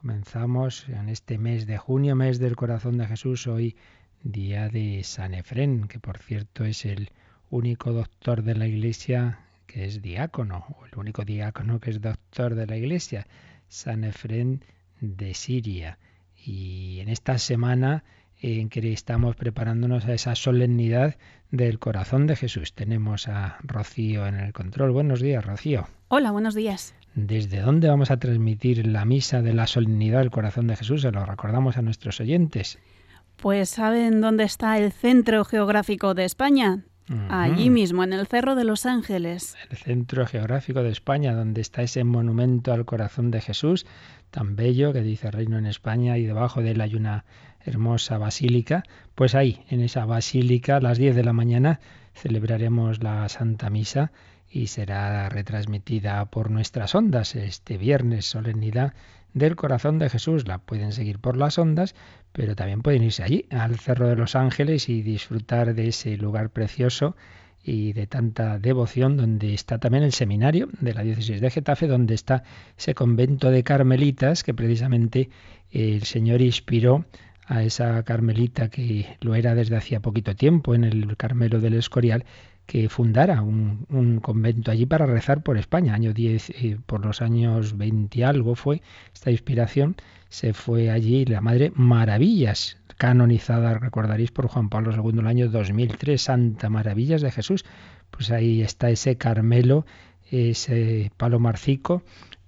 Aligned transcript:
Comenzamos 0.00 0.88
en 0.88 1.08
este 1.08 1.38
mes 1.38 1.66
de 1.66 1.76
junio, 1.76 2.14
mes 2.14 2.38
del 2.38 2.54
corazón 2.54 2.98
de 2.98 3.08
Jesús, 3.08 3.48
hoy 3.48 3.74
día 4.22 4.68
de 4.68 5.02
San 5.02 5.34
Efrén, 5.34 5.88
que 5.88 5.98
por 5.98 6.18
cierto 6.18 6.64
es 6.64 6.84
el 6.84 7.10
único 7.50 7.92
doctor 7.92 8.44
de 8.44 8.54
la 8.54 8.68
Iglesia 8.68 9.40
que 9.66 9.86
es 9.86 10.00
diácono, 10.00 10.64
o 10.68 10.86
el 10.86 10.96
único 10.96 11.24
diácono 11.24 11.80
que 11.80 11.90
es 11.90 12.00
doctor 12.00 12.54
de 12.54 12.66
la 12.68 12.76
Iglesia, 12.76 13.26
San 13.66 14.04
Efrén 14.04 14.62
de 15.00 15.34
Siria. 15.34 15.98
Y 16.36 17.00
en 17.00 17.08
esta 17.08 17.36
semana 17.38 18.04
en 18.40 18.68
que 18.68 18.92
estamos 18.92 19.34
preparándonos 19.34 20.04
a 20.04 20.14
esa 20.14 20.36
solemnidad 20.36 21.16
del 21.50 21.80
corazón 21.80 22.28
de 22.28 22.36
Jesús. 22.36 22.72
Tenemos 22.72 23.26
a 23.26 23.58
Rocío 23.64 24.28
en 24.28 24.36
el 24.36 24.52
control. 24.52 24.92
Buenos 24.92 25.20
días, 25.20 25.44
Rocío. 25.44 25.88
Hola, 26.06 26.30
buenos 26.30 26.54
días. 26.54 26.94
¿Desde 27.14 27.60
dónde 27.60 27.88
vamos 27.88 28.10
a 28.10 28.18
transmitir 28.18 28.86
la 28.86 29.04
misa 29.04 29.42
de 29.42 29.54
la 29.54 29.66
solemnidad 29.66 30.20
del 30.20 30.30
corazón 30.30 30.66
de 30.66 30.76
Jesús? 30.76 31.02
Se 31.02 31.10
lo 31.10 31.24
recordamos 31.24 31.76
a 31.76 31.82
nuestros 31.82 32.20
oyentes. 32.20 32.78
Pues 33.36 33.68
¿saben 33.68 34.20
dónde 34.20 34.44
está 34.44 34.78
el 34.78 34.92
centro 34.92 35.44
geográfico 35.44 36.14
de 36.14 36.24
España? 36.24 36.84
Allí 37.30 37.70
mismo, 37.70 38.04
en 38.04 38.12
el 38.12 38.26
Cerro 38.26 38.54
de 38.54 38.64
los 38.64 38.84
Ángeles. 38.84 39.56
El 39.70 39.78
centro 39.78 40.26
geográfico 40.26 40.82
de 40.82 40.90
España, 40.90 41.34
donde 41.34 41.62
está 41.62 41.82
ese 41.82 42.04
monumento 42.04 42.72
al 42.72 42.84
corazón 42.84 43.30
de 43.30 43.40
Jesús, 43.40 43.86
tan 44.30 44.56
bello 44.56 44.92
que 44.92 45.00
dice 45.00 45.30
Reino 45.30 45.56
en 45.56 45.64
España, 45.64 46.18
y 46.18 46.26
debajo 46.26 46.60
de 46.60 46.72
él 46.72 46.80
hay 46.82 46.94
una 46.96 47.24
hermosa 47.64 48.18
basílica. 48.18 48.82
Pues 49.14 49.34
ahí, 49.34 49.64
en 49.70 49.80
esa 49.80 50.04
basílica, 50.04 50.76
a 50.76 50.80
las 50.80 50.98
10 50.98 51.16
de 51.16 51.24
la 51.24 51.32
mañana, 51.32 51.80
celebraremos 52.12 53.02
la 53.02 53.26
Santa 53.30 53.70
Misa 53.70 54.12
y 54.50 54.68
será 54.68 55.28
retransmitida 55.28 56.24
por 56.26 56.50
nuestras 56.50 56.94
ondas 56.94 57.34
este 57.36 57.76
viernes, 57.76 58.26
solemnidad 58.26 58.94
del 59.34 59.56
corazón 59.56 59.98
de 59.98 60.08
Jesús. 60.08 60.46
La 60.46 60.58
pueden 60.58 60.92
seguir 60.92 61.18
por 61.18 61.36
las 61.36 61.58
ondas, 61.58 61.94
pero 62.32 62.56
también 62.56 62.82
pueden 62.82 63.02
irse 63.02 63.22
allí, 63.22 63.46
al 63.50 63.78
Cerro 63.78 64.08
de 64.08 64.16
los 64.16 64.34
Ángeles, 64.34 64.88
y 64.88 65.02
disfrutar 65.02 65.74
de 65.74 65.88
ese 65.88 66.16
lugar 66.16 66.50
precioso 66.50 67.16
y 67.62 67.92
de 67.92 68.06
tanta 68.06 68.58
devoción, 68.58 69.16
donde 69.16 69.52
está 69.52 69.78
también 69.78 70.04
el 70.04 70.12
seminario 70.12 70.68
de 70.80 70.94
la 70.94 71.02
diócesis 71.02 71.40
de 71.40 71.50
Getafe, 71.50 71.86
donde 71.86 72.14
está 72.14 72.44
ese 72.78 72.94
convento 72.94 73.50
de 73.50 73.62
carmelitas 73.62 74.42
que 74.42 74.54
precisamente 74.54 75.28
el 75.70 76.04
Señor 76.04 76.40
inspiró 76.40 77.04
a 77.46 77.62
esa 77.62 78.02
carmelita 78.04 78.68
que 78.68 79.16
lo 79.20 79.34
era 79.34 79.54
desde 79.54 79.76
hacía 79.76 80.00
poquito 80.00 80.34
tiempo 80.34 80.74
en 80.74 80.84
el 80.84 81.16
Carmelo 81.16 81.60
del 81.60 81.74
Escorial, 81.74 82.24
que 82.68 82.90
fundara 82.90 83.40
un, 83.40 84.20
convento 84.20 84.70
allí 84.70 84.84
para 84.84 85.06
rezar 85.06 85.42
por 85.42 85.56
España. 85.56 85.94
Año 85.94 86.12
10, 86.12 86.50
eh, 86.50 86.78
por 86.84 87.02
los 87.04 87.22
años 87.22 87.78
20 87.78 88.26
algo 88.26 88.54
fue 88.56 88.82
esta 89.14 89.30
inspiración, 89.30 89.96
se 90.28 90.52
fue 90.52 90.90
allí 90.90 91.24
la 91.24 91.40
Madre 91.40 91.72
Maravillas, 91.74 92.76
canonizada, 92.98 93.78
recordaréis, 93.78 94.32
por 94.32 94.48
Juan 94.48 94.68
Pablo 94.68 94.92
II 94.92 95.20
el 95.20 95.26
año 95.26 95.48
2003, 95.48 96.20
Santa 96.20 96.68
Maravillas 96.68 97.22
de 97.22 97.30
Jesús. 97.30 97.64
Pues 98.10 98.30
ahí 98.30 98.60
está 98.60 98.90
ese 98.90 99.16
Carmelo, 99.16 99.86
ese 100.30 101.10
palo 101.16 101.40
marcico. 101.40 102.02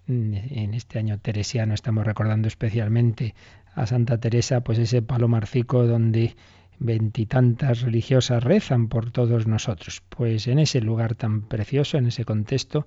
En 0.07 0.75
este 0.75 0.99
año 0.99 1.19
teresiano 1.19 1.73
estamos 1.73 2.05
recordando 2.05 2.47
especialmente 2.47 3.35
a 3.75 3.87
Santa 3.87 4.19
Teresa, 4.19 4.61
pues 4.61 4.79
ese 4.79 5.01
palo 5.01 5.29
marcico 5.29 5.87
donde 5.87 6.37
veintitantas 6.81 7.83
religiosas 7.83 8.43
rezan 8.43 8.89
por 8.89 9.13
todos 9.13 9.47
nosotros. 9.47 10.03
Pues 10.09 10.49
en 10.49 10.59
ese 10.59 10.81
lugar 10.81 11.15
tan 11.15 11.43
precioso, 11.43 11.99
en 11.99 12.09
ese 12.09 12.25
contexto 12.25 12.87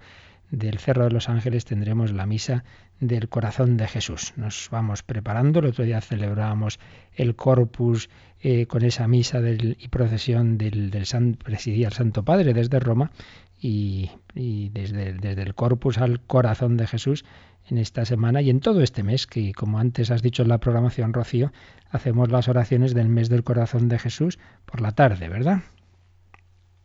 del 0.51 0.77
Cerro 0.79 1.05
de 1.05 1.11
los 1.11 1.29
Ángeles, 1.29 1.65
tendremos 1.65 2.11
la 2.11 2.25
misa 2.25 2.63
del 2.99 3.29
corazón 3.29 3.77
de 3.77 3.87
Jesús. 3.87 4.33
Nos 4.35 4.67
vamos 4.71 5.03
preparando. 5.03 5.59
El 5.59 5.67
otro 5.67 5.85
día 5.85 6.01
celebrábamos 6.01 6.79
el 7.13 7.35
Corpus 7.35 8.09
eh, 8.41 8.65
con 8.65 8.83
esa 8.83 9.07
misa 9.07 9.41
del, 9.41 9.77
y 9.79 9.87
procesión 9.87 10.57
del, 10.57 10.89
del 10.91 11.37
presidía 11.37 11.89
Santo 11.91 12.23
Padre 12.23 12.53
desde 12.53 12.79
Roma 12.79 13.11
y, 13.59 14.11
desde, 14.35 15.13
desde 15.13 15.41
el 15.41 15.55
Corpus 15.55 15.97
al 15.97 16.19
corazón 16.19 16.77
de 16.77 16.87
Jesús 16.87 17.23
en 17.69 17.77
esta 17.77 18.05
semana 18.05 18.41
y 18.41 18.49
en 18.49 18.59
todo 18.59 18.81
este 18.81 19.03
mes, 19.03 19.27
que 19.27 19.53
como 19.53 19.79
antes 19.79 20.11
has 20.11 20.21
dicho 20.21 20.43
en 20.43 20.49
la 20.49 20.59
programación, 20.59 21.13
Rocío, 21.13 21.51
hacemos 21.89 22.31
las 22.31 22.47
oraciones 22.47 22.93
del 22.93 23.09
mes 23.09 23.29
del 23.29 23.43
corazón 23.43 23.87
de 23.89 23.99
Jesús 23.99 24.39
por 24.65 24.81
la 24.81 24.91
tarde, 24.91 25.29
¿verdad? 25.29 25.61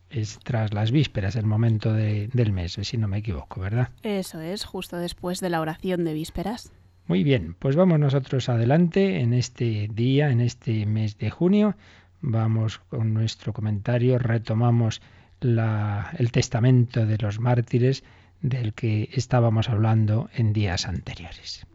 Es 0.09 0.39
tras 0.43 0.73
las 0.73 0.91
vísperas 0.91 1.35
el 1.35 1.45
momento 1.45 1.93
del 1.93 2.51
mes, 2.51 2.77
si 2.81 2.97
no 2.97 3.07
me 3.07 3.19
equivoco, 3.19 3.61
¿verdad? 3.61 3.89
Eso 4.01 4.41
es, 4.41 4.65
justo 4.65 4.97
después 4.97 5.39
de 5.39 5.49
la 5.49 5.61
oración 5.61 6.03
de 6.03 6.13
vísperas. 6.13 6.71
Muy 7.05 7.23
bien, 7.23 7.55
pues 7.57 7.75
vamos 7.75 7.99
nosotros 7.99 8.49
adelante 8.49 9.19
en 9.19 9.33
este 9.33 9.87
día, 9.91 10.29
en 10.29 10.41
este 10.41 10.85
mes 10.85 11.17
de 11.17 11.29
junio. 11.29 11.75
Vamos 12.21 12.79
con 12.89 13.13
nuestro 13.13 13.53
comentario, 13.53 14.19
retomamos 14.19 15.01
la, 15.41 16.11
el 16.17 16.31
testamento 16.31 17.05
de 17.05 17.17
los 17.17 17.39
mártires 17.39 18.03
del 18.41 18.73
que 18.73 19.09
estábamos 19.13 19.69
hablando 19.69 20.29
en 20.33 20.53
días 20.53 20.87
anteriores. 20.87 21.65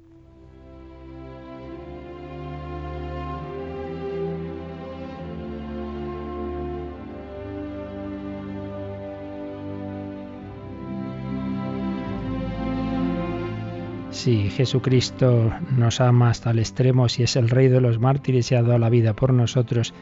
Si 14.11 14.49
Jesucristo 14.49 15.53
nos 15.77 16.01
ama 16.01 16.31
hasta 16.31 16.53
el 16.53 16.61
extremo, 16.61 17.11
si 17.11 17.25
es 17.25 17.37
el 17.37 17.51
Rey 17.51 17.69
de 17.69 17.83
los 17.83 17.99
mártires 17.99 18.51
y 18.51 18.55
ha 18.55 18.63
dado 18.63 18.79
la 18.79 18.89
vida 18.89 19.15
por 19.15 19.35
nosotros, 19.35 19.93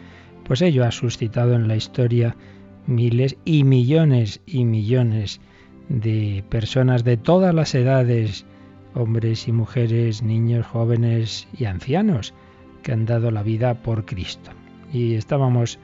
pues 0.45 0.63
ello 0.63 0.85
ha 0.85 0.93
suscitado 0.93 1.55
en 1.55 1.67
la 1.67 1.75
historia 1.75 2.37
miles 2.87 3.37
y 3.45 3.65
millones 3.65 4.41
y 4.47 4.65
millones 4.65 5.41
de 5.89 6.45
personas 6.49 7.05
de 7.05 7.17
todas 7.17 7.55
las 7.55 7.75
edades, 7.75 8.47
hombres 8.95 9.49
y 9.49 9.53
mujeres, 9.53 10.23
niños, 10.23 10.67
jóvenes 10.67 11.49
y 11.57 11.65
ancianos, 11.65 12.35
que 12.83 12.93
han 12.93 13.07
dado 13.07 13.31
la 13.31 13.43
vida 13.43 13.75
por 13.83 14.05
Cristo. 14.05 14.51
Y 14.93 15.15
estábamos 15.15 15.79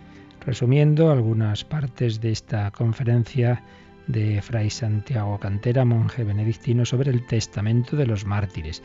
resumiendo 0.45 1.11
algunas 1.11 1.65
partes 1.65 2.21
de 2.21 2.33
esta 2.33 2.71
conferencia 2.71 3.63
de 4.07 4.41
Fray 4.43 4.71
Santiago 4.71 5.39
Cantera, 5.39 5.85
monje 5.85 6.25
benedictino, 6.25 6.85
sobre 6.85 7.11
el 7.11 7.27
testamento 7.27 7.97
de 7.97 8.07
los 8.07 8.25
mártires. 8.25 8.83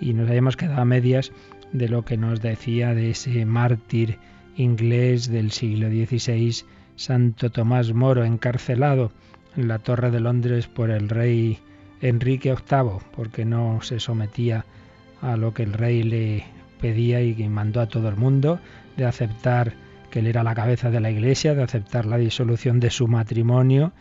Y 0.00 0.12
nos 0.12 0.28
habíamos 0.28 0.56
quedado 0.56 0.82
a 0.82 0.84
medias 0.84 1.32
de 1.72 1.88
lo 1.88 2.04
que 2.04 2.16
nos 2.16 2.40
decía 2.40 2.94
de 2.94 3.10
ese 3.10 3.44
mártir 3.46 4.18
inglés 4.56 5.30
del 5.30 5.50
siglo 5.50 5.88
XVI, 5.88 6.64
Santo 6.96 7.50
Tomás 7.50 7.92
Moro, 7.92 8.24
encarcelado 8.24 9.12
en 9.56 9.68
la 9.68 9.78
Torre 9.78 10.10
de 10.10 10.20
Londres 10.20 10.66
por 10.66 10.90
el 10.90 11.08
rey 11.08 11.58
Enrique 12.00 12.54
VIII, 12.54 12.98
porque 13.14 13.44
no 13.44 13.80
se 13.82 14.00
sometía 14.00 14.64
a 15.22 15.36
lo 15.36 15.54
que 15.54 15.62
el 15.62 15.72
rey 15.72 16.02
le 16.02 16.44
pedía 16.80 17.22
y 17.22 17.34
mandó 17.48 17.80
a 17.80 17.88
todo 17.88 18.08
el 18.08 18.16
mundo 18.16 18.60
de 18.96 19.06
aceptar 19.06 19.74
que 20.10 20.18
él 20.20 20.26
era 20.26 20.42
la 20.42 20.54
cabeza 20.54 20.90
de 20.90 21.00
la 21.00 21.10
iglesia, 21.10 21.54
de 21.54 21.62
aceptar 21.62 22.06
la 22.06 22.18
disolución 22.18 22.78
de 22.78 22.90
su 22.90 23.08
matrimonio, 23.08 23.92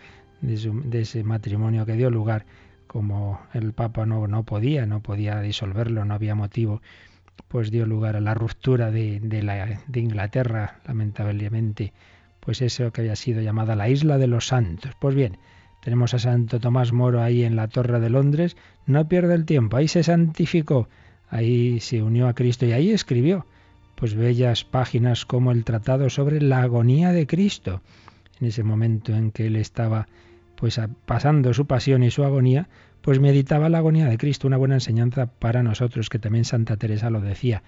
de, 0.42 1.02
ese 1.02 1.24
matrimonio 1.24 1.86
que 1.86 1.94
dio 1.94 2.10
lugar, 2.10 2.46
como 2.88 3.40
el 3.54 3.74
Papa 3.74 4.06
no, 4.06 4.28
no 4.28 4.44
podía, 4.44 4.86
no 4.86 5.00
podía 5.00 5.40
disolverlo, 5.40 6.06
no 6.06 6.14
había 6.14 6.36
motivo, 6.36 6.82
pues 7.48 7.72
dio 7.72 7.86
lugar 7.86 8.16
a 8.16 8.22
la 8.22 8.34
ruptura 8.34 8.92
de, 8.92 9.22
la, 9.42 9.82
de 9.88 10.00
Inglaterra, 10.00 10.80
lamentablemente, 10.86 11.94
pues 12.44 12.62
eso 12.62 12.92
que 12.92 13.02
había 13.02 13.16
sido 13.16 13.42
llamada 13.42 13.76
la 13.76 13.90
isla 13.90 14.18
de 14.18 14.28
los 14.28 14.48
santos. 14.48 14.92
Pues 15.00 15.16
bien, 15.16 15.38
tenemos 15.82 16.14
a 16.14 16.20
Santo 16.20 16.60
Tomás 16.60 16.92
Moro 16.92 17.22
ahí 17.22 17.44
en 17.44 17.56
la 17.56 17.68
Torre 17.68 18.00
de 18.00 18.10
Londres, 18.10 18.58
no 18.86 19.08
pierde 19.08 19.34
el 19.36 19.46
tiempo, 19.46 19.78
ahí 19.78 19.88
se 19.88 20.04
santificó, 20.04 20.90
ahí 21.30 21.80
se 21.80 22.04
unió 22.04 22.28
a 22.28 22.34
Cristo 22.34 22.66
y 22.66 22.74
ahí 22.74 22.92
escribió 22.92 23.46
pues 23.96 24.16
bellas 24.16 24.66
páginas 24.66 25.26
como 25.26 25.52
el 25.52 25.64
tratado 25.64 26.10
sobre 26.10 26.42
la 26.42 26.62
agonía 26.64 27.12
de 27.12 27.28
Cristo. 27.28 27.82
En 28.42 28.48
ese 28.48 28.64
momento 28.64 29.14
en 29.14 29.32
que 29.32 29.48
él 29.48 29.56
estaba 29.56 30.08
pues 30.56 30.80
pasando 31.06 31.54
su 31.54 31.68
pasión 31.68 32.04
y 32.04 32.12
su 32.12 32.24
agonía, 32.24 32.68
pues 33.02 33.20
meditaba 33.20 33.70
la 33.70 33.78
agonía 33.80 34.08
de 34.08 34.18
Cristo, 34.18 34.48
una 34.48 34.58
buena 34.58 34.76
enseñanza 34.76 35.28
para 35.28 35.64
nosotros, 35.64 36.10
que 36.10 36.20
también 36.20 36.46
Santa 36.46 36.78
Teresa 36.78 37.10
lo 37.10 37.22
decía 37.22 37.64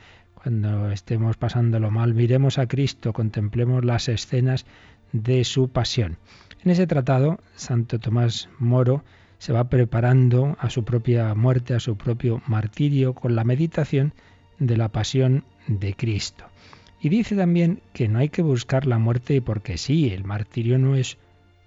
cuando 0.45 0.91
estemos 0.91 1.37
pasándolo 1.37 1.89
mal, 1.89 2.13
miremos 2.13 2.59
a 2.59 2.67
Cristo, 2.67 3.13
contemplemos 3.13 3.83
las 3.83 4.07
escenas 4.09 4.67
de 5.11 5.43
su 5.43 5.69
pasión. 5.69 6.19
En 6.63 6.69
ese 6.69 6.85
tratado, 6.85 7.39
Santo 7.55 7.97
Tomás 7.97 8.47
Moro 8.59 9.03
se 9.39 9.53
va 9.53 9.69
preparando 9.69 10.55
a 10.59 10.69
su 10.69 10.85
propia 10.85 11.33
muerte, 11.33 11.73
a 11.73 11.79
su 11.79 11.97
propio 11.97 12.43
martirio, 12.45 13.15
con 13.15 13.35
la 13.35 13.43
meditación 13.43 14.13
de 14.59 14.77
la 14.77 14.89
pasión 14.89 15.45
de 15.65 15.95
Cristo. 15.95 16.45
Y 17.01 17.09
dice 17.09 17.35
también 17.35 17.81
que 17.91 18.07
no 18.07 18.19
hay 18.19 18.29
que 18.29 18.43
buscar 18.43 18.85
la 18.85 18.99
muerte 18.99 19.41
porque 19.41 19.79
sí, 19.79 20.13
el 20.13 20.25
martirio 20.25 20.77
no 20.77 20.95
es 20.95 21.17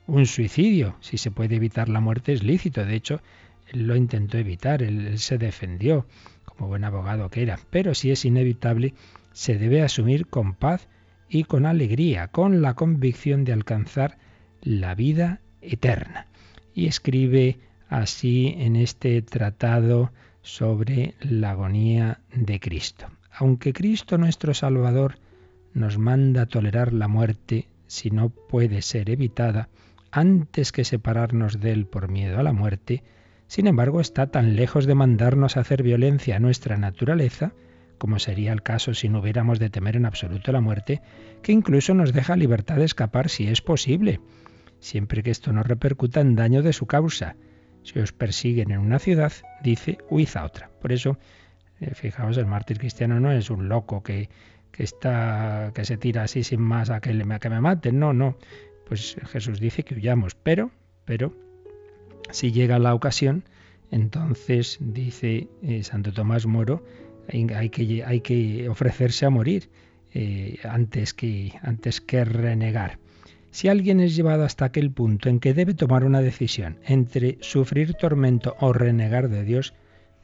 un 0.06 0.24
suicidio. 0.26 0.94
Si 1.00 1.18
se 1.18 1.32
puede 1.32 1.56
evitar 1.56 1.88
la 1.88 1.98
muerte 1.98 2.32
es 2.32 2.44
lícito. 2.44 2.84
De 2.84 2.94
hecho, 2.94 3.22
él 3.72 3.88
lo 3.88 3.96
intentó 3.96 4.38
evitar, 4.38 4.84
él, 4.84 5.18
se 5.18 5.36
defendió 5.36 6.06
como 6.48 6.68
buen 6.68 6.84
abogado 6.84 7.30
que 7.30 7.42
era. 7.42 7.58
Pero 7.70 7.94
si 7.94 8.10
es 8.10 8.24
inevitable, 8.24 8.94
se 9.32 9.58
debe 9.58 9.82
asumir 9.82 10.26
con 10.26 10.54
paz 10.54 10.88
y 11.28 11.44
con 11.44 11.66
alegría, 11.66 12.28
con 12.28 12.62
la 12.62 12.74
convicción 12.74 13.44
de 13.44 13.52
alcanzar 13.52 14.18
la 14.62 14.94
vida 14.94 15.40
eterna. 15.60 16.26
Y 16.74 16.86
escribe 16.86 17.58
así 17.88 18.54
en 18.58 18.76
este 18.76 19.20
tratado 19.22 20.12
sobre 20.42 21.14
la 21.20 21.50
agonía 21.50 22.20
de 22.34 22.60
Cristo. 22.60 23.06
Aunque 23.30 23.72
Cristo 23.72 24.18
nuestro 24.18 24.54
Salvador 24.54 25.18
nos 25.74 25.98
manda 25.98 26.46
tolerar 26.46 26.92
la 26.92 27.08
muerte 27.08 27.68
si 27.86 28.10
no 28.10 28.30
puede 28.30 28.82
ser 28.82 29.10
evitada, 29.10 29.68
antes 30.10 30.72
que 30.72 30.84
separarnos 30.84 31.60
de 31.60 31.72
Él 31.72 31.86
por 31.86 32.08
miedo 32.08 32.38
a 32.38 32.42
la 32.42 32.52
muerte, 32.52 33.02
sin 33.48 33.66
embargo 33.66 34.00
está 34.00 34.28
tan 34.28 34.54
lejos 34.54 34.86
de 34.86 34.94
mandarnos 34.94 35.56
a 35.56 35.60
hacer 35.60 35.82
violencia 35.82 36.36
a 36.36 36.38
nuestra 36.38 36.76
naturaleza, 36.76 37.52
como 37.98 38.20
sería 38.20 38.52
el 38.52 38.62
caso 38.62 38.94
si 38.94 39.08
no 39.08 39.20
hubiéramos 39.20 39.58
de 39.58 39.70
temer 39.70 39.96
en 39.96 40.06
absoluto 40.06 40.52
la 40.52 40.60
muerte, 40.60 41.02
que 41.42 41.52
incluso 41.52 41.94
nos 41.94 42.12
deja 42.12 42.36
libertad 42.36 42.76
de 42.76 42.84
escapar 42.84 43.28
si 43.28 43.48
es 43.48 43.60
posible, 43.60 44.20
siempre 44.78 45.22
que 45.22 45.32
esto 45.32 45.52
no 45.52 45.64
repercuta 45.64 46.20
en 46.20 46.36
daño 46.36 46.62
de 46.62 46.72
su 46.72 46.86
causa. 46.86 47.34
Si 47.82 47.98
os 47.98 48.12
persiguen 48.12 48.70
en 48.70 48.78
una 48.78 48.98
ciudad, 48.98 49.32
dice, 49.62 49.98
huid 50.10 50.28
a 50.34 50.44
otra. 50.44 50.70
Por 50.80 50.92
eso, 50.92 51.18
eh, 51.80 51.94
fijaos, 51.94 52.36
el 52.36 52.46
mártir 52.46 52.78
cristiano 52.78 53.18
no 53.18 53.32
es 53.32 53.50
un 53.50 53.68
loco 53.68 54.02
que, 54.02 54.28
que, 54.70 54.84
está, 54.84 55.72
que 55.74 55.84
se 55.84 55.96
tira 55.96 56.22
así 56.22 56.44
sin 56.44 56.60
más 56.60 56.90
a 56.90 57.00
que, 57.00 57.10
que 57.40 57.50
me 57.50 57.60
maten, 57.60 57.98
no, 57.98 58.12
no 58.12 58.36
pues 58.88 59.16
Jesús 59.26 59.60
dice 59.60 59.82
que 59.82 59.94
huyamos, 59.94 60.34
pero, 60.34 60.70
pero, 61.04 61.34
si 62.30 62.52
llega 62.52 62.78
la 62.78 62.94
ocasión, 62.94 63.44
entonces 63.90 64.78
dice 64.80 65.48
eh, 65.62 65.82
Santo 65.82 66.12
Tomás 66.12 66.46
Moro, 66.46 66.84
hay, 67.28 67.68
que, 67.70 68.68
ofrecerse 68.68 69.26
a 69.26 69.30
morir 69.30 69.68
eh, 70.14 70.58
antes 70.64 71.14
que 71.14 72.24
renegar. 72.24 72.98
Si 73.50 73.68
alguien 73.68 74.00
es 74.00 74.14
llevado 74.14 74.44
hasta 74.44 74.66
aquel 74.66 74.90
punto 74.90 75.28
en 75.28 75.40
que 75.40 75.54
debe 75.54 75.74
tomar 75.74 76.04
una 76.04 76.20
decisión 76.20 76.78
entre 76.84 77.38
sufrir 77.40 77.94
tormento 77.94 78.56
o 78.60 78.72
renegar 78.72 79.28
de 79.28 79.44
Dios, 79.44 79.74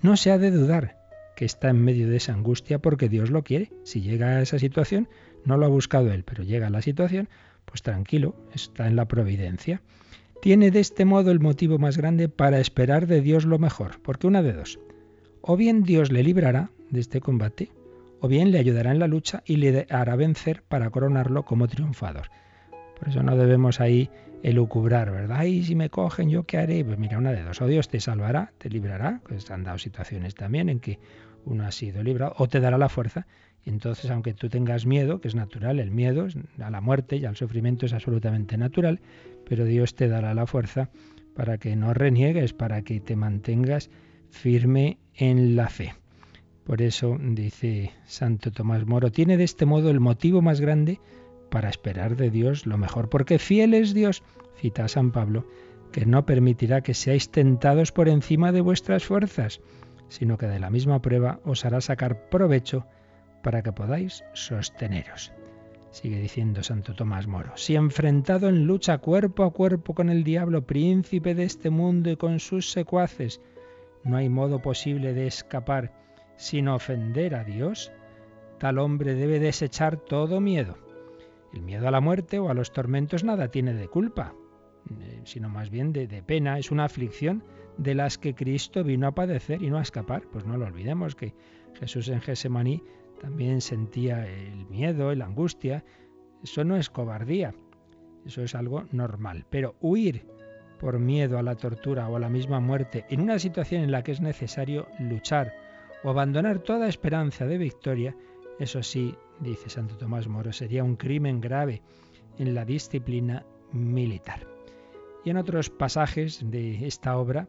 no 0.02 0.16
se 0.16 0.30
ha 0.30 0.38
de 0.38 0.50
dudar 0.50 0.98
que 1.34 1.44
está 1.44 1.70
en 1.70 1.82
medio 1.82 2.08
de 2.08 2.18
esa 2.18 2.32
angustia 2.32 2.78
porque 2.78 3.08
Dios 3.08 3.30
lo 3.30 3.42
quiere. 3.42 3.72
Si 3.84 4.02
llega 4.02 4.28
a 4.28 4.42
esa 4.42 4.58
situación, 4.58 5.08
no 5.44 5.56
lo 5.56 5.66
ha 5.66 5.68
buscado 5.68 6.12
él, 6.12 6.22
pero 6.24 6.44
llega 6.44 6.68
a 6.68 6.70
la 6.70 6.82
situación, 6.82 7.28
pues 7.64 7.82
tranquilo, 7.82 8.36
está 8.54 8.86
en 8.86 8.96
la 8.96 9.06
providencia. 9.06 9.82
Tiene 10.44 10.70
de 10.70 10.80
este 10.80 11.06
modo 11.06 11.30
el 11.30 11.40
motivo 11.40 11.78
más 11.78 11.96
grande 11.96 12.28
para 12.28 12.60
esperar 12.60 13.06
de 13.06 13.22
Dios 13.22 13.46
lo 13.46 13.58
mejor, 13.58 14.02
porque 14.02 14.26
una 14.26 14.42
de 14.42 14.52
dos. 14.52 14.78
O 15.40 15.56
bien 15.56 15.84
Dios 15.84 16.12
le 16.12 16.22
librará 16.22 16.68
de 16.90 17.00
este 17.00 17.18
combate, 17.18 17.72
o 18.20 18.28
bien 18.28 18.52
le 18.52 18.58
ayudará 18.58 18.90
en 18.90 18.98
la 18.98 19.06
lucha 19.06 19.42
y 19.46 19.56
le 19.56 19.86
hará 19.88 20.16
vencer 20.16 20.62
para 20.62 20.90
coronarlo 20.90 21.46
como 21.46 21.66
triunfador. 21.66 22.28
Por 22.98 23.08
eso 23.08 23.22
no 23.22 23.38
debemos 23.38 23.80
ahí 23.80 24.10
elucubrar, 24.42 25.12
¿verdad? 25.12 25.44
Y 25.44 25.64
si 25.64 25.76
me 25.76 25.88
cogen, 25.88 26.28
¿yo 26.28 26.44
qué 26.44 26.58
haré? 26.58 26.84
Pues 26.84 26.98
mira, 26.98 27.16
una 27.16 27.32
de 27.32 27.42
dos. 27.42 27.62
O 27.62 27.66
Dios 27.66 27.88
te 27.88 27.98
salvará, 27.98 28.52
te 28.58 28.68
librará, 28.68 29.22
pues 29.26 29.50
han 29.50 29.64
dado 29.64 29.78
situaciones 29.78 30.34
también 30.34 30.68
en 30.68 30.78
que 30.78 30.98
uno 31.46 31.64
ha 31.64 31.72
sido 31.72 32.02
librado, 32.02 32.34
o 32.36 32.48
te 32.48 32.60
dará 32.60 32.76
la 32.76 32.90
fuerza 32.90 33.26
y 33.64 33.70
entonces, 33.70 34.10
aunque 34.10 34.34
tú 34.34 34.48
tengas 34.48 34.84
miedo, 34.84 35.20
que 35.20 35.28
es 35.28 35.34
natural, 35.34 35.80
el 35.80 35.90
miedo 35.90 36.28
a 36.60 36.70
la 36.70 36.80
muerte 36.80 37.16
y 37.16 37.24
al 37.24 37.36
sufrimiento 37.36 37.86
es 37.86 37.94
absolutamente 37.94 38.58
natural, 38.58 39.00
pero 39.48 39.64
Dios 39.64 39.94
te 39.94 40.08
dará 40.08 40.34
la 40.34 40.46
fuerza 40.46 40.90
para 41.34 41.58
que 41.58 41.76
no 41.76 41.94
reniegues, 41.94 42.52
para 42.52 42.82
que 42.82 43.00
te 43.00 43.16
mantengas 43.16 43.90
firme 44.30 44.98
en 45.14 45.56
la 45.56 45.68
fe. 45.68 45.94
Por 46.64 46.80
eso 46.80 47.18
dice 47.20 47.92
Santo 48.06 48.50
Tomás 48.50 48.86
Moro, 48.86 49.12
tiene 49.12 49.36
de 49.36 49.44
este 49.44 49.66
modo 49.66 49.90
el 49.90 50.00
motivo 50.00 50.40
más 50.40 50.60
grande 50.60 51.00
para 51.50 51.68
esperar 51.68 52.16
de 52.16 52.30
Dios 52.30 52.66
lo 52.66 52.78
mejor, 52.78 53.10
porque 53.10 53.38
fiel 53.38 53.74
es 53.74 53.92
Dios, 53.94 54.22
cita 54.56 54.86
a 54.86 54.88
San 54.88 55.12
Pablo, 55.12 55.46
que 55.92 56.06
no 56.06 56.24
permitirá 56.24 56.80
que 56.80 56.94
seáis 56.94 57.30
tentados 57.30 57.92
por 57.92 58.08
encima 58.08 58.50
de 58.50 58.62
vuestras 58.62 59.04
fuerzas, 59.04 59.60
sino 60.08 60.38
que 60.38 60.46
de 60.46 60.58
la 60.58 60.70
misma 60.70 61.00
prueba 61.02 61.40
os 61.44 61.64
hará 61.64 61.80
sacar 61.80 62.28
provecho 62.28 62.86
para 63.42 63.62
que 63.62 63.72
podáis 63.72 64.24
sosteneros. 64.32 65.32
Sigue 65.94 66.18
diciendo 66.18 66.64
Santo 66.64 66.92
Tomás 66.96 67.28
Moro, 67.28 67.52
si 67.54 67.76
enfrentado 67.76 68.48
en 68.48 68.66
lucha 68.66 68.98
cuerpo 68.98 69.44
a 69.44 69.52
cuerpo 69.52 69.94
con 69.94 70.10
el 70.10 70.24
diablo, 70.24 70.66
príncipe 70.66 71.36
de 71.36 71.44
este 71.44 71.70
mundo 71.70 72.10
y 72.10 72.16
con 72.16 72.40
sus 72.40 72.72
secuaces, 72.72 73.40
no 74.02 74.16
hay 74.16 74.28
modo 74.28 74.60
posible 74.60 75.14
de 75.14 75.28
escapar 75.28 75.92
sin 76.36 76.66
ofender 76.66 77.36
a 77.36 77.44
Dios, 77.44 77.92
tal 78.58 78.80
hombre 78.80 79.14
debe 79.14 79.38
desechar 79.38 79.96
todo 79.96 80.40
miedo. 80.40 80.78
El 81.52 81.62
miedo 81.62 81.86
a 81.86 81.92
la 81.92 82.00
muerte 82.00 82.40
o 82.40 82.48
a 82.48 82.54
los 82.54 82.72
tormentos 82.72 83.22
nada 83.22 83.52
tiene 83.52 83.72
de 83.72 83.86
culpa, 83.86 84.34
eh, 85.00 85.20
sino 85.22 85.48
más 85.48 85.70
bien 85.70 85.92
de, 85.92 86.08
de 86.08 86.24
pena, 86.24 86.58
es 86.58 86.72
una 86.72 86.86
aflicción 86.86 87.44
de 87.78 87.94
las 87.94 88.18
que 88.18 88.34
Cristo 88.34 88.82
vino 88.82 89.06
a 89.06 89.14
padecer 89.14 89.62
y 89.62 89.70
no 89.70 89.78
a 89.78 89.82
escapar. 89.82 90.24
Pues 90.32 90.44
no 90.44 90.56
lo 90.56 90.66
olvidemos 90.66 91.14
que 91.14 91.34
Jesús 91.78 92.08
en 92.08 92.20
Gesemaní 92.20 92.82
también 93.24 93.62
sentía 93.62 94.26
el 94.26 94.66
miedo, 94.66 95.14
la 95.14 95.24
angustia. 95.24 95.82
Eso 96.42 96.62
no 96.62 96.76
es 96.76 96.90
cobardía, 96.90 97.54
eso 98.26 98.42
es 98.42 98.54
algo 98.54 98.84
normal. 98.92 99.46
Pero 99.48 99.76
huir 99.80 100.26
por 100.78 100.98
miedo 100.98 101.38
a 101.38 101.42
la 101.42 101.54
tortura 101.54 102.06
o 102.06 102.16
a 102.16 102.20
la 102.20 102.28
misma 102.28 102.60
muerte 102.60 103.06
en 103.08 103.22
una 103.22 103.38
situación 103.38 103.82
en 103.82 103.92
la 103.92 104.02
que 104.02 104.12
es 104.12 104.20
necesario 104.20 104.88
luchar 104.98 105.54
o 106.02 106.10
abandonar 106.10 106.58
toda 106.58 106.86
esperanza 106.86 107.46
de 107.46 107.56
victoria, 107.56 108.14
eso 108.58 108.82
sí, 108.82 109.14
dice 109.40 109.70
Santo 109.70 109.96
Tomás 109.96 110.28
Moro, 110.28 110.52
sería 110.52 110.84
un 110.84 110.96
crimen 110.96 111.40
grave 111.40 111.80
en 112.38 112.54
la 112.54 112.66
disciplina 112.66 113.46
militar. 113.72 114.46
Y 115.24 115.30
en 115.30 115.38
otros 115.38 115.70
pasajes 115.70 116.42
de 116.50 116.86
esta 116.86 117.16
obra 117.16 117.48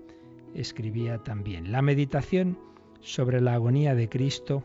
escribía 0.54 1.18
también, 1.18 1.74
la 1.74 1.82
meditación 1.82 2.58
sobre 3.02 3.42
la 3.42 3.56
agonía 3.56 3.94
de 3.94 4.08
Cristo 4.08 4.64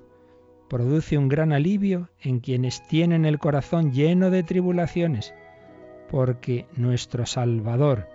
produce 0.70 1.18
un 1.18 1.28
gran 1.28 1.52
alivio 1.52 2.08
en 2.20 2.38
quienes 2.38 2.86
tienen 2.86 3.26
el 3.26 3.40
corazón 3.40 3.92
lleno 3.92 4.30
de 4.30 4.44
tribulaciones, 4.44 5.34
porque 6.08 6.66
nuestro 6.76 7.26
Salvador, 7.26 8.08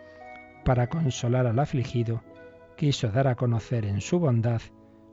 para 0.63 0.87
consolar 0.87 1.47
al 1.47 1.59
afligido, 1.59 2.23
quiso 2.77 3.09
dar 3.09 3.27
a 3.27 3.35
conocer 3.35 3.85
en 3.85 3.99
su 3.99 4.19
bondad 4.19 4.61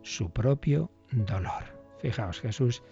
su 0.03 0.31
propio 0.31 0.93
dolor. 1.11 1.65
Fijaos, 2.01 2.41
Jesús 2.41 2.85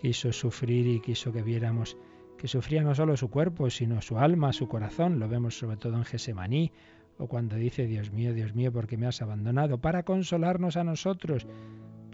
quiso 0.00 0.32
sufrir 0.32 0.86
y 0.86 1.00
quiso 1.00 1.32
que 1.32 1.42
viéramos 1.42 1.96
que 2.38 2.46
sufría 2.46 2.82
no 2.84 2.94
solo 2.94 3.16
su 3.16 3.30
cuerpo, 3.30 3.68
sino 3.68 4.00
su 4.00 4.16
alma, 4.16 4.52
su 4.52 4.68
corazón. 4.68 5.18
Lo 5.18 5.28
vemos 5.28 5.58
sobre 5.58 5.76
todo 5.76 5.96
en 5.96 6.04
Gesemaní, 6.04 6.70
o 7.18 7.26
cuando 7.26 7.56
dice, 7.56 7.86
Dios 7.86 8.12
mío, 8.12 8.32
Dios 8.32 8.54
mío, 8.54 8.72
¿por 8.72 8.86
qué 8.86 8.96
me 8.96 9.08
has 9.08 9.20
abandonado? 9.22 9.78
Para 9.78 10.04
consolarnos 10.04 10.76
a 10.76 10.84
nosotros, 10.84 11.48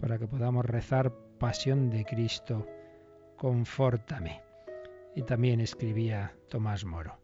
para 0.05 0.19
que 0.19 0.27
podamos 0.27 0.63
rezar 0.63 1.11
pasión 1.39 1.89
de 1.89 2.05
Cristo, 2.05 2.67
confórtame. 3.37 4.39
Y 5.15 5.23
también 5.23 5.59
escribía 5.59 6.35
Tomás 6.47 6.85
Moro, 6.85 7.17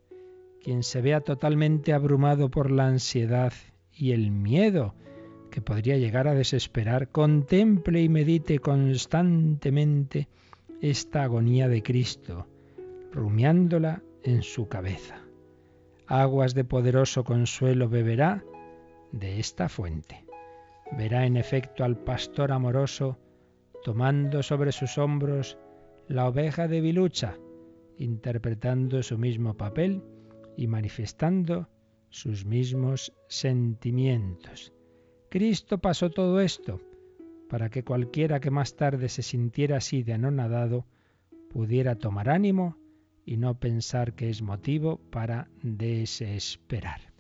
quien 0.64 0.82
se 0.82 1.00
vea 1.00 1.22
totalmente 1.22 1.94
abrumado 1.94 2.50
por 2.50 2.72
la 2.72 2.88
ansiedad 2.88 3.54
y 3.94 4.14
el 4.14 4.32
miedo 4.32 4.96
que 5.52 5.62
podría 5.62 5.98
llegar 5.98 6.28
a 6.28 6.34
desesperar, 6.34 7.10
contemple 7.10 8.02
y 8.02 8.10
medite 8.10 8.58
constantemente 8.58 10.28
esta 10.82 11.22
agonía 11.22 11.68
de 11.68 11.84
Cristo, 11.84 12.48
rumiándola 13.12 14.02
en 14.24 14.42
su 14.42 14.68
cabeza. 14.68 15.22
Aguas 16.08 16.56
de 16.56 16.64
poderoso 16.64 17.24
consuelo 17.26 17.90
beberá 17.90 18.44
de 19.12 19.40
esta 19.40 19.70
fuente. 19.70 20.26
Verá 20.98 21.26
en 21.26 21.38
efecto 21.38 21.84
al 21.84 21.98
pastor 21.98 22.52
amoroso 22.52 23.18
tomando 23.84 24.44
sobre 24.44 24.72
sus 24.72 24.98
hombros 24.98 25.58
la 26.08 26.28
oveja 26.28 26.68
de 26.68 26.82
Bilucha, 26.82 27.38
interpretando 27.98 29.02
su 29.02 29.18
mismo 29.18 29.56
papel 29.56 30.04
y 30.58 30.68
manifestando 30.68 31.70
sus 32.10 32.46
mismos 32.46 33.14
sentimientos. 33.28 34.74
Cristo 35.30 35.78
pasó 35.78 36.10
todo 36.10 36.42
esto 36.42 36.82
para 37.50 37.70
que 37.70 37.84
cualquiera 37.84 38.40
que 38.40 38.52
más 38.52 38.76
tarde 38.76 39.08
se 39.10 39.24
sintiera 39.24 39.78
así 39.78 40.04
de 40.04 40.14
anonadado 40.14 40.86
pudiera 41.50 41.96
tomar 41.96 42.30
ánimo 42.30 42.78
y 43.26 43.38
no 43.38 43.60
pensar 43.60 44.14
que 44.14 44.30
es 44.30 44.42
motivo 44.42 45.00
para 45.10 45.50
desesperar. 45.62 47.11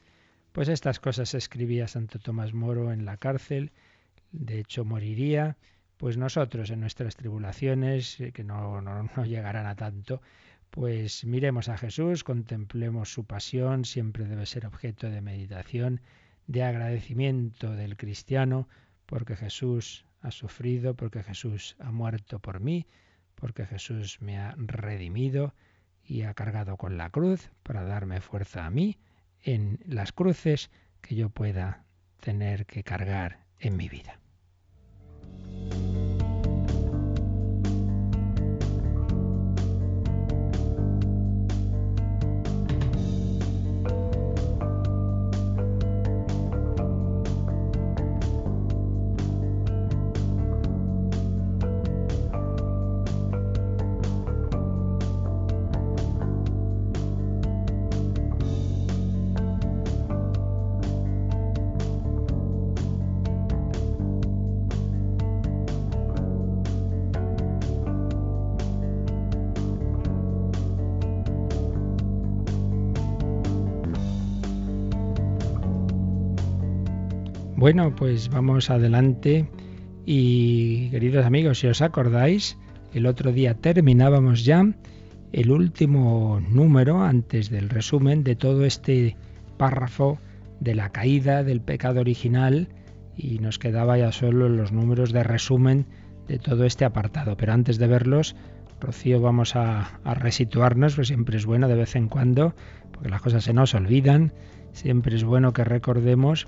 Pues 0.52 0.68
estas 0.68 1.00
cosas 1.00 1.34
escribía 1.34 1.88
Santo 1.88 2.20
Tomás 2.20 2.54
Moro 2.54 2.92
en 2.92 3.06
la 3.06 3.16
cárcel, 3.16 3.72
de 4.34 4.60
hecho 4.60 4.84
moriría, 4.84 5.56
pues 5.96 6.18
nosotros 6.18 6.72
en 6.72 6.82
nuestras 6.82 7.16
tribulaciones, 7.16 8.20
eh, 8.20 8.34
que 8.34 8.44
no, 8.44 8.82
no, 8.82 9.04
no 9.16 9.26
llegarán 9.26 9.66
a 9.66 9.78
tanto, 9.78 10.22
pues 10.70 11.24
miremos 11.24 11.70
a 11.70 11.78
Jesús, 11.78 12.26
contemplemos 12.26 13.14
su 13.14 13.24
pasión, 13.24 13.86
siempre 13.86 14.26
debe 14.26 14.46
ser 14.46 14.66
objeto 14.66 15.10
de 15.10 15.22
meditación, 15.22 16.02
de 16.48 16.64
agradecimiento 16.64 17.72
del 17.72 17.96
cristiano, 17.96 18.68
porque 19.06 19.38
Jesús 19.38 20.06
ha 20.20 20.32
sufrido, 20.32 20.96
porque 20.96 21.24
Jesús 21.24 21.78
ha 21.80 21.92
muerto 21.92 22.40
por 22.40 22.60
mí, 22.60 22.88
porque 23.36 23.66
Jesús 23.66 24.22
me 24.22 24.38
ha 24.38 24.54
redimido 24.58 25.54
y 26.04 26.24
ha 26.24 26.34
cargado 26.34 26.76
con 26.76 26.98
la 26.98 27.10
cruz 27.10 27.52
para 27.64 27.84
darme 27.84 28.20
fuerza 28.20 28.66
a 28.66 28.70
mí 28.70 28.98
en 29.44 29.80
las 29.86 30.12
cruces 30.12 30.70
que 31.02 31.16
yo 31.16 31.30
pueda 31.30 31.84
tener 32.20 32.66
que 32.66 32.84
cargar 32.84 33.40
en 33.60 33.78
mi 33.78 33.90
vida. 33.90 34.20
Bueno, 77.62 77.96
pues 77.96 78.30
vamos 78.30 78.72
adelante 78.72 79.48
y 80.04 80.90
queridos 80.90 81.28
amigos, 81.28 81.60
si 81.60 81.68
os 81.68 81.84
acordáis, 81.84 82.58
el 82.92 83.06
otro 83.06 83.32
día 83.32 83.54
terminábamos 83.54 84.44
ya 84.44 84.66
el 85.32 85.52
último 85.52 86.42
número 86.50 87.04
antes 87.04 87.52
del 87.52 87.70
resumen 87.70 88.24
de 88.24 88.36
todo 88.36 88.66
este 88.66 89.16
párrafo 89.60 90.18
de 90.60 90.74
la 90.74 90.90
caída 90.90 91.44
del 91.44 91.62
pecado 91.62 92.00
original 92.00 92.68
y 93.16 93.38
nos 93.38 93.60
quedaba 93.60 93.96
ya 93.96 94.12
solo 94.12 94.50
los 94.50 94.72
números 94.72 95.12
de 95.12 95.22
resumen 95.22 95.86
de 96.28 96.40
todo 96.40 96.66
este 96.66 96.84
apartado. 96.84 97.38
Pero 97.38 97.54
antes 97.54 97.78
de 97.78 97.86
verlos, 97.86 98.36
Rocío, 98.80 99.22
vamos 99.22 99.56
a, 99.56 100.00
resituarnos, 100.04 100.96
pues 100.96 101.10
siempre 101.10 101.38
es 101.38 101.46
bueno 101.46 101.68
de 101.68 101.76
vez 101.76 101.96
en 101.96 102.08
cuando, 102.08 102.56
porque 102.92 103.10
las 103.10 103.22
cosas 103.22 103.44
se 103.44 103.54
nos 103.54 103.76
olvidan, 103.76 104.34
siempre 104.74 105.16
es 105.16 105.24
bueno 105.24 105.54
que 105.54 105.64
recordemos 105.64 106.48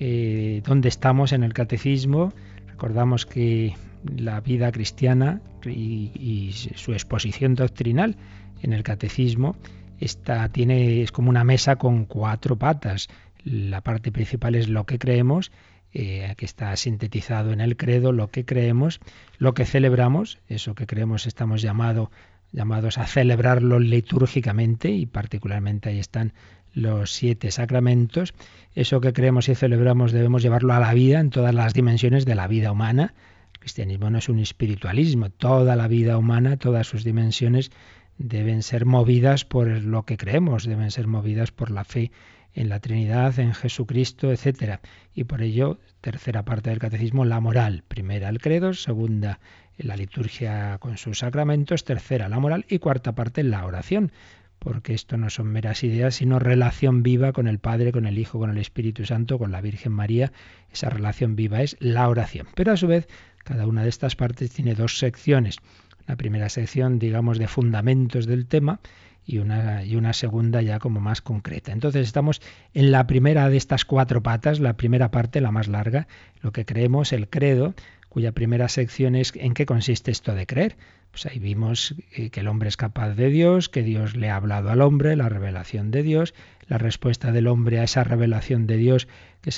eh, 0.00 0.62
dónde 0.64 0.88
estamos 0.88 1.32
en 1.32 1.44
el 1.44 1.52
catecismo. 1.52 2.32
Recordamos 2.66 3.26
que 3.26 3.74
la 4.16 4.40
vida 4.40 4.70
cristiana 4.72 5.40
y, 5.64 6.50
su 6.52 6.92
exposición 6.92 7.54
doctrinal 7.54 8.16
en 8.62 8.72
el 8.72 8.82
catecismo 8.82 9.56
está, 10.00 10.48
tiene, 10.48 11.02
es 11.02 11.12
como 11.12 11.30
una 11.30 11.44
mesa 11.44 11.76
con 11.76 12.04
cuatro 12.04 12.56
patas. 12.56 13.08
La 13.44 13.80
parte 13.80 14.10
principal 14.10 14.54
es 14.54 14.68
lo 14.68 14.84
que 14.84 14.98
creemos, 14.98 15.52
eh, 15.92 16.34
que 16.36 16.44
está 16.44 16.74
sintetizado 16.76 17.52
en 17.52 17.60
el 17.60 17.76
credo, 17.76 18.12
lo 18.12 18.28
que 18.28 18.44
creemos, 18.44 19.00
lo 19.38 19.54
que 19.54 19.64
celebramos, 19.64 20.38
eso 20.48 20.74
que 20.74 20.86
creemos 20.86 21.26
estamos 21.26 21.62
llamados 21.62 22.98
a 22.98 23.06
celebrarlo 23.06 23.78
litúrgicamente 23.78 24.90
y 24.90 25.06
particularmente 25.06 25.90
ahí 25.90 25.98
están 25.98 26.32
los 26.74 27.12
siete 27.12 27.50
sacramentos, 27.50 28.34
eso 28.74 29.00
que 29.00 29.12
creemos 29.12 29.48
y 29.48 29.54
celebramos 29.54 30.12
debemos 30.12 30.42
llevarlo 30.42 30.74
a 30.74 30.80
la 30.80 30.92
vida 30.92 31.20
en 31.20 31.30
todas 31.30 31.54
las 31.54 31.72
dimensiones 31.72 32.26
de 32.26 32.34
la 32.34 32.48
vida 32.48 32.72
humana. 32.72 33.14
El 33.54 33.60
cristianismo 33.60 34.10
no 34.10 34.18
es 34.18 34.28
un 34.28 34.40
espiritualismo, 34.40 35.30
toda 35.30 35.76
la 35.76 35.88
vida 35.88 36.18
humana, 36.18 36.56
todas 36.56 36.86
sus 36.86 37.04
dimensiones 37.04 37.70
deben 38.18 38.62
ser 38.62 38.84
movidas 38.84 39.44
por 39.44 39.68
lo 39.68 40.02
que 40.02 40.16
creemos, 40.16 40.66
deben 40.66 40.90
ser 40.90 41.06
movidas 41.06 41.52
por 41.52 41.70
la 41.70 41.84
fe 41.84 42.10
en 42.52 42.68
la 42.68 42.80
Trinidad, 42.80 43.38
en 43.38 43.54
Jesucristo, 43.54 44.30
etc. 44.32 44.80
Y 45.14 45.24
por 45.24 45.42
ello, 45.42 45.78
tercera 46.00 46.44
parte 46.44 46.70
del 46.70 46.78
catecismo, 46.78 47.24
la 47.24 47.40
moral. 47.40 47.82
Primera 47.88 48.28
el 48.28 48.40
credo, 48.40 48.74
segunda 48.74 49.40
la 49.76 49.96
liturgia 49.96 50.78
con 50.78 50.96
sus 50.98 51.18
sacramentos, 51.18 51.84
tercera 51.84 52.28
la 52.28 52.38
moral 52.38 52.64
y 52.68 52.78
cuarta 52.78 53.14
parte 53.14 53.42
la 53.42 53.66
oración 53.66 54.12
porque 54.58 54.94
esto 54.94 55.16
no 55.16 55.30
son 55.30 55.48
meras 55.48 55.84
ideas, 55.84 56.16
sino 56.16 56.38
relación 56.38 57.02
viva 57.02 57.32
con 57.32 57.46
el 57.46 57.58
Padre, 57.58 57.92
con 57.92 58.06
el 58.06 58.18
Hijo, 58.18 58.38
con 58.38 58.50
el 58.50 58.58
Espíritu 58.58 59.04
Santo, 59.04 59.38
con 59.38 59.52
la 59.52 59.60
Virgen 59.60 59.92
María. 59.92 60.32
Esa 60.72 60.90
relación 60.90 61.36
viva 61.36 61.62
es 61.62 61.76
la 61.80 62.08
oración. 62.08 62.46
Pero 62.54 62.72
a 62.72 62.76
su 62.76 62.86
vez, 62.86 63.06
cada 63.44 63.66
una 63.66 63.82
de 63.82 63.90
estas 63.90 64.16
partes 64.16 64.50
tiene 64.50 64.74
dos 64.74 64.98
secciones. 64.98 65.58
La 66.06 66.16
primera 66.16 66.48
sección, 66.48 66.98
digamos, 66.98 67.38
de 67.38 67.46
fundamentos 67.46 68.26
del 68.26 68.46
tema 68.46 68.80
y 69.26 69.38
una, 69.38 69.84
y 69.84 69.96
una 69.96 70.12
segunda 70.12 70.62
ya 70.62 70.78
como 70.78 71.00
más 71.00 71.22
concreta. 71.22 71.72
Entonces 71.72 72.06
estamos 72.06 72.40
en 72.72 72.90
la 72.90 73.06
primera 73.06 73.48
de 73.48 73.56
estas 73.56 73.84
cuatro 73.84 74.22
patas, 74.22 74.60
la 74.60 74.76
primera 74.76 75.10
parte, 75.10 75.40
la 75.40 75.50
más 75.50 75.68
larga, 75.68 76.06
lo 76.40 76.52
que 76.52 76.64
creemos, 76.64 77.12
el 77.12 77.28
credo, 77.28 77.74
cuya 78.08 78.32
primera 78.32 78.68
sección 78.68 79.14
es 79.14 79.32
en 79.34 79.54
qué 79.54 79.66
consiste 79.66 80.10
esto 80.10 80.34
de 80.34 80.46
creer. 80.46 80.76
Pues 81.14 81.26
ahí 81.26 81.38
vimos 81.38 81.94
eh, 82.10 82.30
que 82.30 82.40
el 82.40 82.48
hombre 82.48 82.68
es 82.68 82.76
capaz 82.76 83.10
de 83.10 83.30
Dios, 83.30 83.68
que 83.68 83.84
Dios 83.84 84.16
le 84.16 84.30
ha 84.30 84.36
hablado 84.36 84.70
al 84.70 84.80
hombre, 84.80 85.14
la 85.14 85.28
revelación 85.28 85.92
de 85.92 86.02
Dios, 86.02 86.34
la 86.66 86.76
respuesta 86.76 87.30
del 87.30 87.46
hombre 87.46 87.78
a 87.78 87.84
esa 87.84 88.02
revelación 88.02 88.66
de 88.66 88.78
Dios 88.78 89.06
que 89.40 89.52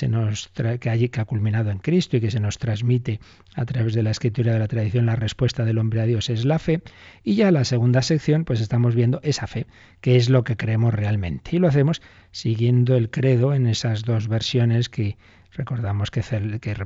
que, 0.79 0.89
allí, 0.91 1.09
que 1.09 1.19
ha 1.19 1.25
culminado 1.25 1.71
en 1.71 1.79
Cristo 1.79 2.17
y 2.17 2.21
que 2.21 2.29
se 2.29 2.39
nos 2.39 2.59
transmite 2.59 3.19
a 3.55 3.65
través 3.65 3.95
de 3.95 4.03
la 4.03 4.11
escritura 4.11 4.53
de 4.53 4.59
la 4.59 4.67
tradición, 4.67 5.07
la 5.07 5.15
respuesta 5.15 5.65
del 5.65 5.79
hombre 5.79 5.99
a 6.01 6.05
Dios 6.05 6.29
es 6.29 6.45
la 6.45 6.59
fe. 6.59 6.81
Y 7.23 7.33
ya 7.33 7.49
la 7.49 7.63
segunda 7.63 8.03
sección, 8.03 8.45
pues 8.45 8.61
estamos 8.61 8.93
viendo 8.93 9.19
esa 9.23 9.47
fe, 9.47 9.65
que 9.99 10.15
es 10.15 10.29
lo 10.29 10.43
que 10.43 10.57
creemos 10.57 10.93
realmente. 10.93 11.55
Y 11.55 11.59
lo 11.59 11.69
hacemos 11.69 12.03
siguiendo 12.29 12.95
el 12.95 13.09
credo 13.09 13.55
en 13.55 13.65
esas 13.65 14.03
dos 14.03 14.27
versiones 14.27 14.89
que 14.89 15.17
Recordamos 15.57 16.11
que, 16.11 16.21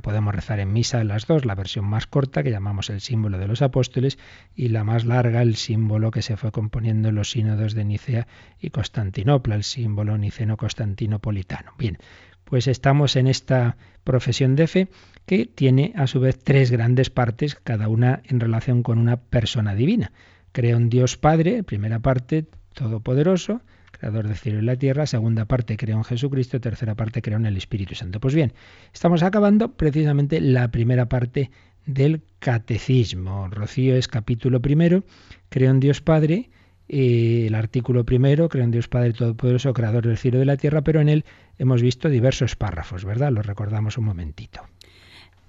podemos 0.02 0.34
rezar 0.34 0.62
en 0.62 0.72
misa 0.72 1.04
las 1.04 1.28
dos, 1.28 1.44
la 1.44 1.56
versión 1.56 1.84
más 1.84 2.08
corta 2.08 2.42
que 2.42 2.52
llamamos 2.52 2.90
el 2.90 3.02
símbolo 3.02 3.38
de 3.38 3.46
los 3.46 3.62
apóstoles 3.62 4.18
y 4.56 4.70
la 4.70 4.86
más 4.86 5.04
larga, 5.04 5.42
el 5.42 5.58
símbolo 5.58 6.10
que 6.10 6.22
se 6.22 6.38
fue 6.38 6.54
componiendo 6.54 7.10
en 7.10 7.16
los 7.16 7.32
sínodos 7.32 7.74
de 7.74 7.84
Nicea 7.84 8.28
y 8.62 8.70
Constantinopla, 8.70 9.56
el 9.56 9.66
símbolo 9.66 10.18
niceno-constantinopolitano. 10.18 11.74
Bien, 11.78 11.98
pues 12.46 12.68
estamos 12.68 13.18
en 13.18 13.28
esta 13.28 13.76
profesión 14.06 14.56
de 14.56 14.68
fe 14.68 14.88
que 15.26 15.46
tiene 15.46 15.92
a 15.98 16.08
su 16.08 16.22
vez 16.22 16.42
tres 16.42 16.72
grandes 16.72 17.10
partes, 17.10 17.56
cada 17.56 17.90
una 17.90 18.22
en 18.24 18.40
relación 18.40 18.84
con 18.84 19.00
una 19.00 19.18
persona 19.18 19.76
divina. 19.76 20.14
Creo 20.54 20.78
en 20.78 20.90
Dios 20.90 21.18
Padre, 21.18 21.64
primera 21.64 22.00
parte, 22.00 22.46
todopoderoso, 22.74 23.62
creador 24.02 24.28
del 24.28 24.36
cielo 24.36 24.60
y 24.60 24.64
la 24.64 24.76
tierra, 24.76 25.06
segunda 25.06 25.46
parte 25.46 25.78
creo 25.78 25.96
en 25.98 26.04
Jesucristo, 26.04 26.60
tercera 26.60 26.96
parte 26.96 27.22
creo 27.22 27.38
en 27.38 27.46
el 27.46 27.56
Espíritu 27.56 27.94
Santo. 27.94 28.20
Pues 28.20 28.34
bien, 28.34 28.52
estamos 28.92 29.22
acabando 29.22 29.74
precisamente 29.74 30.42
la 30.42 30.72
primera 30.72 31.06
parte 31.06 31.52
del 31.86 32.24
catecismo. 32.40 33.48
Rocío 33.50 33.96
es 33.96 34.08
capítulo 34.08 34.60
primero, 34.60 35.04
creo 35.50 35.70
en 35.70 35.80
Dios 35.80 36.02
Padre, 36.02 36.50
eh, 36.90 37.46
el 37.46 37.54
artículo 37.54 38.04
primero, 38.04 38.50
creo 38.50 38.64
en 38.64 38.72
Dios 38.72 38.88
Padre 38.88 39.14
Todopoderoso, 39.14 39.72
creador 39.72 40.08
del 40.08 40.18
cielo 40.18 40.38
y 40.38 40.40
de 40.40 40.46
la 40.46 40.58
tierra, 40.58 40.82
pero 40.82 41.00
en 41.00 41.08
él 41.08 41.24
hemos 41.60 41.84
visto 41.84 42.10
diversos 42.10 42.56
párrafos, 42.56 43.06
¿verdad? 43.06 43.32
Lo 43.32 43.44
recordamos 43.44 44.00
un 44.00 44.06
momentito. 44.06 44.62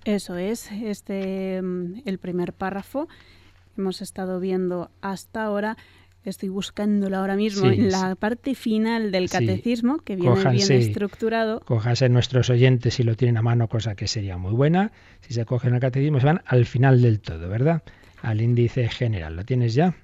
Eso 0.05 0.37
es, 0.37 0.71
este 0.73 1.63
mm, 1.63 2.03
el 2.05 2.19
primer 2.19 2.53
párrafo 2.53 3.09
hemos 3.79 4.03
estado 4.03 4.41
viendo 4.41 4.91
hasta 5.01 5.43
ahora 5.43 5.79
Estoy 6.25 6.51
buscándolo 6.51 7.17
ahora 7.17 7.35
mismo 7.35 7.69
en 7.69 7.91
la 7.91 8.15
parte 8.15 8.55
final 8.55 9.11
del 9.11 9.29
catecismo, 9.29 9.99
que 9.99 10.15
viene 10.15 10.51
bien 10.51 10.73
estructurado. 10.73 11.61
Cójanse 11.61 12.09
nuestros 12.09 12.49
oyentes 12.49 12.95
si 12.95 13.03
lo 13.03 13.17
tienen 13.17 13.39
a 13.39 13.43
mano, 13.43 13.69
cosa 13.69 13.97
que 13.97 14.07
sería 14.07 14.39
muy 14.39 14.53
buena. 14.53 14.93
Si 15.21 15.35
se 15.35 15.45
cogen 15.45 15.75
el 15.75 15.81
catecismo, 15.81 16.21
se 16.21 16.27
van 16.27 16.43
al 16.47 16.65
final 16.65 17.03
del 17.03 17.21
todo, 17.21 17.49
¿verdad? 17.49 17.83
Al 18.21 18.41
índice 18.41 18.89
general. 18.89 19.35
¿Lo 19.35 19.45
tienes 19.45 19.75
ya? 19.75 19.97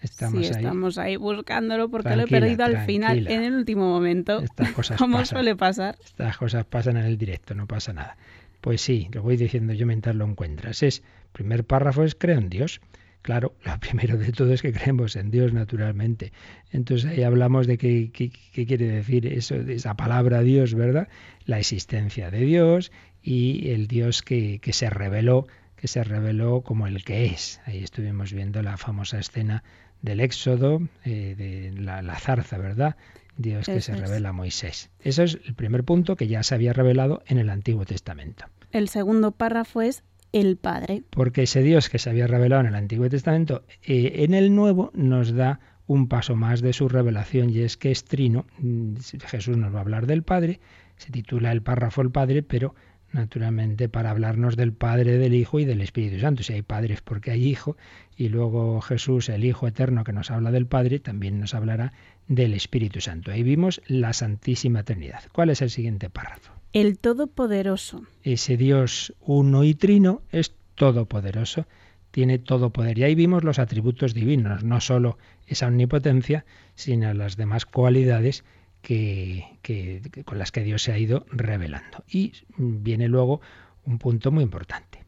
Estamos 0.00 0.46
sí, 0.46 0.52
ahí. 0.52 0.60
estamos 0.60 0.98
ahí 0.98 1.16
buscándolo 1.16 1.88
porque 1.88 2.14
lo 2.14 2.22
he 2.22 2.26
perdido 2.28 2.64
al 2.64 2.84
final, 2.86 3.26
en 3.26 3.42
el 3.42 3.54
último 3.54 3.88
momento. 3.88 4.40
Estas 4.40 4.70
cosas 4.72 4.98
como 4.98 5.24
suele 5.24 5.56
pasar. 5.56 5.96
Estas 6.04 6.36
cosas 6.36 6.64
pasan 6.66 6.98
en 6.98 7.04
el 7.04 7.18
directo, 7.18 7.54
no 7.54 7.66
pasa 7.66 7.92
nada. 7.92 8.16
Pues 8.60 8.80
sí, 8.80 9.08
lo 9.12 9.22
voy 9.22 9.36
diciendo 9.36 9.72
yo 9.72 9.86
mientras 9.86 10.14
lo 10.14 10.24
encuentras. 10.24 10.84
Es, 10.84 11.02
primer 11.32 11.64
párrafo 11.64 12.04
es 12.04 12.14
creo 12.14 12.38
en 12.38 12.48
Dios. 12.48 12.80
Claro, 13.26 13.56
lo 13.64 13.76
primero 13.80 14.16
de 14.16 14.30
todo 14.30 14.52
es 14.52 14.62
que 14.62 14.72
creemos 14.72 15.16
en 15.16 15.32
Dios 15.32 15.52
naturalmente. 15.52 16.32
Entonces 16.70 17.10
ahí 17.10 17.24
hablamos 17.24 17.66
de 17.66 17.76
qué, 17.76 18.12
qué, 18.12 18.30
quiere 18.66 18.86
decir 18.86 19.26
eso, 19.26 19.56
esa 19.56 19.94
palabra 19.94 20.42
Dios, 20.42 20.74
¿verdad? 20.74 21.08
La 21.44 21.58
existencia 21.58 22.30
de 22.30 22.42
Dios 22.42 22.92
y 23.24 23.70
el 23.70 23.88
Dios 23.88 24.22
que, 24.22 24.60
que 24.60 24.72
se 24.72 24.90
reveló, 24.90 25.48
que 25.74 25.88
se 25.88 26.04
reveló 26.04 26.60
como 26.60 26.86
el 26.86 27.02
que 27.02 27.26
es. 27.26 27.60
Ahí 27.66 27.82
estuvimos 27.82 28.32
viendo 28.32 28.62
la 28.62 28.76
famosa 28.76 29.18
escena 29.18 29.64
del 30.02 30.20
Éxodo, 30.20 30.82
eh, 31.04 31.34
de 31.36 31.72
la, 31.82 32.02
la, 32.02 32.20
zarza, 32.20 32.58
¿verdad? 32.58 32.94
Dios 33.36 33.66
que 33.66 33.80
se 33.80 33.96
revela 33.96 34.28
a 34.28 34.32
Moisés. 34.32 34.88
Eso 35.00 35.24
es 35.24 35.40
el 35.44 35.54
primer 35.54 35.82
punto 35.82 36.14
que 36.14 36.28
ya 36.28 36.44
se 36.44 36.54
había 36.54 36.72
revelado 36.72 37.24
en 37.26 37.38
el 37.38 37.50
Antiguo 37.50 37.84
Testamento. 37.86 38.44
El 38.70 38.88
segundo 38.88 39.32
párrafo 39.32 39.82
es 39.82 40.04
el 40.40 40.56
Padre. 40.56 41.02
Porque 41.10 41.44
ese 41.44 41.62
Dios 41.62 41.88
que 41.88 41.98
se 41.98 42.10
había 42.10 42.26
revelado 42.26 42.60
en 42.60 42.68
el 42.68 42.74
Antiguo 42.74 43.08
Testamento, 43.08 43.64
eh, 43.82 44.24
en 44.24 44.34
el 44.34 44.54
Nuevo 44.54 44.90
nos 44.94 45.34
da 45.34 45.60
un 45.86 46.08
paso 46.08 46.36
más 46.36 46.60
de 46.60 46.72
su 46.72 46.88
revelación 46.88 47.50
y 47.50 47.60
es 47.60 47.76
que 47.76 47.90
es 47.90 48.04
trino. 48.04 48.46
Mm, 48.58 48.96
Jesús 49.26 49.56
nos 49.56 49.72
va 49.74 49.78
a 49.78 49.82
hablar 49.82 50.06
del 50.06 50.22
Padre, 50.22 50.60
se 50.96 51.10
titula 51.10 51.52
el 51.52 51.62
párrafo 51.62 52.02
el 52.02 52.10
Padre, 52.10 52.42
pero 52.42 52.74
naturalmente 53.12 53.88
para 53.88 54.10
hablarnos 54.10 54.56
del 54.56 54.72
Padre, 54.72 55.18
del 55.18 55.34
Hijo 55.34 55.58
y 55.60 55.64
del 55.64 55.80
Espíritu 55.80 56.20
Santo. 56.20 56.42
Si 56.42 56.52
hay 56.52 56.62
padres 56.62 57.00
porque 57.00 57.30
hay 57.30 57.46
Hijo, 57.46 57.76
y 58.16 58.28
luego 58.28 58.80
Jesús, 58.80 59.28
el 59.28 59.44
Hijo 59.44 59.66
Eterno 59.66 60.04
que 60.04 60.12
nos 60.12 60.30
habla 60.30 60.50
del 60.50 60.66
Padre, 60.66 60.98
también 60.98 61.40
nos 61.40 61.54
hablará 61.54 61.92
del 62.28 62.54
Espíritu 62.54 63.00
Santo. 63.00 63.30
Ahí 63.30 63.42
vimos 63.42 63.80
la 63.86 64.12
Santísima 64.12 64.82
Trinidad. 64.82 65.20
¿Cuál 65.32 65.50
es 65.50 65.62
el 65.62 65.70
siguiente 65.70 66.10
párrafo? 66.10 66.52
El 66.72 66.98
Todopoderoso. 66.98 68.02
Ese 68.22 68.56
Dios 68.56 69.14
uno 69.20 69.64
y 69.64 69.74
trino 69.74 70.22
es 70.30 70.54
todopoderoso, 70.74 71.66
tiene 72.10 72.38
todo 72.38 72.70
poder. 72.70 72.98
Y 72.98 73.04
ahí 73.04 73.14
vimos 73.14 73.44
los 73.44 73.58
atributos 73.58 74.14
divinos, 74.14 74.64
no 74.64 74.80
solo 74.80 75.18
esa 75.46 75.66
omnipotencia, 75.66 76.44
sino 76.74 77.12
las 77.14 77.36
demás 77.36 77.66
cualidades 77.66 78.44
que, 78.86 80.00
con 80.24 80.38
las 80.38 80.52
que 80.52 80.62
Dios 80.62 80.82
se 80.82 80.92
ha 80.92 80.98
ido 80.98 81.26
revelando. 81.32 82.04
Y 82.08 82.32
viene 82.56 83.08
luego 83.08 83.40
un 83.84 83.98
punto 83.98 84.30
muy 84.30 84.44
importante. 84.44 85.04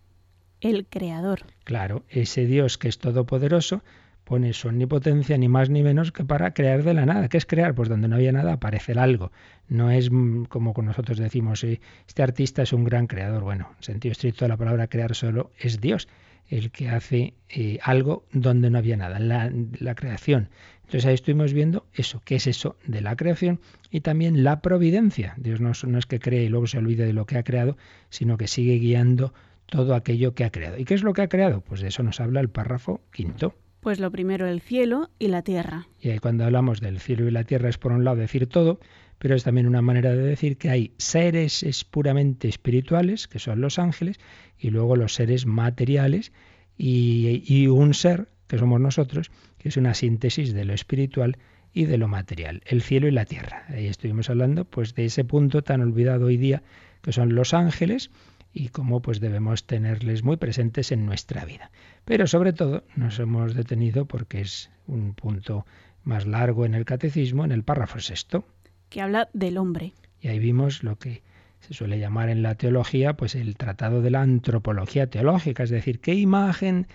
El 0.61 0.87
Creador. 0.87 1.43
Claro, 1.63 2.03
ese 2.09 2.47
Dios 2.47 2.77
que 2.77 2.89
es 2.89 2.99
todopoderoso 2.99 3.85
pone 4.25 4.53
su 4.53 4.67
omnipotencia 4.67 5.39
ni 5.39 5.47
más 5.47 5.71
ni 5.71 5.85
menos 5.85 6.11
que 6.11 6.25
para 6.25 6.55
crear 6.55 6.83
de 6.83 6.93
la 6.93 7.07
nada. 7.07 7.29
¿Qué 7.29 7.37
es 7.37 7.47
crear? 7.47 7.77
Pues 7.77 7.89
donde 7.89 8.09
no 8.09 8.17
había 8.17 8.33
nada 8.33 8.55
aparecer 8.55 8.99
algo. 8.99 9.31
No 9.69 9.93
es 9.93 10.11
mm, 10.11 10.47
como 10.47 10.75
con 10.75 10.87
nosotros 10.87 11.17
decimos, 11.19 11.63
este 11.63 12.23
artista 12.23 12.63
es 12.63 12.73
un 12.73 12.83
gran 12.83 13.07
creador. 13.07 13.45
Bueno, 13.45 13.71
en 13.77 13.83
sentido 13.85 14.11
estricto 14.11 14.45
de 14.45 14.49
la 14.49 14.57
palabra 14.57 14.89
crear 14.89 15.15
solo 15.15 15.53
es 15.57 15.81
Dios 15.81 16.09
el 16.49 16.71
que 16.71 16.89
hace 16.89 17.35
eh, 17.49 17.79
algo 17.83 18.25
donde 18.33 18.71
no 18.71 18.79
había 18.79 18.97
nada, 18.97 19.19
la, 19.19 19.53
la 19.79 19.95
creación. 19.95 20.49
Entonces 20.89 21.05
ahí 21.05 21.15
estuvimos 21.15 21.53
viendo 21.53 21.85
eso, 21.93 22.23
qué 22.25 22.37
es 22.37 22.47
eso 22.47 22.75
de 22.87 23.03
la 23.03 23.15
creación 23.15 23.61
y 23.91 24.01
también 24.01 24.43
la 24.43 24.63
providencia. 24.63 25.35
Dios 25.37 25.61
no, 25.61 25.73
no, 25.87 25.99
es 25.99 26.07
que 26.07 26.19
cree 26.19 26.45
y 26.45 26.49
luego 26.49 26.67
se 26.67 26.79
olvide 26.79 27.05
de 27.05 27.13
lo 27.13 27.27
que 27.27 27.37
ha 27.37 27.43
creado, 27.43 27.77
sino 28.09 28.39
que 28.39 28.49
sigue 28.49 28.77
guiando 28.77 29.35
todo 29.67 29.95
aquello 29.95 30.33
que 30.33 30.45
ha 30.45 30.51
creado. 30.51 30.79
¿Y 30.79 30.87
qué 30.87 30.95
es 30.95 31.03
lo 31.03 31.13
que 31.13 31.21
ha 31.21 31.29
creado? 31.29 31.61
Pues 31.61 31.83
de 31.83 31.89
eso 31.89 32.03
nos 32.03 32.21
habla 32.21 32.41
el 32.41 32.49
párrafo 32.49 33.03
quinto. 33.13 33.55
Pues 33.81 34.01
lo 34.01 34.11
primero 34.11 34.47
el 34.49 34.63
cielo 34.63 35.11
y 35.19 35.29
la 35.29 35.43
tierra. 35.43 35.89
Y 36.01 36.09
ahí 36.09 36.21
cuando 36.21 36.47
hablamos 36.47 36.81
del 36.81 37.01
cielo 37.01 37.29
y 37.29 37.33
la 37.33 37.45
tierra 37.45 37.69
es 37.69 37.77
por 37.77 37.93
un 37.93 38.03
lado 38.03 38.17
decir 38.17 38.47
todo, 38.47 38.81
pero 39.19 39.35
es 39.35 39.45
también 39.45 39.67
una 39.67 39.83
manera 39.83 40.13
de 40.13 40.23
decir 40.23 40.57
que 40.57 40.71
hay 40.71 40.95
seres 40.97 41.85
puramente 41.85 42.49
espirituales, 42.49 43.29
que 43.29 43.39
son 43.39 43.61
los 43.61 43.79
ángeles, 43.79 44.19
y 44.59 44.71
luego 44.71 44.97
los 44.97 45.13
seres 45.13 45.45
materiales, 45.45 46.33
y, 46.79 47.43
y 47.47 47.67
un 47.67 47.93
ser, 47.93 48.29
que 48.47 48.57
somos 48.57 48.81
nosotros, 48.81 49.31
que 49.59 49.69
es 49.69 49.77
una 49.77 49.95
síntesis 49.95 50.53
de 50.53 50.65
lo 50.65 50.75
espiritual 50.75 51.37
y 51.73 51.85
de 51.85 51.99
lo 51.99 52.09
material, 52.09 52.63
el 52.67 52.83
cielo 52.83 53.09
y 53.09 53.13
la 53.13 53.25
tierra. 53.25 53.65
Ahí 53.69 53.87
estuvimos 53.87 54.31
hablando 54.31 54.65
pues 54.65 54.95
de 54.95 55.05
ese 55.05 55.25
punto 55.25 55.63
tan 55.63 55.81
olvidado 55.81 56.27
hoy 56.27 56.37
día 56.37 56.63
que 57.03 57.13
son 57.13 57.35
los 57.35 57.55
ángeles 57.55 58.11
y 58.53 58.69
cómo 58.69 59.03
pues 59.03 59.21
debemos 59.21 59.65
tenerles 59.65 60.23
muy 60.23 60.37
presentes 60.37 60.91
en 60.93 61.07
nuestra 61.07 61.45
vida. 61.45 61.71
Pero 62.05 62.27
sobre 62.27 62.53
todo 62.53 62.85
nos 62.97 63.19
hemos 63.19 63.55
detenido 63.55 64.07
porque 64.07 64.41
es 64.41 64.71
un 64.87 65.15
punto 65.15 65.67
más 66.05 66.27
largo 66.27 66.65
en 66.65 66.75
el 66.75 66.85
catecismo, 66.85 67.45
en 67.45 67.53
el 67.53 67.63
párrafo 67.63 68.01
sexto, 68.01 68.45
que 68.89 69.03
habla 69.03 69.29
del 69.33 69.59
hombre. 69.59 69.93
Y 70.21 70.29
ahí 70.29 70.39
vimos 70.39 70.83
lo 70.83 70.97
que 70.97 71.23
se 71.61 71.75
suele 71.75 71.99
llamar 71.99 72.31
en 72.31 72.43
la 72.43 72.55
teología, 72.55 73.15
pues 73.15 73.35
el 73.35 73.57
tratado 73.57 74.01
de 74.01 74.11
la 74.11 74.23
antropología 74.23 75.09
teológica, 75.09 75.63
es 75.63 75.71
decir, 75.71 76.01
qué 76.01 76.15
imagen 76.15 76.87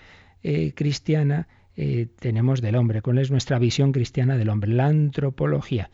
eh, 0.42 0.74
cristiana 0.74 1.48
eh, 1.76 2.08
tenemos 2.20 2.62
del 2.62 2.76
hombre, 2.76 3.02
cuál 3.02 3.18
es 3.18 3.32
nuestra 3.32 3.60
visión 3.60 3.92
cristiana 3.92 4.38
del 4.38 4.50
hombre, 4.50 4.72
la 4.74 4.88
antropología, 4.88 5.90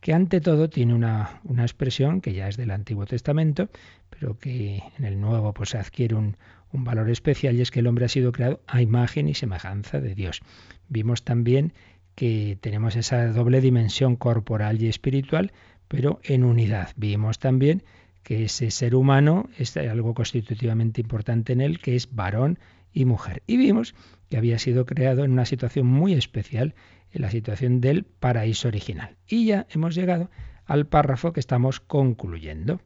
que 0.00 0.12
ante 0.12 0.40
todo 0.40 0.68
tiene 0.68 0.94
una, 0.94 1.40
una 1.44 1.62
expresión 1.62 2.20
que 2.20 2.34
ya 2.34 2.48
es 2.48 2.56
del 2.56 2.70
Antiguo 2.70 3.06
Testamento, 3.06 3.68
pero 4.10 4.38
que 4.38 4.82
en 4.98 5.04
el 5.04 5.20
Nuevo 5.20 5.52
pues 5.54 5.74
adquiere 5.74 6.14
un, 6.14 6.36
un 6.72 6.84
valor 6.84 7.08
especial 7.08 7.56
y 7.56 7.62
es 7.62 7.70
que 7.70 7.80
el 7.80 7.86
hombre 7.86 8.04
ha 8.04 8.08
sido 8.08 8.32
creado 8.32 8.60
a 8.66 8.82
imagen 8.82 9.28
y 9.28 9.34
semejanza 9.34 10.00
de 10.00 10.14
Dios. 10.14 10.42
Vimos 10.88 11.24
también 11.24 11.72
que 12.14 12.58
tenemos 12.60 12.96
esa 12.96 13.26
doble 13.28 13.60
dimensión 13.60 14.16
corporal 14.16 14.82
y 14.82 14.88
espiritual, 14.88 15.52
pero 15.88 16.20
en 16.24 16.44
unidad. 16.44 16.90
Vimos 16.96 17.38
también 17.38 17.82
que 18.22 18.44
ese 18.44 18.70
ser 18.70 18.94
humano 18.94 19.48
es 19.58 19.76
algo 19.76 20.14
constitutivamente 20.14 21.00
importante 21.00 21.52
en 21.52 21.60
él, 21.60 21.78
que 21.78 21.94
es 21.94 22.14
varón 22.14 22.58
y 22.92 23.04
mujer. 23.04 23.42
Y 23.46 23.56
vimos 23.56 23.94
que 24.34 24.38
había 24.38 24.58
sido 24.58 24.84
creado 24.84 25.22
en 25.22 25.30
una 25.30 25.44
situación 25.44 25.86
muy 25.86 26.12
especial, 26.12 26.74
en 27.12 27.22
la 27.22 27.30
situación 27.30 27.80
del 27.80 28.02
paraíso 28.02 28.66
original. 28.66 29.14
Y 29.28 29.46
ya 29.46 29.68
hemos 29.70 29.94
llegado 29.94 30.28
al 30.66 30.86
párrafo 30.86 31.32
que 31.32 31.38
estamos 31.38 31.78
concluyendo. 31.78 32.80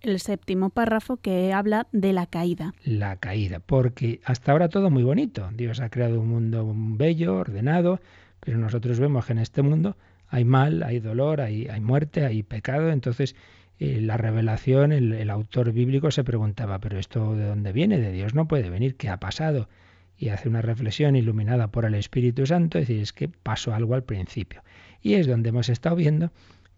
El 0.00 0.18
séptimo 0.18 0.70
párrafo 0.70 1.18
que 1.18 1.52
habla 1.52 1.88
de 1.92 2.14
la 2.14 2.24
caída. 2.24 2.72
La 2.84 3.16
caída, 3.16 3.60
porque 3.60 4.22
hasta 4.24 4.52
ahora 4.52 4.70
todo 4.70 4.88
muy 4.88 5.02
bonito. 5.02 5.50
Dios 5.52 5.80
ha 5.80 5.90
creado 5.90 6.22
un 6.22 6.28
mundo 6.28 6.72
bello, 6.74 7.34
ordenado, 7.34 8.00
pero 8.40 8.56
nosotros 8.56 8.98
vemos 8.98 9.26
que 9.26 9.32
en 9.32 9.40
este 9.40 9.60
mundo 9.60 9.98
hay 10.28 10.46
mal, 10.46 10.82
hay 10.82 11.00
dolor, 11.00 11.42
hay, 11.42 11.68
hay 11.68 11.82
muerte, 11.82 12.24
hay 12.24 12.42
pecado. 12.42 12.90
Entonces, 12.90 13.36
eh, 13.78 14.00
la 14.00 14.16
revelación, 14.16 14.90
el, 14.90 15.12
el, 15.12 15.28
autor 15.28 15.72
bíblico 15.72 16.10
se 16.10 16.24
preguntaba, 16.24 16.78
pero 16.78 16.98
esto 16.98 17.34
de 17.34 17.44
dónde 17.44 17.72
viene? 17.72 17.98
De 17.98 18.10
Dios 18.10 18.34
no 18.34 18.48
puede 18.48 18.70
venir, 18.70 18.96
¿qué 18.96 19.10
ha 19.10 19.18
pasado? 19.18 19.68
Y 20.16 20.28
hace 20.28 20.48
una 20.48 20.62
reflexión 20.62 21.16
iluminada 21.16 21.68
por 21.68 21.84
el 21.84 21.94
Espíritu 21.94 22.46
Santo, 22.46 22.78
es 22.78 22.88
decir, 22.88 23.02
es 23.02 23.12
que 23.12 23.28
pasó 23.28 23.74
algo 23.74 23.94
al 23.94 24.04
principio. 24.04 24.62
Y 25.02 25.14
es 25.14 25.26
donde 25.26 25.50
hemos 25.50 25.68
estado 25.68 25.96
viendo 25.96 26.30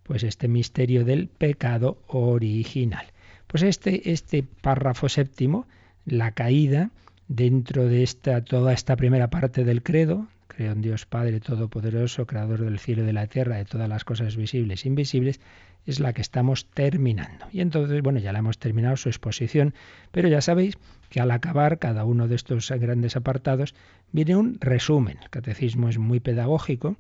pues 0.03 0.22
este 0.22 0.49
misterio 0.49 1.05
del 1.05 1.29
pecado 1.29 1.99
original. 2.07 3.07
Pues 3.46 3.62
este, 3.62 4.12
este 4.12 4.42
párrafo 4.42 5.09
séptimo, 5.09 5.66
la 6.05 6.33
caída, 6.33 6.90
dentro 7.29 7.87
de 7.87 8.03
esta, 8.03 8.44
toda 8.44 8.72
esta 8.72 8.96
primera 8.96 9.31
parte 9.31 9.64
del 9.64 9.83
credo, 9.83 10.29
creo 10.46 10.72
en 10.72 10.83
Dios 10.83 11.07
Padre 11.07 11.40
Todopoderoso, 11.40 12.27
Creador 12.27 12.62
del 12.62 12.79
cielo 12.79 13.03
y 13.03 13.07
de 13.07 13.12
la 13.12 13.27
tierra, 13.27 13.57
de 13.57 13.64
todas 13.64 13.88
las 13.88 14.05
cosas 14.05 14.37
visibles 14.37 14.85
e 14.85 14.88
invisibles, 14.88 15.40
es 15.87 16.01
la 16.01 16.12
que 16.12 16.20
estamos 16.20 16.66
terminando. 16.70 17.46
Y 17.53 17.61
entonces, 17.61 18.03
bueno, 18.03 18.18
ya 18.18 18.33
la 18.33 18.40
hemos 18.40 18.59
terminado 18.59 18.96
su 18.96 19.09
exposición, 19.09 19.75
pero 20.11 20.29
ya 20.29 20.40
sabéis 20.40 20.77
que 21.09 21.20
al 21.20 21.31
acabar 21.31 21.79
cada 21.79 22.05
uno 22.05 22.29
de 22.29 22.35
estos 22.35 22.70
grandes 22.70 23.16
apartados 23.16 23.75
viene 24.12 24.37
un 24.37 24.59
resumen. 24.61 25.18
El 25.22 25.31
catecismo 25.31 25.88
es 25.88 25.99
muy 25.99 26.20
pedagógico 26.20 26.96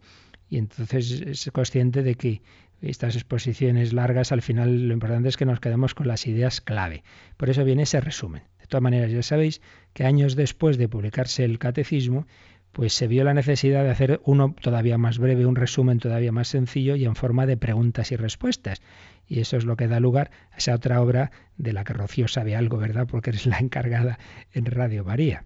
y 0.48 0.58
entonces 0.58 1.10
es 1.10 1.50
consciente 1.52 2.02
de 2.02 2.14
que 2.14 2.42
estas 2.82 3.16
exposiciones 3.16 3.92
largas 3.92 4.32
al 4.32 4.42
final 4.42 4.88
lo 4.88 4.94
importante 4.94 5.28
es 5.28 5.36
que 5.36 5.46
nos 5.46 5.60
quedemos 5.60 5.94
con 5.94 6.06
las 6.06 6.26
ideas 6.26 6.60
clave. 6.60 7.02
Por 7.36 7.50
eso 7.50 7.64
viene 7.64 7.82
ese 7.82 8.00
resumen. 8.00 8.42
De 8.60 8.66
todas 8.66 8.82
maneras, 8.82 9.10
ya 9.10 9.22
sabéis 9.22 9.60
que 9.92 10.04
años 10.04 10.36
después 10.36 10.76
de 10.76 10.88
publicarse 10.88 11.44
el 11.44 11.58
catecismo, 11.58 12.26
pues 12.76 12.92
se 12.92 13.06
vio 13.06 13.24
la 13.24 13.32
necesidad 13.32 13.84
de 13.84 13.90
hacer 13.90 14.20
uno 14.26 14.54
todavía 14.60 14.98
más 14.98 15.18
breve, 15.18 15.46
un 15.46 15.56
resumen 15.56 15.98
todavía 15.98 16.30
más 16.30 16.48
sencillo 16.48 16.94
y 16.94 17.06
en 17.06 17.14
forma 17.14 17.46
de 17.46 17.56
preguntas 17.56 18.12
y 18.12 18.16
respuestas. 18.16 18.82
Y 19.26 19.40
eso 19.40 19.56
es 19.56 19.64
lo 19.64 19.76
que 19.76 19.88
da 19.88 19.98
lugar 19.98 20.30
a 20.52 20.58
esa 20.58 20.74
otra 20.74 21.00
obra 21.00 21.30
de 21.56 21.72
la 21.72 21.84
que 21.84 21.94
Rocío 21.94 22.28
sabe 22.28 22.54
algo, 22.54 22.76
¿verdad? 22.76 23.06
Porque 23.10 23.30
eres 23.30 23.46
la 23.46 23.56
encargada 23.60 24.18
en 24.52 24.66
Radio 24.66 25.04
María. 25.04 25.44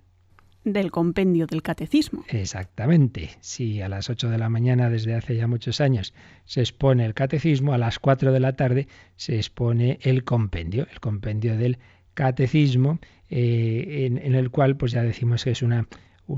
Del 0.64 0.90
compendio 0.90 1.47
del 1.47 1.62
catecismo. 1.62 2.25
Exactamente. 2.27 3.31
Si 3.38 3.81
a 3.81 3.88
las 3.88 4.11
8 4.11 4.29
de 4.29 4.38
la 4.38 4.49
mañana 4.49 4.90
desde 4.90 5.14
hace 5.14 5.37
ya 5.37 5.47
muchos 5.47 5.81
años 5.81 6.14
se 6.47 6.62
expone 6.62 7.07
el 7.07 7.14
catecismo, 7.14 7.75
a 7.75 7.79
las 7.79 8.01
4 8.01 8.33
de 8.33 8.40
la 8.40 8.55
tarde 8.55 8.88
se 9.14 9.37
expone 9.37 10.01
el 10.03 10.25
compendio, 10.25 10.88
el 10.90 10.99
compendio 10.99 11.57
del 11.57 11.79
catecismo, 12.14 12.99
eh, 13.29 14.07
en, 14.07 14.19
en 14.19 14.35
el 14.35 14.51
cual 14.51 14.77
pues 14.77 14.90
ya 14.90 15.05
decimos 15.05 15.45
que 15.45 15.53
es 15.53 15.62
una 15.62 15.87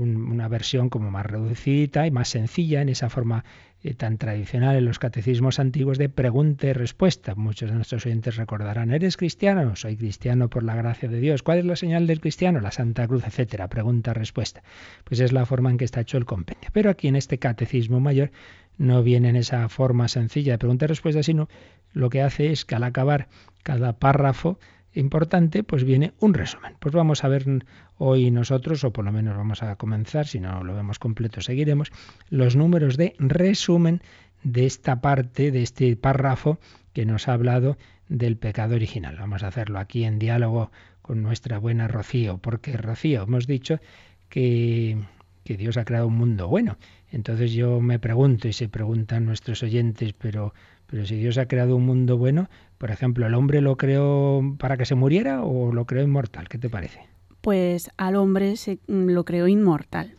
una 0.01 0.47
versión 0.47 0.89
como 0.89 1.11
más 1.11 1.25
reducida 1.25 2.07
y 2.07 2.11
más 2.11 2.29
sencilla 2.29 2.81
en 2.81 2.89
esa 2.89 3.09
forma 3.09 3.43
eh, 3.83 3.93
tan 3.93 4.17
tradicional 4.17 4.75
en 4.75 4.85
los 4.85 4.97
catecismos 4.97 5.59
antiguos 5.59 5.97
de 5.97 6.09
pregunta 6.09 6.67
y 6.67 6.73
respuesta. 6.73 7.35
Muchos 7.35 7.69
de 7.69 7.75
nuestros 7.75 8.05
oyentes 8.05 8.37
recordarán, 8.37 8.91
¿eres 8.91 9.17
cristiano? 9.17 9.75
Soy 9.75 9.97
cristiano 9.97 10.49
por 10.49 10.63
la 10.63 10.75
gracia 10.75 11.09
de 11.09 11.19
Dios. 11.19 11.43
¿Cuál 11.43 11.59
es 11.59 11.65
la 11.65 11.75
señal 11.75 12.07
del 12.07 12.21
cristiano? 12.21 12.59
La 12.59 12.71
Santa 12.71 13.07
Cruz, 13.07 13.23
etcétera. 13.25 13.67
Pregunta-respuesta. 13.67 14.63
Pues 15.03 15.19
es 15.19 15.31
la 15.31 15.45
forma 15.45 15.69
en 15.69 15.77
que 15.77 15.85
está 15.85 16.01
hecho 16.01 16.17
el 16.17 16.25
compendio. 16.25 16.69
Pero 16.71 16.89
aquí 16.89 17.07
en 17.07 17.15
este 17.15 17.39
catecismo 17.39 17.99
mayor 17.99 18.31
no 18.77 19.03
viene 19.03 19.29
en 19.29 19.35
esa 19.35 19.67
forma 19.69 20.07
sencilla 20.07 20.53
de 20.53 20.59
pregunta 20.59 20.85
y 20.85 20.87
respuesta, 20.87 21.21
sino 21.21 21.49
lo 21.91 22.09
que 22.09 22.21
hace 22.21 22.51
es 22.51 22.65
que 22.65 22.75
al 22.75 22.83
acabar 22.83 23.27
cada 23.63 23.99
párrafo 23.99 24.59
importante, 24.93 25.63
pues 25.63 25.83
viene 25.83 26.13
un 26.19 26.33
resumen. 26.33 26.75
Pues 26.79 26.93
vamos 26.93 27.23
a 27.23 27.27
ver 27.27 27.45
hoy 27.97 28.31
nosotros, 28.31 28.83
o 28.83 28.91
por 28.91 29.05
lo 29.05 29.11
menos 29.11 29.35
vamos 29.35 29.63
a 29.63 29.75
comenzar, 29.75 30.27
si 30.27 30.39
no 30.39 30.63
lo 30.63 30.75
vemos 30.75 30.99
completo 30.99 31.41
seguiremos, 31.41 31.91
los 32.29 32.55
números 32.55 32.97
de 32.97 33.15
resumen 33.19 34.01
de 34.43 34.65
esta 34.65 35.01
parte, 35.01 35.51
de 35.51 35.63
este 35.63 35.95
párrafo 35.95 36.59
que 36.93 37.05
nos 37.05 37.27
ha 37.27 37.33
hablado 37.33 37.77
del 38.09 38.37
pecado 38.37 38.75
original. 38.75 39.17
Vamos 39.19 39.43
a 39.43 39.47
hacerlo 39.47 39.79
aquí 39.79 40.03
en 40.03 40.19
diálogo 40.19 40.71
con 41.01 41.21
nuestra 41.21 41.57
buena 41.57 41.87
Rocío, 41.87 42.37
porque 42.37 42.77
Rocío, 42.77 43.23
hemos 43.23 43.47
dicho 43.47 43.79
que, 44.29 44.97
que 45.43 45.57
Dios 45.57 45.77
ha 45.77 45.85
creado 45.85 46.07
un 46.07 46.15
mundo 46.15 46.47
bueno. 46.47 46.77
Entonces 47.11 47.53
yo 47.53 47.79
me 47.79 47.99
pregunto 47.99 48.47
y 48.47 48.53
se 48.53 48.69
preguntan 48.69 49.25
nuestros 49.25 49.63
oyentes, 49.63 50.13
pero 50.13 50.53
pero 50.93 51.07
si 51.07 51.15
Dios 51.15 51.39
ha 51.39 51.47
creado 51.47 51.75
un 51.75 51.87
mundo 51.87 52.19
bueno, 52.19 52.51
por 52.77 52.91
ejemplo, 52.91 53.25
¿el 53.25 53.33
hombre 53.33 53.61
lo 53.61 53.77
creó 53.77 54.55
para 54.59 54.77
que 54.77 54.85
se 54.85 54.93
muriera 54.93 55.41
o 55.41 55.73
lo 55.73 55.87
creó 55.87 56.03
inmortal? 56.03 56.47
¿Qué 56.47 56.59
te 56.59 56.69
parece? 56.69 56.99
Pues 57.41 57.89
al 57.97 58.15
hombre 58.15 58.57
se, 58.57 58.77
mm, 58.87 59.09
lo 59.09 59.25
creó 59.25 59.47
inmortal. 59.47 60.13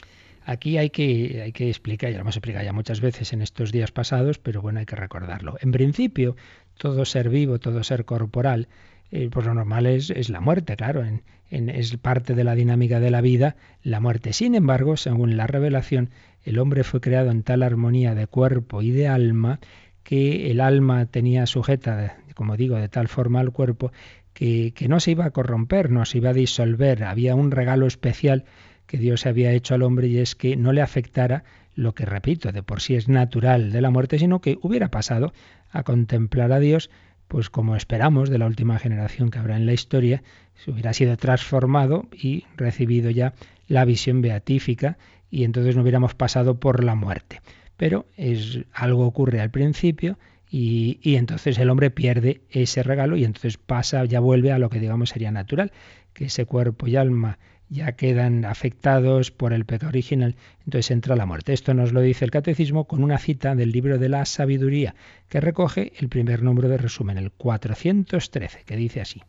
Aquí 0.45 0.77
hay 0.77 0.91
que, 0.91 1.43
hay 1.45 1.53
que 1.53 1.69
explicar, 1.69 2.11
ya 2.11 2.17
lo 2.17 2.23
hemos 2.23 2.35
explicado 2.35 2.65
ya 2.65 2.73
muchas 2.73 3.01
veces 3.01 3.33
en 3.33 3.41
estos 3.41 3.71
días 3.71 3.93
pasados, 3.93 4.41
pero 4.41 4.63
bueno, 4.63 4.81
hay 4.81 4.87
que 4.87 4.97
recordarlo. 4.97 5.55
En 5.61 5.71
principio, 5.71 6.35
todo 6.77 7.05
ser 7.05 7.29
vivo, 7.29 7.61
todo 7.61 7.85
ser 7.85 8.05
corporal, 8.05 8.67
eh, 9.13 9.29
pues 9.31 9.47
lo 9.47 9.55
normal 9.55 9.87
es, 9.87 10.11
es 10.11 10.29
la 10.29 10.41
muerte, 10.41 10.75
claro, 10.75 11.05
en, 11.05 11.23
en, 11.53 11.69
es 11.69 11.97
parte 11.99 12.35
de 12.35 12.43
la 12.43 12.57
dinámica 12.57 12.99
de 12.99 13.13
la 13.13 13.21
vida 13.21 13.55
la 13.85 14.01
muerte. 14.01 14.33
Sin 14.33 14.57
embargo, 14.57 14.97
según 14.97 15.37
la 15.37 15.47
revelación, 15.47 16.11
el 16.43 16.59
hombre 16.59 16.83
fue 16.83 17.01
creado 17.01 17.31
en 17.31 17.45
tal 17.45 17.63
armonía 17.63 18.17
de 18.17 18.27
cuerpo 18.27 18.83
y 18.83 18.91
de 18.91 19.07
alma 19.07 19.61
que 20.05 20.51
el 20.51 20.61
alma 20.61 21.07
tenía 21.07 21.47
sujeta, 21.47 22.19
como 22.35 22.57
digo, 22.57 22.77
de 22.77 22.89
tal 22.89 23.09
forma 23.09 23.41
al 23.41 23.51
cuerpo, 23.51 23.91
que, 24.35 24.73
no 24.89 25.01
se 25.01 25.13
iba 25.13 25.25
a 25.25 25.31
corromper, 25.31 25.91
no 25.91 26.05
se 26.05 26.19
iba 26.19 26.31
a 26.31 26.35
disolver. 26.35 27.05
Había 27.05 27.35
un 27.35 27.51
regalo 27.51 27.87
especial 27.87 28.45
que 28.87 28.99
Dios 28.99 29.27
había 29.27 29.53
hecho 29.53 29.75
al 29.75 29.83
hombre 29.83 30.09
y 30.09 30.19
es 30.19 30.35
que 30.35 30.57
no 30.57 30.73
le 30.73 30.83
afectara 30.83 31.45
lo 31.75 31.95
que, 31.95 32.05
repito, 32.05 32.53
de 32.53 32.63
por 32.63 32.81
sí 32.81 32.95
es 32.95 33.09
natural 33.09 33.73
de 33.73 33.81
la 33.81 33.91
muerte, 33.91 34.19
sino 34.19 34.41
que 34.41 34.59
hubiera 34.61 34.91
pasado 34.91 35.33
a 35.71 35.83
contemplar 35.83 36.53
a 36.53 36.61
Dios, 36.61 36.91
pues 37.27 37.49
como 37.49 37.75
esperamos 37.75 38.29
de 38.29 38.39
la 38.39 38.47
última 38.47 38.79
generación 38.79 39.31
que 39.31 39.39
habrá 39.39 39.57
en 39.57 39.67
la 39.67 39.73
historia, 39.73 40.23
se 40.55 40.71
hubiera 40.71 40.93
sido 40.93 41.17
transformado 41.17 42.07
y 42.13 42.45
recibido 42.57 43.11
ya 43.11 43.33
la 43.67 43.85
visión 43.85 44.21
beatífica 44.21 44.99
y 45.31 45.45
entonces 45.45 45.75
no 45.75 45.83
hubiéramos 45.83 46.15
pasado 46.15 46.61
por 46.61 46.85
la 46.85 46.95
muerte 46.95 47.41
pero 47.77 48.07
es 48.17 48.61
algo 48.73 49.07
ocurre 49.07 49.41
al 49.41 49.51
principio 49.51 50.19
y, 50.51 50.99
y, 51.03 51.17
entonces 51.17 51.59
el 51.59 51.71
hombre 51.71 51.91
pierde 51.91 52.43
ese 52.51 52.83
regalo 52.83 53.17
y 53.17 53.25
entonces 53.25 53.59
pasa, 53.59 54.05
ya 54.05 54.21
vuelve 54.21 54.53
a 54.53 54.59
lo 54.59 54.71
que 54.71 54.79
digamos 54.79 55.11
sería 55.11 55.33
natural, 55.33 55.73
que 56.13 56.27
ese 56.27 56.47
cuerpo 56.47 56.87
y 56.87 56.97
alma 56.97 57.39
ya 57.69 57.93
quedan 57.93 58.45
afectados 58.45 59.31
por 59.31 59.53
el 59.53 59.65
pecado 59.65 59.89
original, 59.89 60.37
entonces 60.65 60.91
entra 60.91 61.17
la 61.17 61.27
muerte. 61.27 61.53
Esto 61.53 61.75
nos 61.75 61.93
lo 61.93 62.01
dice 62.01 62.25
el 62.25 62.31
catecismo 62.31 62.85
con 62.85 63.03
una 63.03 63.19
cita 63.19 63.55
del 63.55 63.73
libro 63.73 63.99
de 63.99 64.09
la 64.09 64.25
sabiduría, 64.25 64.95
que 65.29 65.41
recoge 65.41 65.93
el 65.99 66.09
primer 66.09 66.43
número 66.43 66.69
de 66.69 66.79
resumen, 66.79 67.19
el 67.19 67.33
413, 67.33 68.63
que 68.65 68.77
dice 68.77 69.01
así. 69.01 69.23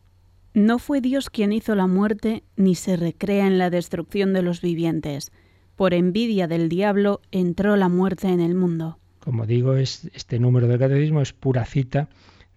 No 0.54 0.78
fue 0.78 1.00
Dios 1.00 1.28
quien 1.28 1.52
hizo 1.52 1.74
la 1.74 1.86
muerte, 1.86 2.44
ni 2.56 2.74
se 2.74 2.96
recrea 2.96 3.46
en 3.46 3.58
la 3.58 3.68
destrucción 3.68 4.32
de 4.32 4.42
los 4.42 4.62
vivientes 4.62 5.32
por 5.76 5.94
envidia 5.94 6.48
del 6.48 6.68
diablo 6.68 7.20
entró 7.30 7.76
la 7.76 7.88
muerte 7.88 8.28
en 8.28 8.40
el 8.40 8.54
mundo. 8.54 8.98
Como 9.20 9.46
digo, 9.46 9.76
este 9.76 10.38
número 10.38 10.66
del 10.66 10.78
catecismo 10.78 11.20
es 11.20 11.32
pura 11.32 11.64
cita 11.64 12.08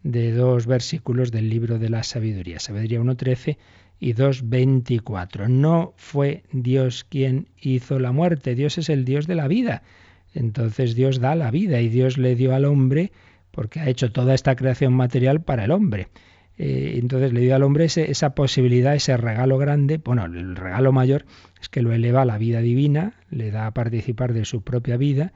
de 0.04 0.32
dos 0.32 0.66
versículos 0.66 1.32
del 1.32 1.50
libro 1.50 1.78
de 1.78 1.90
la 1.90 2.04
sabiduría, 2.04 2.60
sabiduría 2.60 3.02
1.13 3.02 3.58
y 4.00 4.14
2.24. 4.14 5.50
No 5.50 5.94
fue 5.98 6.44
Dios 6.52 7.04
quien 7.04 7.48
hizo 7.60 8.00
la 8.00 8.12
muerte, 8.12 8.56
Dios 8.56 8.78
es 8.78 8.90
el 8.90 9.04
Dios 9.04 9.28
de 9.28 9.36
la 9.36 9.48
vida. 9.48 9.84
Entonces 10.34 10.96
Dios 10.96 11.20
da 11.20 11.36
la 11.36 11.52
vida 11.52 11.82
y 11.82 11.90
Dios 11.90 12.18
le 12.18 12.36
dio 12.36 12.56
al 12.56 12.66
hombre 12.66 13.12
porque 13.52 13.80
ha 13.80 13.90
hecho 13.90 14.12
toda 14.12 14.36
esta 14.36 14.56
creación 14.56 14.94
material 14.94 15.42
para 15.42 15.66
el 15.66 15.72
hombre. 15.72 16.08
Eh, 16.62 17.00
entonces 17.00 17.32
le 17.32 17.40
dio 17.40 17.56
al 17.56 17.64
hombre 17.64 17.86
esa 17.86 18.36
posibilidad, 18.36 18.94
ese 18.94 19.16
regalo 19.16 19.58
grande, 19.58 19.98
bueno, 19.98 20.26
el 20.26 20.58
regalo 20.58 20.92
mayor 20.92 21.26
es 21.62 21.70
que 21.70 21.82
lo 21.82 21.94
eleva 21.94 22.24
a 22.24 22.26
la 22.26 22.38
vida 22.38 22.60
divina, 22.60 23.14
le 23.30 23.50
da 23.50 23.66
a 23.66 23.72
participar 23.72 24.34
de 24.34 24.44
su 24.44 24.62
propia 24.62 24.98
vida 24.98 25.32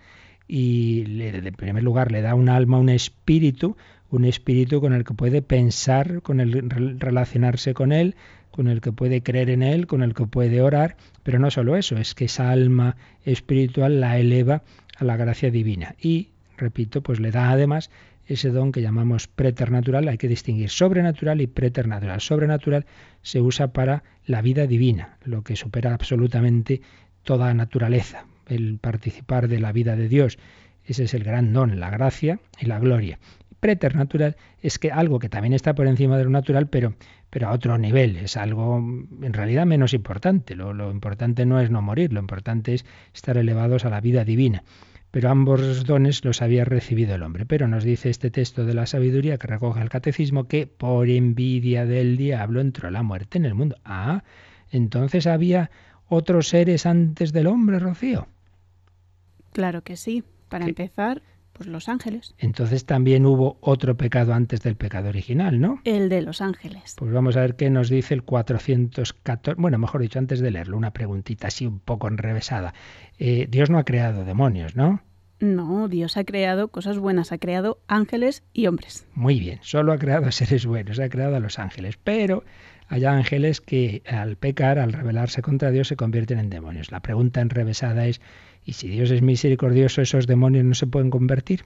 y 0.49 1.05
le, 1.05 1.29
en 1.29 1.53
primer 1.53 1.81
lugar 1.81 2.11
le 2.11 2.21
da 2.21 2.35
un 2.35 2.49
alma, 2.49 2.77
un 2.77 2.89
espíritu, 2.89 3.77
un 4.11 4.25
espíritu 4.25 4.81
con 4.81 4.91
el 4.91 5.05
que 5.05 5.13
puede 5.13 5.41
pensar, 5.41 6.21
con 6.21 6.41
el 6.41 6.69
relacionarse 6.99 7.73
con 7.73 7.93
él, 7.93 8.15
con 8.51 8.67
el 8.67 8.81
que 8.81 8.91
puede 8.91 9.23
creer 9.23 9.49
en 9.49 9.63
él, 9.63 9.87
con 9.87 10.03
el 10.03 10.13
que 10.13 10.25
puede 10.25 10.61
orar, 10.61 10.97
pero 11.23 11.39
no 11.39 11.49
solo 11.51 11.77
eso, 11.77 11.95
es 11.95 12.15
que 12.15 12.25
esa 12.25 12.51
alma 12.51 12.97
espiritual 13.23 14.01
la 14.01 14.19
eleva 14.19 14.61
a 14.97 15.05
la 15.05 15.15
gracia 15.15 15.49
divina. 15.49 15.95
Y, 16.01 16.27
repito, 16.57 17.01
pues 17.01 17.21
le 17.21 17.31
da 17.31 17.49
además 17.49 17.89
ese 18.25 18.49
don 18.49 18.71
que 18.71 18.81
llamamos 18.81 19.27
preternatural, 19.27 20.07
hay 20.07 20.17
que 20.17 20.27
distinguir 20.27 20.69
sobrenatural 20.69 21.41
y 21.41 21.47
preternatural. 21.47 22.21
Sobrenatural 22.21 22.85
se 23.21 23.41
usa 23.41 23.73
para 23.73 24.03
la 24.25 24.41
vida 24.41 24.67
divina, 24.67 25.17
lo 25.23 25.43
que 25.43 25.55
supera 25.55 25.93
absolutamente 25.93 26.81
toda 27.23 27.53
naturaleza, 27.53 28.25
el 28.47 28.77
participar 28.79 29.47
de 29.47 29.59
la 29.59 29.71
vida 29.71 29.95
de 29.95 30.07
Dios. 30.07 30.37
Ese 30.85 31.03
es 31.03 31.13
el 31.13 31.23
gran 31.23 31.53
don, 31.53 31.79
la 31.79 31.89
gracia 31.89 32.39
y 32.59 32.65
la 32.65 32.79
gloria. 32.79 33.19
Preternatural 33.59 34.35
es 34.61 34.77
que 34.77 34.91
algo 34.91 35.19
que 35.19 35.29
también 35.29 35.53
está 35.53 35.73
por 35.73 35.87
encima 35.87 36.17
de 36.17 36.25
lo 36.25 36.29
natural, 36.29 36.67
pero, 36.67 36.95
pero 37.29 37.47
a 37.47 37.51
otro 37.51 37.77
nivel, 37.77 38.17
es 38.17 38.35
algo 38.35 38.77
en 38.77 39.33
realidad 39.33 39.65
menos 39.65 39.93
importante. 39.93 40.55
Lo, 40.55 40.73
lo 40.73 40.91
importante 40.91 41.45
no 41.45 41.61
es 41.61 41.71
no 41.71 41.81
morir, 41.81 42.11
lo 42.11 42.19
importante 42.19 42.73
es 42.73 42.85
estar 43.13 43.37
elevados 43.37 43.85
a 43.85 43.89
la 43.89 44.01
vida 44.01 44.25
divina 44.25 44.63
pero 45.13 45.29
ambos 45.29 45.85
dones 45.85 46.25
los 46.25 46.41
había 46.41 46.65
recibido 46.65 47.13
el 47.13 47.21
hombre. 47.21 47.45
Pero 47.45 47.67
nos 47.67 47.83
dice 47.83 48.09
este 48.09 48.31
texto 48.31 48.65
de 48.65 48.73
la 48.73 48.87
sabiduría 48.87 49.37
que 49.37 49.45
recoge 49.45 49.79
el 49.79 49.89
catecismo 49.89 50.47
que 50.47 50.65
por 50.65 51.07
envidia 51.07 51.85
del 51.85 52.17
diablo 52.17 52.61
entró 52.61 52.89
la 52.89 53.03
muerte 53.03 53.37
en 53.37 53.45
el 53.45 53.53
mundo. 53.53 53.75
Ah, 53.85 54.23
entonces 54.71 55.27
había 55.27 55.69
otros 56.09 56.47
seres 56.47 56.87
antes 56.87 57.31
del 57.31 57.45
hombre, 57.45 57.77
Rocío. 57.77 58.27
Claro 59.51 59.83
que 59.83 59.97
sí. 59.97 60.23
Para 60.49 60.65
empezar, 60.65 61.21
pues 61.53 61.69
los 61.69 61.87
ángeles. 61.87 62.35
Entonces 62.37 62.85
también 62.85 63.25
hubo 63.25 63.57
otro 63.61 63.95
pecado 63.95 64.33
antes 64.33 64.61
del 64.61 64.75
pecado 64.75 65.09
original, 65.09 65.61
¿no? 65.61 65.79
El 65.85 66.09
de 66.09 66.21
los 66.21 66.41
ángeles. 66.41 66.95
Pues 66.97 67.11
vamos 67.11 67.37
a 67.37 67.41
ver 67.41 67.55
qué 67.55 67.69
nos 67.69 67.89
dice 67.89 68.13
el 68.13 68.23
414. 68.23 69.61
Bueno, 69.61 69.77
mejor 69.77 70.01
dicho, 70.01 70.19
antes 70.19 70.39
de 70.39 70.51
leerlo, 70.51 70.77
una 70.77 70.91
preguntita 70.91 71.47
así 71.47 71.65
un 71.65 71.79
poco 71.79 72.07
enrevesada. 72.07 72.73
Eh, 73.19 73.47
Dios 73.49 73.69
no 73.69 73.77
ha 73.77 73.85
creado 73.85 74.25
demonios, 74.25 74.75
¿no? 74.75 75.01
No, 75.39 75.89
Dios 75.89 76.15
ha 76.15 76.23
creado 76.23 76.69
cosas 76.69 76.97
buenas, 76.97 77.31
ha 77.31 77.37
creado 77.37 77.79
ángeles 77.87 78.43
y 78.53 78.67
hombres. 78.67 79.05
Muy 79.13 79.39
bien, 79.39 79.59
solo 79.61 79.91
ha 79.91 79.97
creado 79.97 80.31
seres 80.31 80.65
buenos, 80.65 80.99
ha 80.99 81.09
creado 81.09 81.35
a 81.35 81.39
los 81.39 81.59
ángeles, 81.59 81.99
pero 82.01 82.43
hay 82.87 83.05
ángeles 83.05 83.59
que 83.59 84.03
al 84.07 84.37
pecar, 84.37 84.79
al 84.79 84.93
rebelarse 84.93 85.41
contra 85.41 85.71
Dios, 85.71 85.87
se 85.87 85.95
convierten 85.95 86.39
en 86.39 86.49
demonios. 86.49 86.91
La 86.91 87.01
pregunta 87.01 87.41
enrevesada 87.41 88.05
es, 88.07 88.21
¿y 88.65 88.73
si 88.73 88.87
Dios 88.87 89.11
es 89.11 89.21
misericordioso, 89.21 90.01
esos 90.01 90.27
demonios 90.27 90.65
no 90.65 90.73
se 90.73 90.87
pueden 90.87 91.09
convertir? 91.09 91.65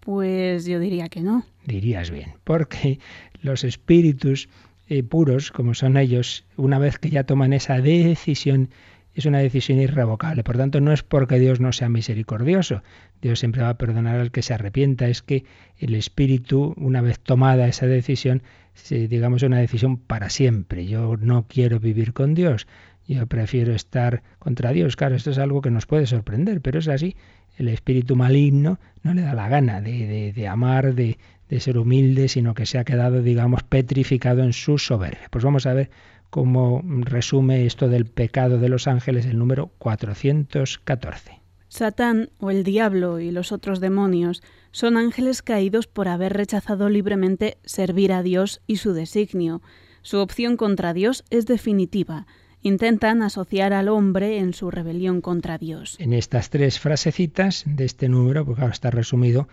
Pues 0.00 0.66
yo 0.66 0.78
diría 0.80 1.08
que 1.08 1.20
no. 1.20 1.46
Dirías 1.66 2.10
bien, 2.10 2.34
porque 2.44 2.98
los 3.40 3.64
espíritus 3.64 4.48
eh, 4.88 5.02
puros, 5.02 5.50
como 5.50 5.74
son 5.74 5.96
ellos, 5.96 6.44
una 6.56 6.78
vez 6.78 6.98
que 6.98 7.08
ya 7.08 7.24
toman 7.24 7.54
esa 7.54 7.80
decisión, 7.80 8.68
es 9.14 9.26
una 9.26 9.38
decisión 9.38 9.78
irrevocable. 9.78 10.44
Por 10.44 10.56
tanto, 10.56 10.80
no 10.80 10.92
es 10.92 11.02
porque 11.02 11.38
Dios 11.38 11.60
no 11.60 11.72
sea 11.72 11.88
misericordioso. 11.88 12.82
Dios 13.22 13.38
siempre 13.38 13.62
va 13.62 13.70
a 13.70 13.78
perdonar 13.78 14.20
al 14.20 14.30
que 14.30 14.42
se 14.42 14.54
arrepienta. 14.54 15.08
Es 15.08 15.22
que 15.22 15.44
el 15.78 15.94
espíritu, 15.94 16.74
una 16.76 17.00
vez 17.00 17.20
tomada 17.20 17.68
esa 17.68 17.86
decisión, 17.86 18.42
digamos 18.90 19.42
una 19.42 19.58
decisión 19.58 19.96
para 19.96 20.30
siempre. 20.30 20.86
Yo 20.86 21.16
no 21.16 21.46
quiero 21.48 21.78
vivir 21.78 22.12
con 22.12 22.34
Dios. 22.34 22.66
Yo 23.06 23.26
prefiero 23.26 23.74
estar 23.74 24.22
contra 24.38 24.72
Dios. 24.72 24.96
Claro, 24.96 25.14
esto 25.14 25.30
es 25.30 25.38
algo 25.38 25.60
que 25.60 25.70
nos 25.70 25.86
puede 25.86 26.06
sorprender, 26.06 26.60
pero 26.60 26.78
es 26.78 26.88
así. 26.88 27.16
El 27.56 27.68
espíritu 27.68 28.16
maligno 28.16 28.78
no 29.02 29.14
le 29.14 29.22
da 29.22 29.34
la 29.34 29.48
gana 29.48 29.80
de, 29.80 30.32
de 30.34 30.48
amar, 30.48 30.94
de, 30.94 31.18
de 31.48 31.60
ser 31.60 31.78
humilde, 31.78 32.28
sino 32.28 32.54
que 32.54 32.66
se 32.66 32.78
ha 32.78 32.84
quedado, 32.84 33.22
digamos, 33.22 33.62
petrificado 33.62 34.42
en 34.42 34.52
su 34.52 34.78
soberbia. 34.78 35.28
Pues 35.30 35.44
vamos 35.44 35.66
a 35.66 35.74
ver 35.74 35.90
como 36.30 36.82
resume 36.84 37.64
esto 37.64 37.88
del 37.88 38.06
pecado 38.06 38.58
de 38.58 38.68
los 38.68 38.88
ángeles 38.88 39.26
el 39.26 39.38
número 39.38 39.70
414. 39.78 41.40
Satán 41.68 42.30
o 42.38 42.50
el 42.50 42.64
diablo 42.64 43.20
y 43.20 43.30
los 43.30 43.52
otros 43.52 43.80
demonios 43.80 44.42
son 44.70 44.96
ángeles 44.96 45.42
caídos 45.42 45.86
por 45.86 46.08
haber 46.08 46.32
rechazado 46.32 46.88
libremente 46.88 47.58
servir 47.64 48.12
a 48.12 48.22
Dios 48.22 48.60
y 48.66 48.76
su 48.76 48.92
designio. 48.92 49.62
Su 50.02 50.18
opción 50.18 50.56
contra 50.56 50.92
Dios 50.92 51.24
es 51.30 51.46
definitiva. 51.46 52.26
Intentan 52.66 53.22
asociar 53.22 53.74
al 53.74 53.90
hombre 53.90 54.38
en 54.38 54.54
su 54.54 54.70
rebelión 54.70 55.20
contra 55.20 55.58
Dios. 55.58 55.96
En 56.00 56.14
estas 56.14 56.48
tres 56.48 56.80
frasecitas 56.80 57.62
de 57.66 57.84
este 57.84 58.08
número, 58.08 58.46
porque 58.46 58.64
está 58.64 58.90
resumido 58.90 59.48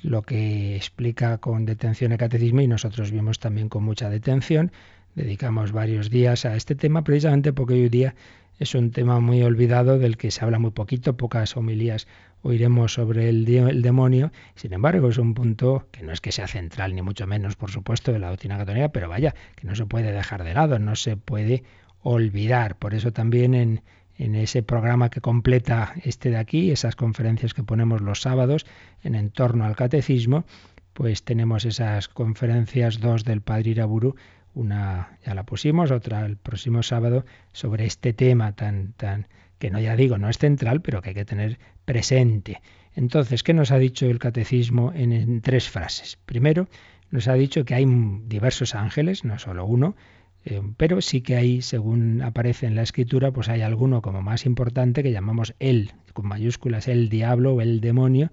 lo 0.00 0.22
que 0.22 0.74
explica 0.74 1.36
con 1.36 1.66
detención 1.66 2.12
el 2.12 2.18
catecismo 2.18 2.62
y 2.62 2.66
nosotros 2.66 3.10
vimos 3.10 3.38
también 3.38 3.68
con 3.68 3.84
mucha 3.84 4.08
detención, 4.08 4.72
dedicamos 5.14 5.72
varios 5.72 6.08
días 6.08 6.46
a 6.46 6.56
este 6.56 6.74
tema 6.74 7.04
precisamente 7.04 7.52
porque 7.52 7.74
hoy 7.74 7.90
día 7.90 8.14
es 8.58 8.74
un 8.74 8.92
tema 8.92 9.20
muy 9.20 9.42
olvidado 9.42 9.98
del 9.98 10.16
que 10.16 10.30
se 10.30 10.42
habla 10.42 10.58
muy 10.58 10.70
poquito, 10.70 11.18
pocas 11.18 11.58
homilías 11.58 12.06
oiremos 12.40 12.94
sobre 12.94 13.28
el, 13.28 13.46
el, 13.46 13.82
demonio. 13.82 14.32
Sin 14.54 14.72
embargo, 14.72 15.08
es 15.08 15.18
un 15.18 15.34
punto 15.34 15.88
que 15.90 16.02
no 16.02 16.12
es 16.12 16.22
que 16.22 16.32
sea 16.32 16.46
central, 16.46 16.94
ni 16.94 17.02
mucho 17.02 17.26
menos, 17.26 17.56
por 17.56 17.70
supuesto, 17.70 18.10
de 18.10 18.20
la 18.20 18.30
doctrina 18.30 18.56
católica, 18.56 18.88
pero 18.88 19.10
vaya, 19.10 19.34
que 19.54 19.66
no 19.66 19.74
se 19.74 19.84
puede 19.84 20.12
dejar 20.12 20.44
de 20.44 20.54
lado, 20.54 20.78
no 20.78 20.96
se 20.96 21.18
puede 21.18 21.64
olvidar. 22.04 22.76
Por 22.76 22.94
eso 22.94 23.12
también 23.12 23.54
en, 23.54 23.82
ese 24.16 24.62
programa 24.62 25.10
que 25.10 25.20
completa 25.20 25.94
este 26.04 26.30
de 26.30 26.36
aquí, 26.36 26.70
esas 26.70 26.94
conferencias 26.94 27.52
que 27.52 27.64
ponemos 27.64 28.00
los 28.00 28.20
sábados 28.20 28.64
en 29.02 29.16
entorno 29.16 29.64
al 29.64 29.74
catecismo, 29.74 30.44
pues 30.92 31.24
tenemos 31.24 31.64
esas 31.64 32.06
conferencias, 32.06 33.00
dos 33.00 33.24
del 33.24 33.40
Padre 33.40 33.70
Iraburu, 33.70 34.14
una 34.54 35.18
ya 35.26 35.34
la 35.34 35.42
pusimos, 35.42 35.90
otra 35.90 36.24
el 36.26 36.36
próximo 36.36 36.84
sábado, 36.84 37.24
sobre 37.50 37.86
este 37.86 38.12
tema 38.12 38.52
tan, 38.52 38.92
tan, 38.92 39.26
que 39.58 39.70
no 39.70 39.80
ya 39.80 39.96
digo, 39.96 40.16
no 40.16 40.28
es 40.28 40.38
central, 40.38 40.80
pero 40.80 41.02
que 41.02 41.08
hay 41.08 41.14
que 41.16 41.24
tener 41.24 41.58
presente. 41.84 42.60
Entonces, 42.94 43.42
¿qué 43.42 43.52
nos 43.52 43.72
ha 43.72 43.78
dicho 43.78 44.06
el 44.06 44.20
catecismo 44.20 44.92
en, 44.94 45.12
en 45.12 45.40
tres 45.40 45.68
frases? 45.68 46.16
Primero, 46.24 46.68
nos 47.10 47.26
ha 47.26 47.34
dicho 47.34 47.64
que 47.64 47.74
hay 47.74 47.86
diversos 48.26 48.76
ángeles, 48.76 49.24
no 49.24 49.40
solo 49.40 49.66
uno, 49.66 49.96
eh, 50.44 50.62
pero 50.76 51.00
sí 51.00 51.20
que 51.20 51.36
hay, 51.36 51.62
según 51.62 52.22
aparece 52.22 52.66
en 52.66 52.74
la 52.74 52.82
escritura, 52.82 53.32
pues 53.32 53.48
hay 53.48 53.62
alguno 53.62 54.02
como 54.02 54.22
más 54.22 54.46
importante 54.46 55.02
que 55.02 55.12
llamamos 55.12 55.54
él, 55.58 55.92
con 56.12 56.26
mayúsculas, 56.26 56.88
el 56.88 57.08
diablo 57.08 57.54
o 57.54 57.60
el 57.60 57.80
demonio, 57.80 58.30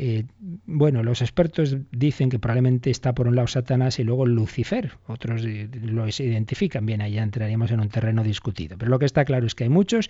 eh, 0.00 0.26
bueno, 0.64 1.02
los 1.02 1.22
expertos 1.22 1.76
dicen 1.90 2.30
que 2.30 2.38
probablemente 2.38 2.88
está 2.88 3.16
por 3.16 3.26
un 3.26 3.34
lado 3.34 3.48
Satanás 3.48 3.98
y 3.98 4.04
luego 4.04 4.26
Lucifer. 4.26 4.92
Otros 5.08 5.42
lo 5.42 6.06
identifican. 6.06 6.86
Bien, 6.86 7.02
ahí 7.02 7.18
entraríamos 7.18 7.72
en 7.72 7.80
un 7.80 7.88
terreno 7.88 8.22
discutido. 8.22 8.78
Pero 8.78 8.92
lo 8.92 9.00
que 9.00 9.06
está 9.06 9.24
claro 9.24 9.44
es 9.46 9.56
que 9.56 9.64
hay 9.64 9.70
muchos, 9.70 10.08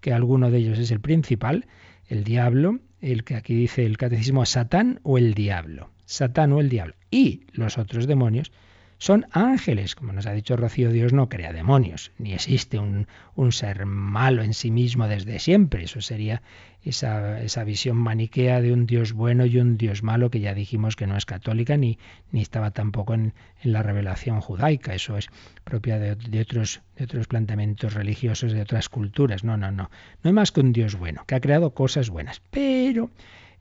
que 0.00 0.12
alguno 0.12 0.50
de 0.50 0.58
ellos 0.58 0.78
es 0.78 0.90
el 0.90 1.00
principal, 1.00 1.66
el 2.08 2.22
diablo, 2.22 2.80
el 3.00 3.24
que 3.24 3.34
aquí 3.34 3.54
dice 3.54 3.86
el 3.86 3.96
catecismo 3.96 4.44
Satán 4.44 5.00
o 5.04 5.16
el 5.16 5.32
diablo. 5.32 5.90
Satán 6.04 6.52
o 6.52 6.60
el 6.60 6.68
diablo. 6.68 6.94
Y 7.10 7.44
los 7.52 7.78
otros 7.78 8.06
demonios 8.06 8.52
son 9.00 9.26
ángeles. 9.32 9.94
Como 9.94 10.12
nos 10.12 10.26
ha 10.26 10.32
dicho 10.32 10.56
Rocío, 10.56 10.92
Dios 10.92 11.14
no 11.14 11.30
crea 11.30 11.54
demonios, 11.54 12.12
ni 12.18 12.34
existe 12.34 12.78
un, 12.78 13.08
un 13.34 13.50
ser 13.50 13.86
malo 13.86 14.42
en 14.42 14.52
sí 14.52 14.70
mismo 14.70 15.08
desde 15.08 15.38
siempre. 15.38 15.84
Eso 15.84 16.02
sería 16.02 16.42
esa, 16.84 17.40
esa, 17.40 17.64
visión 17.64 17.96
maniquea 17.96 18.60
de 18.60 18.74
un 18.74 18.84
Dios 18.86 19.14
bueno 19.14 19.46
y 19.46 19.58
un 19.58 19.78
Dios 19.78 20.02
malo 20.02 20.30
que 20.30 20.40
ya 20.40 20.52
dijimos 20.52 20.96
que 20.96 21.06
no 21.06 21.16
es 21.16 21.24
católica 21.24 21.78
ni, 21.78 21.98
ni 22.30 22.42
estaba 22.42 22.72
tampoco 22.72 23.14
en, 23.14 23.32
la 23.62 23.82
revelación 23.82 24.42
judaica. 24.42 24.94
Eso 24.94 25.16
es 25.16 25.28
propia 25.64 25.98
de, 25.98 26.14
de, 26.16 26.40
otros, 26.42 26.82
de 26.96 27.04
otros 27.04 27.26
planteamientos 27.26 27.94
religiosos 27.94 28.52
de 28.52 28.60
otras 28.60 28.90
culturas. 28.90 29.44
No, 29.44 29.56
no, 29.56 29.70
no. 29.70 29.90
No 30.22 30.28
hay 30.28 30.32
más 30.32 30.52
que 30.52 30.60
un 30.60 30.74
Dios 30.74 30.96
bueno, 30.96 31.24
que 31.26 31.36
ha 31.36 31.40
creado 31.40 31.72
cosas 31.72 32.10
buenas. 32.10 32.42
Pero 32.50 33.10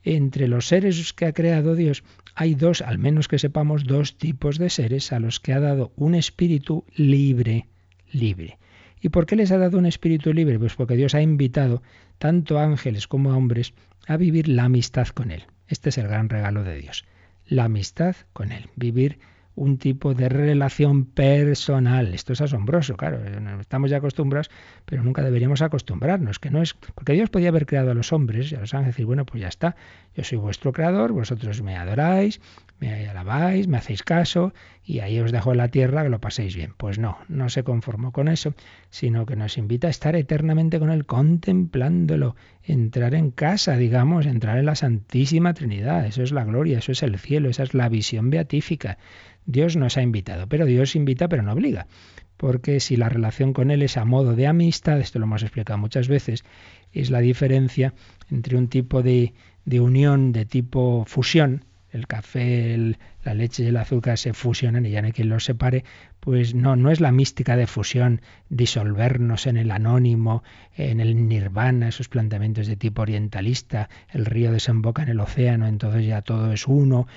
entre 0.03 0.47
los 0.47 0.67
seres 0.67 1.13
que 1.13 1.25
ha 1.25 1.33
creado 1.33 1.75
Dios 1.75 2.03
hay 2.35 2.55
dos, 2.55 2.81
al 2.81 2.97
menos 2.99 3.27
que 3.27 3.39
sepamos, 3.39 3.83
dos 3.83 4.17
tipos 4.17 4.57
de 4.57 4.69
seres 4.69 5.11
a 5.11 5.19
los 5.19 5.39
que 5.39 5.53
ha 5.53 5.59
dado 5.59 5.91
un 5.95 6.15
espíritu 6.15 6.85
libre, 6.95 7.67
libre. 8.11 8.57
¿Y 9.01 9.09
por 9.09 9.25
qué 9.25 9.35
les 9.35 9.51
ha 9.51 9.57
dado 9.57 9.77
un 9.77 9.85
espíritu 9.85 10.33
libre? 10.33 10.59
Pues 10.59 10.75
porque 10.75 10.95
Dios 10.95 11.15
ha 11.15 11.21
invitado 11.21 11.81
tanto 12.17 12.59
a 12.59 12.63
ángeles 12.63 13.07
como 13.07 13.31
a 13.31 13.37
hombres 13.37 13.73
a 14.07 14.17
vivir 14.17 14.47
la 14.47 14.65
amistad 14.65 15.07
con 15.07 15.31
Él. 15.31 15.43
Este 15.67 15.89
es 15.89 15.97
el 15.97 16.07
gran 16.07 16.29
regalo 16.29 16.63
de 16.63 16.77
Dios. 16.77 17.05
La 17.45 17.65
amistad 17.65 18.15
con 18.33 18.51
Él. 18.51 18.69
Vivir 18.75 19.19
un 19.59 19.77
tipo 19.77 20.13
de 20.13 20.29
relación 20.29 21.03
personal. 21.03 22.13
Esto 22.13 22.31
es 22.31 22.39
asombroso, 22.39 22.95
claro, 22.95 23.19
estamos 23.59 23.89
ya 23.89 23.97
acostumbrados, 23.97 24.49
pero 24.85 25.03
nunca 25.03 25.21
deberíamos 25.21 25.61
acostumbrarnos, 25.61 26.39
que 26.39 26.49
no 26.49 26.61
es 26.61 26.73
porque 26.73 27.11
Dios 27.11 27.29
podía 27.29 27.49
haber 27.49 27.65
creado 27.65 27.91
a 27.91 27.93
los 27.93 28.13
hombres 28.13 28.51
y 28.51 28.55
a 28.55 28.61
los 28.61 28.73
ángeles 28.73 28.95
decir, 28.95 29.05
bueno, 29.05 29.25
pues 29.25 29.41
ya 29.41 29.49
está, 29.49 29.75
yo 30.15 30.23
soy 30.23 30.37
vuestro 30.37 30.71
creador, 30.71 31.11
vosotros 31.11 31.61
me 31.61 31.75
adoráis, 31.75 32.39
me 32.79 33.07
alabáis, 33.07 33.67
me 33.67 33.77
hacéis 33.77 34.03
caso 34.03 34.53
y 34.83 34.99
ahí 34.99 35.19
os 35.19 35.31
dejo 35.31 35.53
la 35.53 35.67
tierra 35.67 36.03
que 36.03 36.09
lo 36.09 36.19
paséis 36.19 36.55
bien. 36.55 36.73
Pues 36.77 36.97
no, 36.97 37.17
no 37.27 37.49
se 37.49 37.63
conformó 37.63 38.11
con 38.11 38.27
eso, 38.27 38.53
sino 38.89 39.25
que 39.25 39.35
nos 39.35 39.57
invita 39.57 39.87
a 39.87 39.89
estar 39.89 40.15
eternamente 40.15 40.79
con 40.79 40.89
Él, 40.89 41.05
contemplándolo, 41.05 42.35
entrar 42.63 43.15
en 43.15 43.31
casa, 43.31 43.75
digamos, 43.75 44.25
entrar 44.25 44.57
en 44.57 44.65
la 44.65 44.75
Santísima 44.75 45.53
Trinidad. 45.53 46.05
Eso 46.05 46.23
es 46.23 46.31
la 46.31 46.45
gloria, 46.45 46.79
eso 46.79 46.91
es 46.91 47.03
el 47.03 47.17
cielo, 47.19 47.49
esa 47.49 47.63
es 47.63 47.73
la 47.73 47.89
visión 47.89 48.29
beatífica. 48.29 48.97
Dios 49.45 49.75
nos 49.75 49.97
ha 49.97 50.01
invitado, 50.01 50.47
pero 50.47 50.65
Dios 50.65 50.95
invita 50.95 51.27
pero 51.27 51.43
no 51.43 51.53
obliga. 51.53 51.87
Porque 52.37 52.79
si 52.79 52.95
la 52.95 53.09
relación 53.09 53.51
con 53.51 53.69
Él 53.69 53.81
es 53.81 53.97
a 53.97 54.05
modo 54.05 54.33
de 54.33 54.47
amistad, 54.47 54.99
esto 55.01 55.19
lo 55.19 55.25
hemos 55.25 55.43
explicado 55.43 55.77
muchas 55.77 56.07
veces, 56.07 56.45
es 56.93 57.11
la 57.11 57.19
diferencia 57.19 57.93
entre 58.31 58.57
un 58.57 58.69
tipo 58.69 59.03
de, 59.03 59.33
de 59.65 59.81
unión 59.81 60.31
de 60.31 60.45
tipo 60.45 61.03
fusión, 61.05 61.65
el 61.91 62.07
café, 62.07 62.77
la 63.23 63.33
leche 63.33 63.63
y 63.63 63.67
el 63.67 63.77
azúcar 63.77 64.17
se 64.17 64.33
fusionan 64.33 64.85
y 64.85 64.91
ya 64.91 65.01
no 65.01 65.07
hay 65.07 65.13
quien 65.13 65.29
los 65.29 65.43
separe, 65.43 65.83
pues 66.19 66.53
no, 66.53 66.75
no 66.75 66.91
es 66.91 66.99
la 66.99 67.11
mística 67.11 67.55
de 67.55 67.67
fusión, 67.67 68.21
disolvernos 68.49 69.47
en 69.47 69.57
el 69.57 69.71
anónimo, 69.71 70.43
en 70.75 70.99
el 70.99 71.27
nirvana, 71.27 71.87
esos 71.87 72.09
planteamientos 72.09 72.67
de 72.67 72.75
tipo 72.75 73.01
orientalista, 73.01 73.89
el 74.09 74.25
río 74.25 74.51
desemboca 74.51 75.03
en 75.03 75.09
el 75.09 75.19
océano, 75.19 75.67
entonces 75.67 76.05
ya 76.05 76.21
todo 76.21 76.51
es 76.51 76.67
uno, 76.67 77.07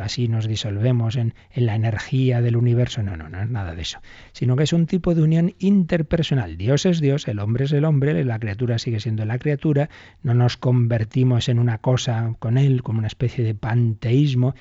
así 0.00 0.28
nos 0.28 0.48
disolvemos 0.48 1.16
en, 1.16 1.34
la 1.54 1.74
energía 1.74 2.40
del 2.40 2.56
universo, 2.56 3.02
no, 3.02 3.16
no, 3.16 3.28
no 3.28 3.42
es 3.42 3.50
nada 3.50 3.74
de 3.74 3.82
eso, 3.82 4.00
sino 4.32 4.56
que 4.56 4.64
es 4.64 4.72
un 4.72 4.86
tipo 4.86 5.14
de 5.14 5.22
unión 5.22 5.54
interpersonal. 5.58 6.56
Dios 6.56 6.86
es 6.86 7.00
Dios, 7.00 7.28
el 7.28 7.38
hombre 7.40 7.64
es 7.64 7.72
el 7.72 7.84
hombre, 7.84 8.24
la 8.24 8.38
criatura 8.38 8.78
sigue 8.78 9.00
siendo 9.00 9.24
la 9.24 9.38
criatura, 9.38 9.90
no 10.22 10.34
nos 10.34 10.56
convertimos 10.56 11.48
en 11.48 11.58
una 11.58 11.78
cosa 11.78 12.34
con 12.38 12.58
él, 12.58 12.82
como 12.82 12.98
una 12.98 13.08
especie 13.08 13.44
de 13.44 13.54
panteísmo, 13.54 14.54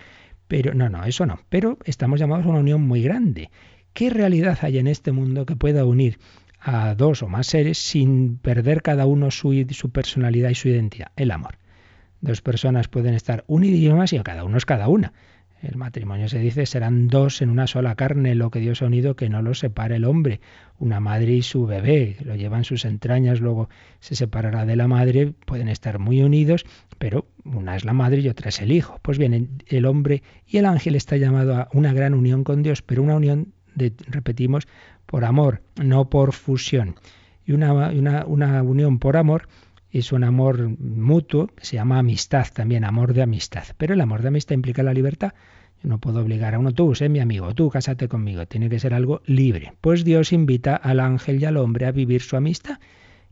pero 0.47 0.73
no, 0.73 0.89
no, 0.89 1.03
eso 1.05 1.25
no. 1.25 1.39
Pero 1.49 1.77
estamos 1.85 2.19
llamados 2.19 2.45
a 2.45 2.49
una 2.49 2.59
unión 2.59 2.81
muy 2.81 3.01
grande. 3.01 3.49
¿Qué 3.95 4.09
realidad 4.09 4.57
hay 4.61 4.77
en 4.77 4.87
este 4.87 5.13
mundo 5.13 5.45
que 5.45 5.55
pueda 5.55 5.85
unir 5.85 6.19
a 6.59 6.95
dos 6.95 7.23
o 7.23 7.29
más 7.29 7.47
seres 7.47 7.77
sin 7.77 8.37
perder 8.37 8.81
cada 8.81 9.05
uno 9.05 9.31
su, 9.31 9.65
su 9.69 9.89
personalidad 9.89 10.49
y 10.49 10.55
su 10.55 10.67
identidad? 10.67 11.13
El 11.15 11.31
amor. 11.31 11.59
Dos 12.19 12.41
personas 12.41 12.89
pueden 12.89 13.13
estar 13.13 13.45
unidas 13.47 14.11
y 14.11 14.19
cada 14.19 14.43
uno 14.43 14.57
es 14.57 14.65
cada 14.65 14.89
una. 14.89 15.13
El 15.61 15.77
matrimonio 15.77 16.27
se 16.27 16.39
dice 16.39 16.65
serán 16.65 17.07
dos 17.07 17.41
en 17.41 17.49
una 17.49 17.67
sola 17.67 17.95
carne, 17.95 18.35
lo 18.35 18.51
que 18.51 18.59
Dios 18.59 18.81
ha 18.81 18.87
unido 18.87 19.15
que 19.15 19.29
no 19.29 19.41
lo 19.41 19.53
separe 19.53 19.95
el 19.95 20.03
hombre. 20.03 20.41
Una 20.77 20.99
madre 20.99 21.31
y 21.31 21.41
su 21.41 21.65
bebé, 21.65 22.17
lo 22.25 22.35
llevan 22.35 22.65
sus 22.65 22.83
entrañas, 22.83 23.39
luego 23.39 23.69
se 24.01 24.17
separará 24.17 24.65
de 24.65 24.75
la 24.75 24.89
madre, 24.89 25.33
pueden 25.45 25.69
estar 25.69 25.99
muy 25.99 26.21
unidos, 26.21 26.65
pero 26.97 27.27
una 27.45 27.77
es 27.77 27.85
la 27.85 27.93
madre 27.93 28.19
y 28.19 28.27
otra 28.27 28.49
es 28.49 28.59
el 28.59 28.73
hijo. 28.73 28.99
Pues 29.01 29.17
bien, 29.17 29.63
el 29.67 29.85
hombre 29.85 30.21
y 30.45 30.57
el 30.57 30.65
ángel 30.65 30.95
está 30.95 31.15
llamado 31.15 31.55
a 31.55 31.69
una 31.71 31.93
gran 31.93 32.13
unión 32.13 32.43
con 32.43 32.61
Dios, 32.61 32.81
pero 32.81 33.01
una 33.01 33.15
unión, 33.15 33.53
repetimos, 34.07 34.67
por 35.05 35.25
amor, 35.25 35.61
no 35.81 36.09
por 36.09 36.33
fusión. 36.33 36.95
Y 37.45 37.53
una, 37.53 37.73
una, 37.73 38.25
una 38.25 38.63
unión 38.63 38.99
por 38.99 39.17
amor 39.17 39.47
es 39.91 40.11
un 40.11 40.23
amor 40.23 40.77
mutuo 40.79 41.47
que 41.47 41.65
se 41.65 41.77
llama 41.77 41.99
amistad 41.99 42.47
también, 42.53 42.83
amor 42.83 43.13
de 43.13 43.21
amistad. 43.21 43.63
Pero 43.77 43.93
el 43.93 44.01
amor 44.01 44.21
de 44.21 44.27
amistad 44.27 44.55
implica 44.55 44.83
la 44.83 44.93
libertad. 44.93 45.33
Yo 45.81 45.89
no 45.89 45.99
puedo 45.99 46.19
obligar 46.19 46.53
a 46.55 46.59
uno, 46.59 46.73
tú, 46.73 46.95
sé 46.95 47.07
mi 47.07 47.19
amigo, 47.19 47.53
tú, 47.53 47.69
cásate 47.69 48.07
conmigo. 48.07 48.45
Tiene 48.45 48.69
que 48.69 48.79
ser 48.79 48.93
algo 48.93 49.21
libre. 49.25 49.73
Pues 49.79 50.03
Dios 50.03 50.33
invita 50.33 50.75
al 50.75 50.99
ángel 50.99 51.41
y 51.41 51.45
al 51.45 51.57
hombre 51.57 51.85
a 51.85 51.91
vivir 51.91 52.21
su 52.21 52.35
amistad. 52.35 52.79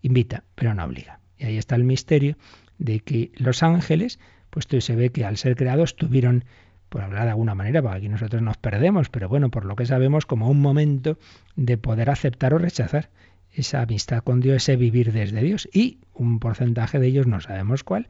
Invita, 0.01 0.43
pero 0.55 0.73
no 0.73 0.83
obliga. 0.83 1.19
Y 1.37 1.45
ahí 1.45 1.57
está 1.57 1.75
el 1.75 1.83
misterio 1.83 2.37
de 2.77 2.99
que 2.99 3.31
los 3.35 3.63
ángeles, 3.63 4.19
pues 4.49 4.67
se 4.69 4.95
ve 4.95 5.09
que 5.09 5.25
al 5.25 5.37
ser 5.37 5.55
creados 5.55 5.95
tuvieron, 5.95 6.45
por 6.93 7.01
hablar 7.01 7.23
de 7.23 7.31
alguna 7.31 7.55
manera, 7.55 7.81
porque 7.81 7.97
aquí 7.97 8.07
nosotros 8.07 8.43
nos 8.43 8.57
perdemos, 8.57 9.09
pero 9.09 9.27
bueno, 9.27 9.49
por 9.49 9.65
lo 9.65 9.75
que 9.75 9.87
sabemos, 9.87 10.27
como 10.27 10.47
un 10.47 10.61
momento 10.61 11.17
de 11.55 11.79
poder 11.79 12.11
aceptar 12.11 12.53
o 12.53 12.59
rechazar 12.59 13.09
esa 13.51 13.81
amistad 13.81 14.23
con 14.23 14.41
Dios, 14.41 14.57
ese 14.57 14.75
vivir 14.75 15.11
desde 15.11 15.41
Dios. 15.41 15.67
Y 15.73 16.01
un 16.13 16.39
porcentaje 16.39 16.99
de 16.99 17.07
ellos, 17.07 17.25
no 17.25 17.41
sabemos 17.41 17.83
cuál, 17.83 18.09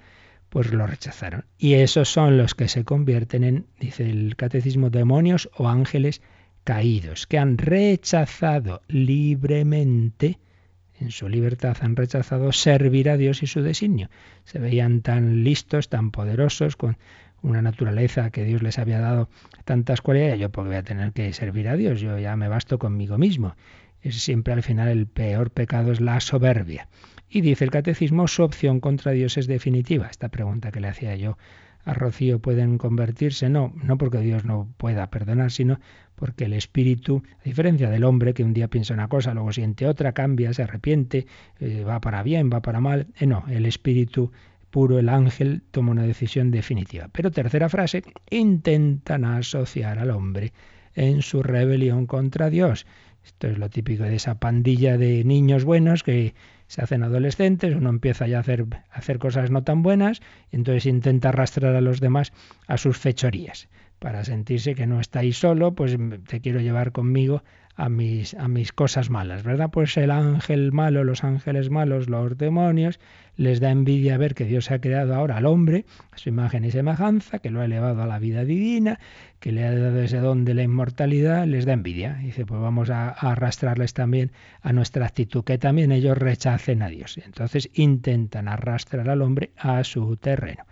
pues 0.49 0.73
lo 0.73 0.85
rechazaron. 0.85 1.45
Y 1.57 1.75
esos 1.75 2.09
son 2.09 2.37
los 2.37 2.55
que 2.55 2.67
se 2.67 2.83
convierten 2.83 3.45
en, 3.45 3.67
dice 3.79 4.09
el 4.09 4.35
catecismo, 4.35 4.89
demonios 4.89 5.49
o 5.55 5.69
ángeles 5.69 6.21
caídos, 6.65 7.25
que 7.25 7.37
han 7.37 7.57
rechazado 7.57 8.81
libremente, 8.89 10.39
en 10.99 11.09
su 11.09 11.29
libertad 11.29 11.77
han 11.79 11.95
rechazado 11.95 12.51
servir 12.51 13.09
a 13.09 13.15
Dios 13.15 13.43
y 13.43 13.47
su 13.47 13.61
designio. 13.61 14.09
Se 14.43 14.59
veían 14.59 14.99
tan 14.99 15.45
listos, 15.45 15.87
tan 15.87 16.11
poderosos, 16.11 16.75
con 16.75 16.97
una 17.43 17.61
naturaleza 17.61 18.31
que 18.31 18.43
Dios 18.43 18.63
les 18.63 18.79
había 18.79 18.99
dado 18.99 19.29
tantas 19.65 20.01
cualidades, 20.01 20.39
yo 20.39 20.49
porque 20.49 20.69
voy 20.69 20.77
a 20.77 20.83
tener 20.83 21.11
que 21.11 21.31
servir 21.33 21.67
a 21.67 21.75
Dios, 21.75 22.01
yo 22.01 22.17
ya 22.17 22.35
me 22.35 22.47
basto 22.47 22.79
conmigo 22.79 23.17
mismo. 23.17 23.55
Es 24.01 24.21
siempre 24.21 24.53
al 24.53 24.63
final 24.63 24.87
el 24.87 25.05
peor 25.05 25.51
pecado 25.51 25.91
es 25.91 26.01
la 26.01 26.19
soberbia. 26.19 26.87
Y 27.29 27.41
dice 27.41 27.65
el 27.65 27.71
catecismo, 27.71 28.27
su 28.27 28.43
opción 28.43 28.79
contra 28.79 29.11
Dios 29.11 29.37
es 29.37 29.47
definitiva. 29.47 30.07
Esta 30.07 30.29
pregunta 30.29 30.71
que 30.71 30.79
le 30.79 30.87
hacía 30.87 31.15
yo 31.15 31.37
a 31.85 31.93
Rocío 31.93 32.39
pueden 32.39 32.77
convertirse, 32.77 33.49
no, 33.49 33.73
no 33.83 33.97
porque 33.97 34.19
Dios 34.19 34.45
no 34.45 34.69
pueda 34.77 35.09
perdonar, 35.09 35.51
sino 35.51 35.79
porque 36.15 36.45
el 36.45 36.53
espíritu, 36.53 37.23
a 37.39 37.43
diferencia 37.43 37.89
del 37.89 38.03
hombre 38.03 38.33
que 38.33 38.43
un 38.43 38.53
día 38.53 38.69
piensa 38.69 38.93
una 38.93 39.09
cosa, 39.09 39.33
luego 39.33 39.51
siente 39.51 39.85
otra, 39.87 40.13
cambia, 40.13 40.53
se 40.53 40.63
arrepiente, 40.63 41.27
eh, 41.59 41.83
va 41.83 41.99
para 41.99 42.23
bien, 42.23 42.49
va 42.51 42.61
para 42.61 42.79
mal, 42.79 43.07
eh, 43.19 43.25
no, 43.25 43.43
el 43.49 43.65
espíritu 43.65 44.31
puro, 44.73 44.97
el 44.97 45.07
ángel, 45.07 45.61
toma 45.69 45.91
una 45.91 46.01
decisión 46.01 46.49
definitiva. 46.49 47.07
Pero 47.13 47.29
tercera 47.29 47.69
frase, 47.69 48.01
intentan 48.31 49.23
asociar 49.23 49.99
al 49.99 50.09
hombre 50.09 50.51
en 50.95 51.21
su 51.21 51.43
rebelión 51.43 52.07
contra 52.07 52.49
Dios. 52.49 52.87
Esto 53.23 53.47
es 53.47 53.59
lo 53.59 53.69
típico 53.69 54.03
de 54.03 54.15
esa 54.15 54.39
pandilla 54.39 54.97
de 54.97 55.23
niños 55.25 55.63
buenos 55.63 56.01
que 56.01 56.33
se 56.65 56.81
hacen 56.81 57.03
adolescentes, 57.03 57.75
uno 57.75 57.91
empieza 57.91 58.25
ya 58.25 58.37
a 58.37 58.39
hacer, 58.39 58.65
a 58.89 58.97
hacer 58.97 59.19
cosas 59.19 59.51
no 59.51 59.63
tan 59.63 59.83
buenas, 59.83 60.21
y 60.51 60.55
entonces 60.55 60.87
intenta 60.87 61.29
arrastrar 61.29 61.75
a 61.75 61.81
los 61.81 61.99
demás 61.99 62.33
a 62.65 62.77
sus 62.77 62.97
fechorías. 62.97 63.69
Para 63.99 64.25
sentirse 64.25 64.73
que 64.73 64.87
no 64.87 64.99
está 64.99 65.19
ahí 65.19 65.33
solo, 65.33 65.75
pues 65.75 65.95
te 66.27 66.41
quiero 66.41 66.61
llevar 66.61 66.91
conmigo 66.91 67.43
a 67.75 67.89
mis, 67.89 68.33
a 68.33 68.47
mis 68.47 68.73
cosas 68.73 69.09
malas, 69.09 69.43
¿verdad? 69.43 69.69
Pues 69.71 69.95
el 69.97 70.09
ángel 70.09 70.71
malo, 70.71 71.03
los 71.03 71.23
ángeles 71.23 71.69
malos, 71.69 72.09
los 72.09 72.37
demonios, 72.37 72.99
les 73.35 73.59
da 73.59 73.71
envidia 73.71 74.17
ver 74.17 74.35
que 74.35 74.45
Dios 74.45 74.69
ha 74.71 74.79
creado 74.79 75.15
ahora 75.15 75.37
al 75.37 75.45
hombre 75.45 75.85
a 76.11 76.17
su 76.17 76.29
imagen 76.29 76.65
y 76.65 76.71
semejanza, 76.71 77.39
que 77.39 77.49
lo 77.49 77.61
ha 77.61 77.65
elevado 77.65 78.03
a 78.03 78.07
la 78.07 78.19
vida 78.19 78.45
divina, 78.45 78.99
que 79.39 79.51
le 79.51 79.65
ha 79.65 79.73
dado 79.73 80.01
ese 80.01 80.19
don 80.19 80.45
de 80.45 80.53
la 80.53 80.63
inmortalidad, 80.63 81.45
les 81.45 81.65
da 81.65 81.73
envidia. 81.73 82.13
dice, 82.15 82.45
pues 82.45 82.61
vamos 82.61 82.89
a, 82.89 83.09
arrastrarles 83.09 83.93
también 83.93 84.31
a 84.61 84.71
nuestra 84.73 85.05
actitud, 85.05 85.43
que 85.43 85.57
también 85.57 85.91
ellos 85.91 86.17
rechacen 86.17 86.81
a 86.81 86.89
Dios. 86.89 87.17
Entonces 87.17 87.69
intentan 87.73 88.47
arrastrar 88.47 89.09
al 89.09 89.21
hombre 89.21 89.51
a 89.57 89.83
su 89.83 90.15
terreno. 90.17 90.65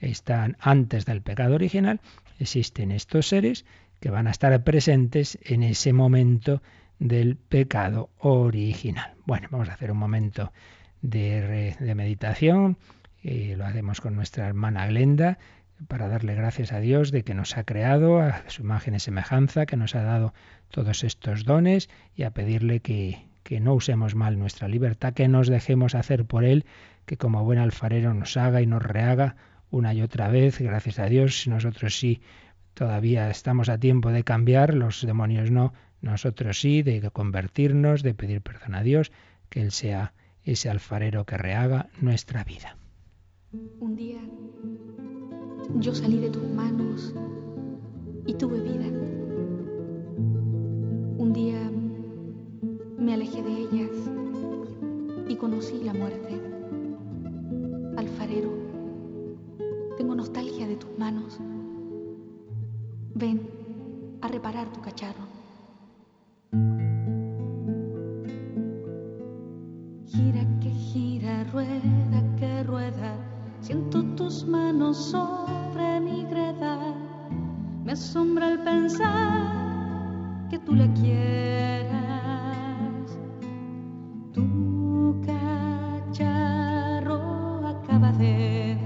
Están 0.00 0.56
antes 0.60 1.04
del 1.04 1.22
pecado 1.22 1.56
original, 1.56 2.00
existen 2.38 2.92
estos 2.92 3.28
seres 3.28 3.66
que 4.00 4.10
van 4.10 4.28
a 4.28 4.30
estar 4.30 4.62
presentes 4.62 5.38
en 5.42 5.62
ese 5.62 5.92
momento 5.92 6.62
del 6.98 7.36
pecado 7.36 8.10
original. 8.18 9.14
Bueno, 9.26 9.48
vamos 9.50 9.68
a 9.68 9.74
hacer 9.74 9.90
un 9.90 9.98
momento 9.98 10.52
de, 11.02 11.94
meditación 11.94 12.78
y 13.22 13.54
lo 13.54 13.64
hacemos 13.64 14.00
con 14.00 14.14
nuestra 14.14 14.46
hermana 14.46 14.86
Glenda 14.86 15.38
para 15.86 16.08
darle 16.08 16.34
gracias 16.34 16.72
a 16.72 16.80
Dios 16.80 17.12
de 17.12 17.22
que 17.22 17.34
nos 17.34 17.56
ha 17.56 17.64
creado 17.64 18.20
a 18.20 18.42
su 18.48 18.62
imagen 18.62 18.94
y 18.94 19.00
semejanza, 19.00 19.66
que 19.66 19.76
nos 19.76 19.94
ha 19.94 20.02
dado 20.02 20.34
todos 20.70 21.04
estos 21.04 21.44
dones 21.44 21.88
y 22.16 22.24
a 22.24 22.30
pedirle 22.30 22.80
que, 22.80 23.26
que 23.44 23.60
no 23.60 23.74
usemos 23.74 24.14
mal 24.14 24.38
nuestra 24.38 24.66
libertad, 24.66 25.14
que 25.14 25.28
nos 25.28 25.48
dejemos 25.48 25.94
hacer 25.94 26.24
por 26.24 26.44
Él, 26.44 26.64
que 27.06 27.16
como 27.16 27.44
buen 27.44 27.58
alfarero 27.58 28.12
nos 28.12 28.36
haga 28.36 28.60
y 28.60 28.66
nos 28.66 28.82
rehaga 28.82 29.36
una 29.70 29.94
y 29.94 30.02
otra 30.02 30.28
vez, 30.28 30.58
gracias 30.60 30.98
a 30.98 31.06
Dios, 31.06 31.46
nosotros 31.46 31.96
sí 31.96 32.22
Todavía 32.78 33.28
estamos 33.28 33.68
a 33.68 33.78
tiempo 33.78 34.12
de 34.12 34.22
cambiar, 34.22 34.72
los 34.72 35.04
demonios 35.04 35.50
no, 35.50 35.74
nosotros 36.00 36.60
sí, 36.60 36.82
de 36.82 37.10
convertirnos, 37.10 38.04
de 38.04 38.14
pedir 38.14 38.40
perdón 38.40 38.76
a 38.76 38.84
Dios, 38.84 39.10
que 39.48 39.62
Él 39.62 39.72
sea 39.72 40.12
ese 40.52 40.70
alfarero 40.70 41.24
que 41.24 41.36
rehaga 41.36 41.90
nuestra 42.00 42.44
vida. 42.44 42.76
Un 43.80 43.96
día 43.96 44.20
yo 45.76 45.94
salí 45.94 46.18
de 46.18 46.30
tus 46.30 46.42
manos 46.42 47.14
y 48.26 48.34
tuve 48.34 48.60
vida. 48.60 48.86
Un 51.18 51.32
día 51.32 51.70
me 52.98 53.14
alejé 53.14 53.42
de 53.42 53.52
ellas 53.52 53.90
y 55.28 55.36
conocí 55.36 55.82
la 55.84 55.94
muerte. 55.94 56.40
Alfarero, 57.96 58.52
tengo 59.96 60.14
nostalgia 60.14 60.66
de 60.66 60.76
tus 60.76 60.98
manos 60.98 61.38
Ven 63.18 63.50
a 64.20 64.28
reparar 64.28 64.72
tu 64.72 64.80
cacharro. 64.80 65.27
Rueda 71.52 72.22
que 72.38 72.62
rueda, 72.64 73.16
siento 73.60 74.02
tus 74.16 74.46
manos 74.46 74.96
sobre 74.96 76.00
mi 76.00 76.24
greda. 76.24 76.94
Me 77.84 77.92
asombra 77.92 78.48
el 78.52 78.60
pensar 78.60 80.48
que 80.50 80.58
tú 80.58 80.74
la 80.74 80.92
quieras. 80.94 81.98
Tu 84.32 85.20
cacharro 86.10 87.16
acaba 87.66 88.12
de 88.12 88.76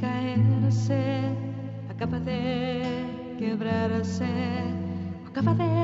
caerse, 0.00 1.24
acaba 1.90 2.20
de 2.20 3.36
quebrarse, 3.38 4.26
acaba 5.26 5.54
de 5.54 5.83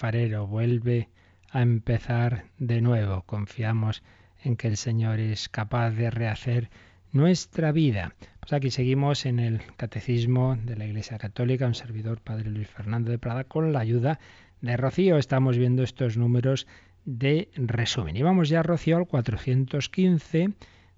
alfarero, 0.00 0.46
vuelve 0.46 1.10
a 1.50 1.60
empezar 1.60 2.44
de 2.58 2.80
nuevo. 2.80 3.20
Confiamos 3.26 4.02
en 4.42 4.56
que 4.56 4.66
el 4.66 4.78
Señor 4.78 5.20
es 5.20 5.50
capaz 5.50 5.90
de 5.90 6.10
rehacer 6.10 6.70
nuestra 7.12 7.70
vida. 7.70 8.14
Pues 8.40 8.54
aquí 8.54 8.70
seguimos 8.70 9.26
en 9.26 9.38
el 9.38 9.60
Catecismo 9.76 10.56
de 10.56 10.76
la 10.76 10.86
Iglesia 10.86 11.18
Católica, 11.18 11.66
un 11.66 11.74
servidor, 11.74 12.22
Padre 12.22 12.48
Luis 12.48 12.66
Fernando 12.66 13.10
de 13.10 13.18
Prada, 13.18 13.44
con 13.44 13.74
la 13.74 13.80
ayuda 13.80 14.18
de 14.62 14.74
Rocío. 14.78 15.18
Estamos 15.18 15.58
viendo 15.58 15.82
estos 15.82 16.16
números 16.16 16.66
de 17.04 17.50
resumen. 17.54 18.16
Y 18.16 18.22
vamos 18.22 18.48
ya, 18.48 18.62
Rocío, 18.62 18.96
al 18.96 19.06
415, 19.06 20.48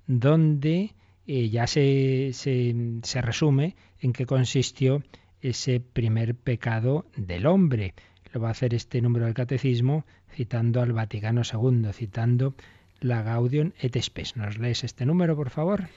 donde 0.06 0.94
eh, 1.26 1.48
ya 1.48 1.66
se, 1.66 2.30
se, 2.34 2.72
se 3.02 3.20
resume 3.20 3.74
en 3.98 4.12
qué 4.12 4.26
consistió 4.26 5.02
ese 5.40 5.80
primer 5.80 6.36
pecado 6.36 7.06
del 7.16 7.46
hombre. 7.46 7.94
Lo 8.32 8.40
va 8.40 8.48
a 8.48 8.52
hacer 8.52 8.74
este 8.74 9.00
número 9.00 9.26
del 9.26 9.34
catecismo 9.34 10.04
citando 10.34 10.80
al 10.80 10.92
Vaticano 10.92 11.42
II, 11.42 11.92
citando 11.92 12.54
la 13.00 13.22
Gaudium 13.22 13.72
et 13.78 14.00
Spes. 14.00 14.36
¿Nos 14.36 14.58
lees 14.58 14.84
este 14.84 15.04
número, 15.06 15.36
por 15.36 15.50
favor? 15.50 15.88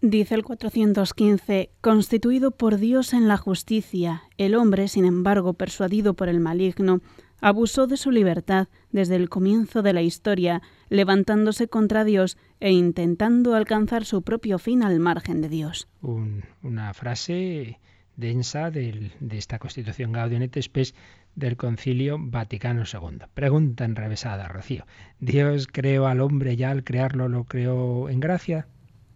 Dice 0.00 0.34
el 0.34 0.44
415, 0.44 1.70
constituido 1.80 2.50
por 2.50 2.76
Dios 2.76 3.14
en 3.14 3.26
la 3.26 3.38
justicia, 3.38 4.24
el 4.36 4.54
hombre, 4.54 4.88
sin 4.88 5.06
embargo, 5.06 5.54
persuadido 5.54 6.12
por 6.12 6.28
el 6.28 6.40
maligno, 6.40 7.00
abusó 7.40 7.86
de 7.86 7.96
su 7.96 8.10
libertad 8.10 8.68
desde 8.90 9.16
el 9.16 9.30
comienzo 9.30 9.82
de 9.82 9.94
la 9.94 10.02
historia, 10.02 10.60
levantándose 10.90 11.68
contra 11.68 12.04
Dios 12.04 12.36
e 12.60 12.70
intentando 12.72 13.54
alcanzar 13.54 14.04
su 14.04 14.20
propio 14.22 14.58
fin 14.58 14.82
al 14.82 15.00
margen 15.00 15.40
de 15.40 15.48
Dios. 15.48 15.88
una 16.02 16.92
frase 16.92 17.80
densa 18.16 18.70
de 18.70 19.10
esta 19.30 19.58
Constitución 19.58 20.12
Gaudium 20.12 20.42
et 20.42 20.62
Spes 20.62 20.94
del 21.34 21.56
Concilio 21.56 22.16
Vaticano 22.18 22.82
II. 22.82 23.26
Pregunta 23.34 23.84
enrevesada, 23.84 24.48
Rocío. 24.48 24.86
¿Dios 25.20 25.66
creó 25.66 26.06
al 26.06 26.20
hombre 26.20 26.56
ya 26.56 26.70
al 26.70 26.84
crearlo 26.84 27.28
lo 27.28 27.44
creó 27.44 28.08
en 28.08 28.20
gracia? 28.20 28.66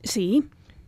Sí. 0.02 0.44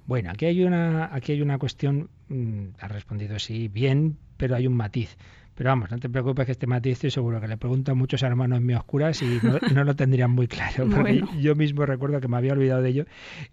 Bueno, 0.07 0.31
aquí 0.31 0.47
hay 0.47 0.65
una, 0.65 1.15
aquí 1.15 1.33
hay 1.33 1.43
una 1.43 1.59
cuestión, 1.59 2.11
mm, 2.29 2.65
ha 2.81 2.89
respondido 2.89 3.39
sí, 3.39 3.69
bien, 3.69 4.17
pero 4.37 4.57
hay 4.57 4.67
un 4.67 4.75
matiz. 4.75 5.17
Pero 5.55 5.71
vamos, 5.71 5.91
no 5.91 5.99
te 5.99 6.09
preocupes 6.09 6.47
que 6.47 6.53
este 6.53 6.67
matiz 6.67 6.95
estoy 6.95 7.11
seguro 7.11 7.39
que 7.39 7.47
le 7.47 7.59
pregunto 7.59 7.93
a 7.93 7.95
muchos 7.95 8.23
hermanos 8.23 8.63
míos 8.63 8.81
oscuras 8.81 9.21
y 9.23 9.41
no, 9.75 9.85
lo 9.85 9.95
tendrían 9.95 10.31
muy 10.31 10.49
claro. 10.49 10.89
Porque 10.89 11.23
yo 11.39 11.55
mismo 11.55 11.85
recuerdo 11.85 12.19
que 12.21 12.29
me 12.29 12.39
había 12.39 12.55
olvidado 12.55 12.81
de 12.81 12.89
ello 12.89 13.05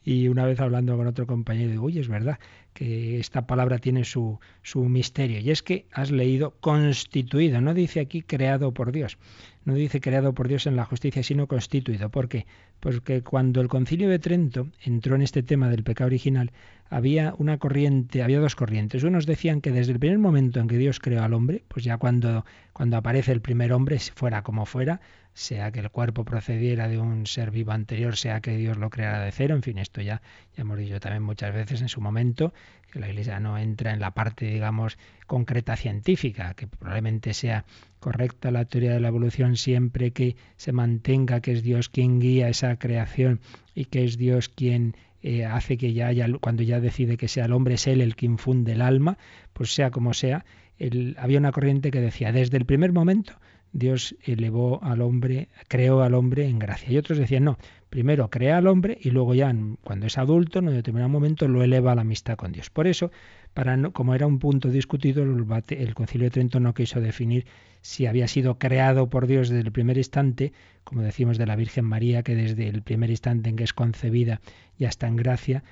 y 0.04 0.30
una 0.30 0.46
vez 0.46 0.60
hablando 0.62 0.96
con 0.96 1.06
otro 1.06 1.28
compañero 1.28 1.70
digo, 1.70 1.86
oye, 1.86 2.00
es 2.00 2.08
verdad 2.08 2.40
que 2.78 3.20
esta 3.20 3.48
palabra 3.48 3.80
tiene 3.80 4.04
su, 4.04 4.40
su 4.62 4.84
misterio. 4.84 5.40
Y 5.40 5.50
es 5.50 5.64
que 5.64 5.88
has 5.92 6.12
leído 6.12 6.52
constituido, 6.60 7.60
no 7.60 7.74
dice 7.74 8.00
aquí 8.00 8.22
creado 8.22 8.72
por 8.72 8.92
Dios 8.92 9.18
no 9.68 9.74
dice 9.74 10.00
creado 10.00 10.34
por 10.34 10.48
Dios 10.48 10.66
en 10.66 10.78
la 10.78 10.86
justicia, 10.86 11.22
sino 11.24 11.48
constituido. 11.48 12.08
¿Por 12.10 12.30
qué? 12.30 12.48
Porque 12.80 13.22
cuando 13.22 13.60
el 13.60 13.68
concilio 13.68 14.08
de 14.08 14.18
Trento 14.18 14.70
entró 14.82 15.18
en 15.18 15.22
este 15.22 15.44
tema 15.44 15.68
del 15.68 15.84
pecado 15.84 16.08
original, 16.08 16.54
había 16.90 17.34
una 17.38 17.58
corriente, 17.58 18.24
había 18.24 18.40
dos 18.40 18.56
corrientes. 18.56 19.04
Unos 19.04 19.26
decían 19.26 19.60
que 19.60 19.74
desde 19.74 19.92
el 19.92 20.00
primer 20.00 20.20
momento 20.20 20.62
en 20.62 20.70
que 20.70 20.78
Dios 20.78 21.02
creó 21.02 21.22
al 21.22 21.34
hombre, 21.34 21.66
pues 21.68 21.84
ya 21.84 21.98
cuando, 21.98 22.46
cuando 22.72 22.96
aparece 22.96 23.34
el 23.34 23.42
primer 23.42 23.74
hombre, 23.74 24.00
fuera 24.00 24.42
como 24.42 24.66
fuera, 24.66 25.02
sea 25.38 25.72
que 25.72 25.80
el 25.80 25.92
cuerpo 25.92 26.26
procediera 26.26 26.88
de 26.88 26.98
un 26.98 27.28
ser 27.28 27.52
vivo 27.52 27.72
anterior, 27.72 28.18
sea 28.18 28.42
que 28.42 28.58
Dios 28.58 28.76
lo 28.78 28.90
creara 28.90 29.24
de 29.24 29.32
cero, 29.32 29.54
en 29.54 29.62
fin, 29.62 29.78
esto 29.78 30.02
ya, 30.02 30.24
hemos 30.56 30.80
dicho 30.80 31.00
también 31.00 31.22
muchas 31.22 31.54
veces 31.54 31.82
en 31.82 31.90
su 31.90 32.02
momento, 32.02 32.56
que 32.92 33.00
la 33.00 33.08
Iglesia 33.08 33.40
no 33.40 33.56
entra 33.60 33.94
en 33.94 34.00
la 34.00 34.16
parte, 34.16 34.48
digamos, 34.48 34.98
concreta 35.28 35.76
científica, 35.76 36.56
que 36.56 36.66
probablemente 36.66 37.36
sea 37.36 37.66
correcta 38.00 38.50
la 38.50 38.66
teoría 38.66 38.94
de 38.94 39.00
la 39.00 39.10
evolución 39.10 39.58
siempre 39.58 40.10
que 40.10 40.36
se 40.56 40.72
mantenga 40.72 41.40
que 41.40 41.52
es 41.52 41.62
Dios 41.62 41.90
quien 41.90 42.20
guía 42.20 42.50
esa 42.50 42.76
creación 42.78 43.40
y 43.76 43.86
que 43.86 44.06
es 44.06 44.18
Dios 44.18 44.50
quien 44.50 44.96
eh, 45.22 45.46
hace 45.46 45.78
que 45.78 45.94
ya 45.94 46.08
haya, 46.08 46.26
cuando 46.42 46.64
ya 46.64 46.80
decide 46.80 47.16
que 47.16 47.28
sea 47.28 47.46
el 47.46 47.54
hombre, 47.54 47.76
es 47.76 47.86
Él 47.86 48.02
el 48.02 48.16
que 48.16 48.26
infunde 48.26 48.72
el 48.72 48.82
alma, 48.82 49.20
pues 49.54 49.72
sea 49.76 49.92
como 49.92 50.16
sea, 50.16 50.46
había 51.18 51.38
una 51.38 51.52
corriente 51.52 51.92
que 51.92 52.02
decía, 52.02 52.32
desde 52.32 52.58
el 52.58 52.66
primer 52.66 52.92
momento 52.92 53.34
Dios 53.78 54.16
elevó 54.24 54.84
al 54.84 55.02
hombre, 55.02 55.50
creó 55.68 56.02
al 56.02 56.16
hombre 56.16 56.48
en 56.48 56.58
gracia. 56.58 56.92
Y 56.92 56.98
otros 56.98 57.20
decían, 57.20 57.44
no, 57.44 57.60
primero 57.92 58.28
crea 58.32 58.58
al 58.58 58.66
hombre 58.66 58.98
y 59.00 59.12
luego 59.12 59.36
ya 59.36 59.54
cuando 59.84 60.08
es 60.08 60.18
adulto, 60.18 60.58
en 60.58 60.70
un 60.70 60.74
determinado 60.74 61.10
momento, 61.10 61.48
lo 61.48 61.64
eleva 61.64 61.92
a 61.92 61.96
la 61.96 62.02
amistad 62.02 62.38
con 62.38 62.52
Dios. 62.52 62.72
Por 62.72 62.88
eso, 62.88 63.12
para 63.54 63.78
no, 63.78 63.94
como 63.94 64.16
era 64.16 64.26
un 64.26 64.40
punto 64.40 64.70
discutido, 64.70 65.22
el, 65.22 65.46
el 65.70 65.94
Concilio 65.94 66.26
de 66.26 66.32
Trento 66.32 66.60
no 66.60 66.74
quiso 66.74 67.00
definir 67.02 67.46
si 67.82 68.08
había 68.08 68.28
sido 68.28 68.58
creado 68.58 69.12
por 69.12 69.28
Dios 69.28 69.50
desde 69.50 69.68
el 69.68 69.72
primer 69.72 69.98
instante, 69.98 70.54
como 70.84 71.04
decimos 71.04 71.38
de 71.38 71.46
la 71.46 71.56
Virgen 71.56 71.86
María, 71.86 72.24
que 72.24 72.34
desde 72.34 72.68
el 72.70 72.82
primer 72.82 73.12
instante 73.12 73.50
en 73.52 73.58
que 73.58 73.64
es 73.64 73.74
concebida 73.74 74.42
ya 74.80 74.90
está 74.90 75.08
en 75.08 75.18
gracia, 75.18 75.64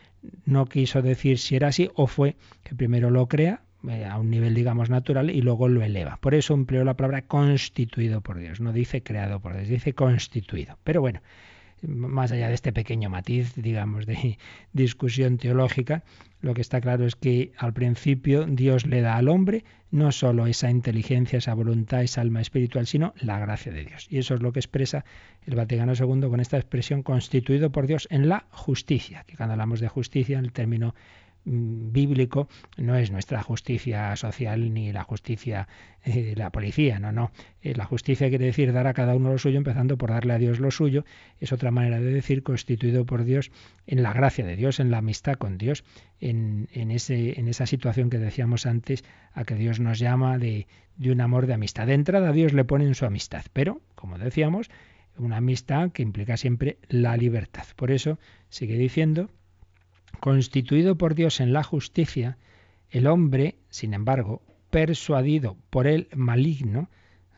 no 0.45 0.67
quiso 0.67 1.01
decir 1.01 1.39
si 1.39 1.55
era 1.55 1.69
así 1.69 1.89
o 1.95 2.05
fue 2.05 2.35
que 2.63 2.75
primero 2.75 3.09
lo 3.09 3.27
crea 3.27 3.63
a 3.89 4.17
un 4.17 4.29
nivel, 4.29 4.53
digamos, 4.53 4.89
natural 4.89 5.29
y 5.29 5.41
luego 5.41 5.67
lo 5.67 5.83
eleva. 5.83 6.17
Por 6.17 6.35
eso 6.35 6.53
empleó 6.53 6.83
la 6.83 6.95
palabra 6.95 7.23
constituido 7.23 8.21
por 8.21 8.39
Dios, 8.39 8.59
no 8.59 8.73
dice 8.73 9.03
creado 9.03 9.39
por 9.39 9.55
Dios, 9.55 9.67
dice 9.67 9.93
constituido. 9.93 10.77
Pero 10.83 11.01
bueno, 11.01 11.21
más 11.81 12.31
allá 12.31 12.47
de 12.47 12.53
este 12.53 12.73
pequeño 12.73 13.09
matiz, 13.09 13.53
digamos, 13.55 14.05
de 14.05 14.37
discusión 14.73 15.37
teológica, 15.37 16.03
lo 16.41 16.53
que 16.53 16.61
está 16.61 16.81
claro 16.81 17.05
es 17.05 17.15
que 17.15 17.51
al 17.57 17.73
principio 17.73 18.45
Dios 18.45 18.85
le 18.85 19.01
da 19.01 19.17
al 19.17 19.29
hombre 19.29 19.63
no 19.91 20.11
solo 20.11 20.45
esa 20.45 20.69
inteligencia, 20.69 21.37
esa 21.37 21.53
voluntad, 21.53 22.03
esa 22.03 22.21
alma 22.21 22.41
espiritual, 22.41 22.85
sino 22.85 23.13
la 23.19 23.39
gracia 23.39 23.71
de 23.71 23.85
Dios. 23.85 24.07
Y 24.09 24.17
eso 24.17 24.35
es 24.35 24.41
lo 24.41 24.51
que 24.51 24.59
expresa 24.59 25.05
el 25.45 25.55
Vaticano 25.55 25.93
II 25.93 26.29
con 26.29 26.39
esta 26.39 26.57
expresión 26.57 27.01
constituido 27.01 27.71
por 27.71 27.87
Dios 27.87 28.07
en 28.11 28.27
la 28.27 28.45
justicia, 28.51 29.23
que 29.25 29.37
cuando 29.37 29.53
hablamos 29.53 29.79
de 29.79 29.87
justicia, 29.87 30.39
el 30.39 30.51
término 30.51 30.95
bíblico 31.45 32.47
no 32.77 32.95
es 32.95 33.11
nuestra 33.11 33.43
justicia 33.43 34.15
social 34.15 34.73
ni 34.73 34.91
la 34.91 35.03
justicia 35.03 35.67
eh, 36.03 36.23
de 36.23 36.35
la 36.35 36.49
policía, 36.49 36.99
no, 36.99 37.11
no. 37.11 37.31
Eh, 37.61 37.75
la 37.75 37.85
justicia 37.85 38.29
quiere 38.29 38.45
decir 38.45 38.73
dar 38.73 38.87
a 38.87 38.93
cada 38.93 39.15
uno 39.15 39.31
lo 39.31 39.37
suyo, 39.37 39.57
empezando 39.57 39.97
por 39.97 40.09
darle 40.09 40.33
a 40.33 40.37
Dios 40.37 40.59
lo 40.59 40.71
suyo. 40.71 41.05
Es 41.39 41.51
otra 41.51 41.71
manera 41.71 41.99
de 41.99 42.11
decir 42.11 42.43
constituido 42.43 43.05
por 43.05 43.23
Dios 43.23 43.51
en 43.85 44.03
la 44.03 44.13
gracia 44.13 44.45
de 44.45 44.55
Dios, 44.55 44.79
en 44.79 44.91
la 44.91 44.97
amistad 44.97 45.35
con 45.35 45.57
Dios, 45.57 45.83
en, 46.19 46.67
ese, 46.73 47.39
en 47.39 47.47
esa 47.47 47.67
situación 47.67 48.09
que 48.09 48.17
decíamos 48.17 48.65
antes, 48.65 49.03
a 49.33 49.43
que 49.43 49.55
Dios 49.55 49.79
nos 49.79 49.99
llama 49.99 50.37
de, 50.37 50.67
de 50.97 51.11
un 51.11 51.21
amor 51.21 51.45
de 51.45 51.53
amistad. 51.53 51.87
De 51.87 51.93
entrada 51.93 52.31
Dios 52.31 52.53
le 52.53 52.65
pone 52.65 52.85
en 52.85 52.95
su 52.95 53.05
amistad, 53.05 53.45
pero, 53.53 53.81
como 53.93 54.17
decíamos, 54.17 54.69
una 55.17 55.37
amistad 55.37 55.91
que 55.91 56.01
implica 56.01 56.37
siempre 56.37 56.77
la 56.89 57.15
libertad. 57.17 57.65
Por 57.75 57.91
eso 57.91 58.19
sigue 58.49 58.77
diciendo 58.77 59.29
Constituido 60.19 60.97
por 60.97 61.15
Dios 61.15 61.39
en 61.39 61.53
la 61.53 61.63
justicia, 61.63 62.37
el 62.89 63.07
hombre, 63.07 63.55
sin 63.69 63.93
embargo, 63.93 64.41
persuadido 64.69 65.57
por 65.69 65.87
el 65.87 66.07
maligno, 66.15 66.89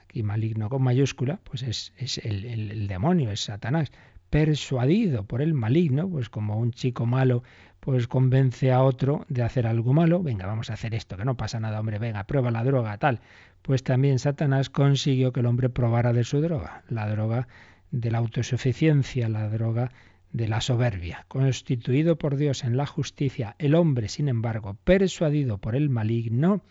aquí 0.02 0.24
maligno 0.24 0.70
con 0.70 0.82
mayúscula, 0.82 1.40
pues 1.44 1.64
es, 1.64 2.18
el, 2.24 2.88
demonio, 2.88 3.32
es 3.32 3.42
Satanás, 3.42 3.92
persuadido 4.30 5.24
por 5.24 5.42
el 5.42 5.54
maligno, 5.54 6.10
pues 6.10 6.30
como 6.30 6.58
un 6.58 6.72
chico 6.72 7.06
malo, 7.06 7.44
pues 7.80 8.08
convence 8.08 8.72
a 8.72 8.82
otro 8.82 9.26
de 9.30 9.44
hacer 9.44 9.68
algo 9.68 9.94
malo, 9.94 10.22
venga, 10.22 10.46
vamos 10.46 10.70
a 10.70 10.74
hacer 10.74 10.94
esto, 10.96 11.16
que 11.16 11.26
no 11.26 11.38
pasa 11.38 11.60
nada, 11.60 11.80
hombre, 11.80 12.00
venga, 12.00 12.26
prueba 12.26 12.52
la 12.52 12.64
droga, 12.64 12.98
tal. 12.98 13.22
Pues 13.62 13.84
también 13.84 14.20
Satanás 14.20 14.70
consiguió 14.70 15.32
que 15.32 15.42
el 15.42 15.46
hombre 15.46 15.70
probara 15.70 16.14
de 16.14 16.24
su 16.24 16.42
droga, 16.42 16.84
la 16.90 17.08
droga 17.10 17.48
de 17.92 18.12
la 18.12 18.18
autosuficiencia, 18.18 19.30
la 19.30 19.50
droga 19.50 19.92
de 20.38 20.48
la 20.48 20.62
soberbia. 20.62 21.26
Constituido 21.28 22.18
por 22.18 22.38
Dios 22.38 22.64
en 22.64 22.78
la 22.78 22.86
justicia, 22.86 23.56
el 23.60 23.76
hombre, 23.76 24.08
sin 24.08 24.30
embargo, 24.30 24.78
persuadido 24.84 25.58
por 25.58 25.76
el 25.76 25.90
maligno, 25.90 26.62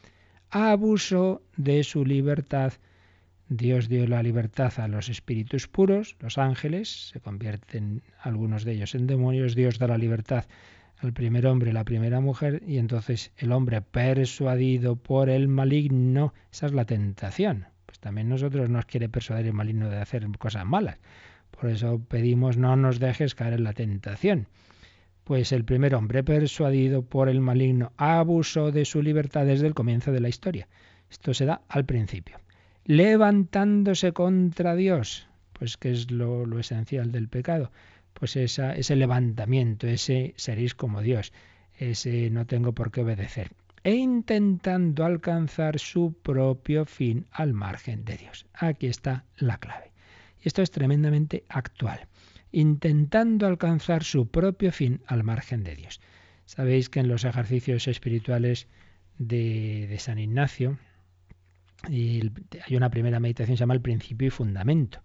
abusó 0.50 1.42
de 1.56 1.84
su 1.84 2.04
libertad. 2.04 2.72
Dios 3.48 3.88
dio 3.88 4.06
la 4.06 4.22
libertad 4.22 4.72
a 4.78 4.88
los 4.88 5.08
espíritus 5.08 5.68
puros, 5.68 6.16
los 6.20 6.38
ángeles, 6.38 7.10
se 7.12 7.20
convierten 7.20 8.02
algunos 8.20 8.64
de 8.64 8.72
ellos 8.72 8.94
en 8.94 9.06
demonios, 9.06 9.54
Dios 9.54 9.78
da 9.78 9.86
la 9.88 9.98
libertad 9.98 10.46
al 10.98 11.12
primer 11.12 11.46
hombre 11.46 11.70
y 11.70 11.74
la 11.74 11.84
primera 11.84 12.20
mujer, 12.20 12.62
y 12.66 12.78
entonces 12.78 13.32
el 13.36 13.52
hombre 13.52 13.82
persuadido 13.82 14.96
por 14.96 15.28
el 15.28 15.48
maligno, 15.48 16.32
esa 16.50 16.66
es 16.66 16.72
la 16.72 16.86
tentación. 16.86 17.66
Pues 17.84 18.00
también 18.00 18.28
nosotros 18.28 18.68
nos 18.70 18.86
quiere 18.86 19.08
persuadir 19.08 19.46
el 19.46 19.52
maligno 19.52 19.90
de 19.90 19.98
hacer 19.98 20.26
cosas 20.38 20.64
malas. 20.64 20.98
Por 21.60 21.70
eso 21.70 22.00
pedimos 22.08 22.56
no 22.56 22.76
nos 22.76 22.98
dejes 23.00 23.34
caer 23.34 23.54
en 23.54 23.64
la 23.64 23.72
tentación. 23.72 24.46
Pues 25.24 25.52
el 25.52 25.64
primer 25.64 25.94
hombre 25.94 26.22
persuadido 26.22 27.02
por 27.02 27.28
el 27.28 27.40
maligno 27.40 27.92
abusó 27.96 28.70
de 28.70 28.84
su 28.84 29.02
libertad 29.02 29.46
desde 29.46 29.66
el 29.66 29.74
comienzo 29.74 30.12
de 30.12 30.20
la 30.20 30.28
historia. 30.28 30.68
Esto 31.10 31.34
se 31.34 31.46
da 31.46 31.62
al 31.68 31.84
principio. 31.84 32.38
Levantándose 32.84 34.12
contra 34.12 34.76
Dios, 34.76 35.26
pues 35.52 35.76
que 35.76 35.90
es 35.90 36.10
lo, 36.10 36.58
esencial 36.58 37.10
del 37.10 37.28
pecado, 37.28 37.72
pues 38.12 38.36
ese 38.36 38.96
levantamiento, 38.96 39.86
ese 39.86 40.34
seréis 40.36 40.74
como 40.74 41.02
Dios, 41.02 41.32
ese 41.78 42.30
no 42.30 42.46
tengo 42.46 42.72
por 42.72 42.90
qué 42.92 43.00
obedecer, 43.00 43.50
e 43.82 43.94
intentando 43.94 45.04
alcanzar 45.04 45.78
su 45.78 46.14
propio 46.22 46.86
fin 46.86 47.26
al 47.32 47.52
margen 47.52 48.04
de 48.04 48.16
Dios. 48.16 48.46
Aquí 48.54 48.86
está 48.86 49.24
la 49.36 49.58
clave. 49.58 49.95
Esto 50.46 50.62
es 50.62 50.70
tremendamente 50.70 51.42
actual, 51.48 52.06
intentando 52.52 53.48
alcanzar 53.48 54.04
su 54.04 54.28
propio 54.28 54.70
fin 54.70 55.02
al 55.08 55.24
margen 55.24 55.64
de 55.64 55.74
Dios. 55.74 56.00
Sabéis 56.44 56.88
que 56.88 57.00
en 57.00 57.08
los 57.08 57.24
ejercicios 57.24 57.88
espirituales 57.88 58.68
de, 59.18 59.88
de 59.88 59.98
San 59.98 60.20
Ignacio 60.20 60.78
y 61.88 62.30
hay 62.64 62.76
una 62.76 62.90
primera 62.90 63.18
meditación 63.18 63.56
se 63.56 63.62
llama 63.62 63.74
el 63.74 63.80
principio 63.80 64.28
y 64.28 64.30
fundamento. 64.30 65.02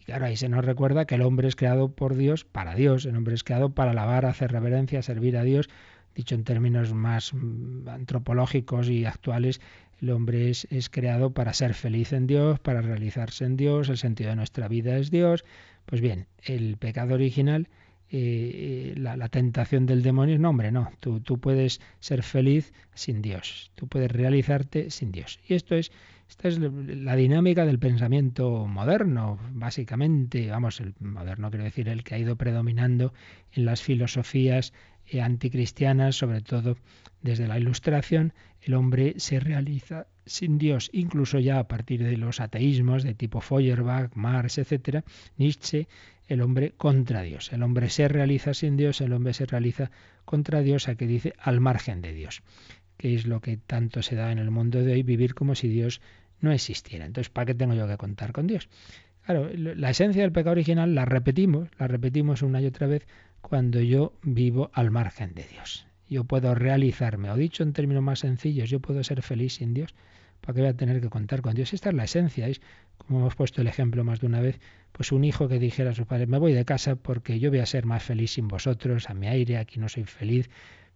Y 0.00 0.06
claro, 0.06 0.26
ahí 0.26 0.36
se 0.36 0.48
nos 0.48 0.64
recuerda 0.64 1.04
que 1.04 1.14
el 1.14 1.22
hombre 1.22 1.46
es 1.46 1.54
creado 1.54 1.94
por 1.94 2.16
Dios 2.16 2.44
para 2.44 2.74
Dios, 2.74 3.06
el 3.06 3.16
hombre 3.16 3.34
es 3.34 3.44
creado 3.44 3.72
para 3.72 3.92
alabar, 3.92 4.26
hacer 4.26 4.50
reverencia, 4.50 5.02
servir 5.02 5.36
a 5.36 5.44
Dios. 5.44 5.68
Dicho 6.14 6.34
en 6.34 6.44
términos 6.44 6.92
más 6.92 7.32
mm, 7.32 7.88
antropológicos 7.88 8.88
y 8.88 9.04
actuales, 9.04 9.60
el 10.00 10.10
hombre 10.10 10.50
es, 10.50 10.66
creado 10.90 11.32
para 11.32 11.52
ser 11.52 11.74
feliz 11.74 12.12
en 12.12 12.26
Dios, 12.26 12.58
para 12.58 12.80
realizarse 12.80 13.44
en 13.44 13.56
Dios, 13.56 13.88
el 13.88 13.98
sentido 13.98 14.30
de 14.30 14.36
nuestra 14.36 14.66
vida 14.68 14.96
es 14.96 15.10
Dios. 15.10 15.44
Pues 15.86 16.00
bien, 16.00 16.26
el 16.42 16.76
pecado 16.78 17.14
original 17.14 17.68
eh, 18.12 18.94
la, 18.96 19.28
tentación 19.28 19.86
del 19.86 20.02
demonio, 20.02 20.36
no, 20.38 20.50
hombre, 20.50 20.72
no, 20.72 20.90
tú 20.98 21.38
puedes 21.38 21.80
ser 22.00 22.24
feliz 22.24 22.72
sin 22.92 23.22
Dios, 23.22 23.70
tú 23.76 23.86
puedes 23.86 24.10
realizarte 24.10 24.90
sin 24.90 25.12
Dios. 25.12 25.38
Y 25.46 25.54
esto 25.54 25.76
es, 25.76 25.92
esta 26.30 26.46
es 26.46 26.58
la 26.58 27.16
dinámica 27.16 27.66
del 27.66 27.80
pensamiento 27.80 28.64
moderno, 28.66 29.40
básicamente, 29.52 30.48
vamos, 30.48 30.80
el 30.80 30.94
moderno 31.00 31.50
quiero 31.50 31.64
decir 31.64 31.88
el 31.88 32.04
que 32.04 32.14
ha 32.14 32.18
ido 32.18 32.36
predominando 32.36 33.12
en 33.52 33.64
las 33.64 33.82
filosofías 33.82 34.72
eh, 35.06 35.20
anticristianas, 35.20 36.14
sobre 36.14 36.40
todo 36.40 36.76
desde 37.20 37.48
la 37.48 37.58
Ilustración, 37.58 38.32
el 38.62 38.74
hombre 38.74 39.14
se 39.16 39.40
realiza 39.40 40.06
sin 40.24 40.56
Dios, 40.56 40.88
incluso 40.92 41.40
ya 41.40 41.58
a 41.58 41.66
partir 41.66 42.04
de 42.04 42.16
los 42.16 42.38
ateísmos 42.38 43.02
de 43.02 43.14
tipo 43.14 43.40
Feuerbach, 43.40 44.14
Marx, 44.14 44.58
etcétera, 44.58 45.02
Nietzsche 45.36 45.88
el 46.28 46.42
hombre 46.42 46.74
contra 46.76 47.22
Dios. 47.22 47.52
El 47.52 47.64
hombre 47.64 47.90
se 47.90 48.06
realiza 48.06 48.54
sin 48.54 48.76
Dios, 48.76 49.00
el 49.00 49.12
hombre 49.12 49.34
se 49.34 49.46
realiza 49.46 49.90
contra 50.24 50.60
Dios, 50.60 50.86
a 50.86 50.94
que 50.94 51.08
dice 51.08 51.34
al 51.40 51.58
margen 51.58 52.02
de 52.02 52.12
Dios, 52.12 52.42
que 52.96 53.16
es 53.16 53.26
lo 53.26 53.40
que 53.40 53.56
tanto 53.56 54.00
se 54.00 54.14
da 54.14 54.30
en 54.30 54.38
el 54.38 54.52
mundo 54.52 54.80
de 54.80 54.92
hoy, 54.92 55.02
vivir 55.02 55.34
como 55.34 55.56
si 55.56 55.66
Dios 55.66 56.00
no 56.40 56.52
existiera. 56.52 57.06
Entonces, 57.06 57.30
¿para 57.30 57.46
qué 57.46 57.54
tengo 57.54 57.74
yo 57.74 57.86
que 57.86 57.96
contar 57.96 58.32
con 58.32 58.46
Dios? 58.46 58.68
Claro, 59.24 59.50
la 59.54 59.90
esencia 59.90 60.22
del 60.22 60.32
pecado 60.32 60.52
original 60.52 60.94
la 60.94 61.04
repetimos, 61.04 61.68
la 61.78 61.86
repetimos 61.86 62.42
una 62.42 62.60
y 62.60 62.66
otra 62.66 62.86
vez 62.86 63.06
cuando 63.40 63.80
yo 63.80 64.12
vivo 64.22 64.70
al 64.74 64.90
margen 64.90 65.34
de 65.34 65.44
Dios. 65.44 65.86
Yo 66.08 66.24
puedo 66.24 66.54
realizarme, 66.54 67.30
o 67.30 67.36
dicho 67.36 67.62
en 67.62 67.72
términos 67.72 68.02
más 68.02 68.20
sencillos, 68.20 68.68
yo 68.68 68.80
puedo 68.80 69.04
ser 69.04 69.22
feliz 69.22 69.54
sin 69.54 69.74
Dios. 69.74 69.94
¿Para 70.40 70.54
qué 70.54 70.60
voy 70.62 70.70
a 70.70 70.76
tener 70.76 71.00
que 71.00 71.08
contar 71.08 71.42
con 71.42 71.54
Dios? 71.54 71.72
Esta 71.72 71.90
es 71.90 71.94
la 71.94 72.04
esencia, 72.04 72.48
es 72.48 72.60
como 72.96 73.20
hemos 73.20 73.34
puesto 73.34 73.60
el 73.60 73.66
ejemplo 73.66 74.04
más 74.04 74.20
de 74.20 74.26
una 74.26 74.40
vez, 74.40 74.58
pues 74.92 75.12
un 75.12 75.24
hijo 75.24 75.48
que 75.48 75.58
dijera 75.58 75.90
a 75.90 75.94
sus 75.94 76.06
padres, 76.06 76.28
me 76.28 76.38
voy 76.38 76.52
de 76.52 76.64
casa 76.64 76.96
porque 76.96 77.38
yo 77.38 77.50
voy 77.50 77.60
a 77.60 77.66
ser 77.66 77.86
más 77.86 78.02
feliz 78.02 78.32
sin 78.32 78.48
vosotros, 78.48 79.08
a 79.08 79.14
mi 79.14 79.28
aire, 79.28 79.58
aquí 79.58 79.78
no 79.78 79.88
soy 79.88 80.04
feliz. 80.04 80.50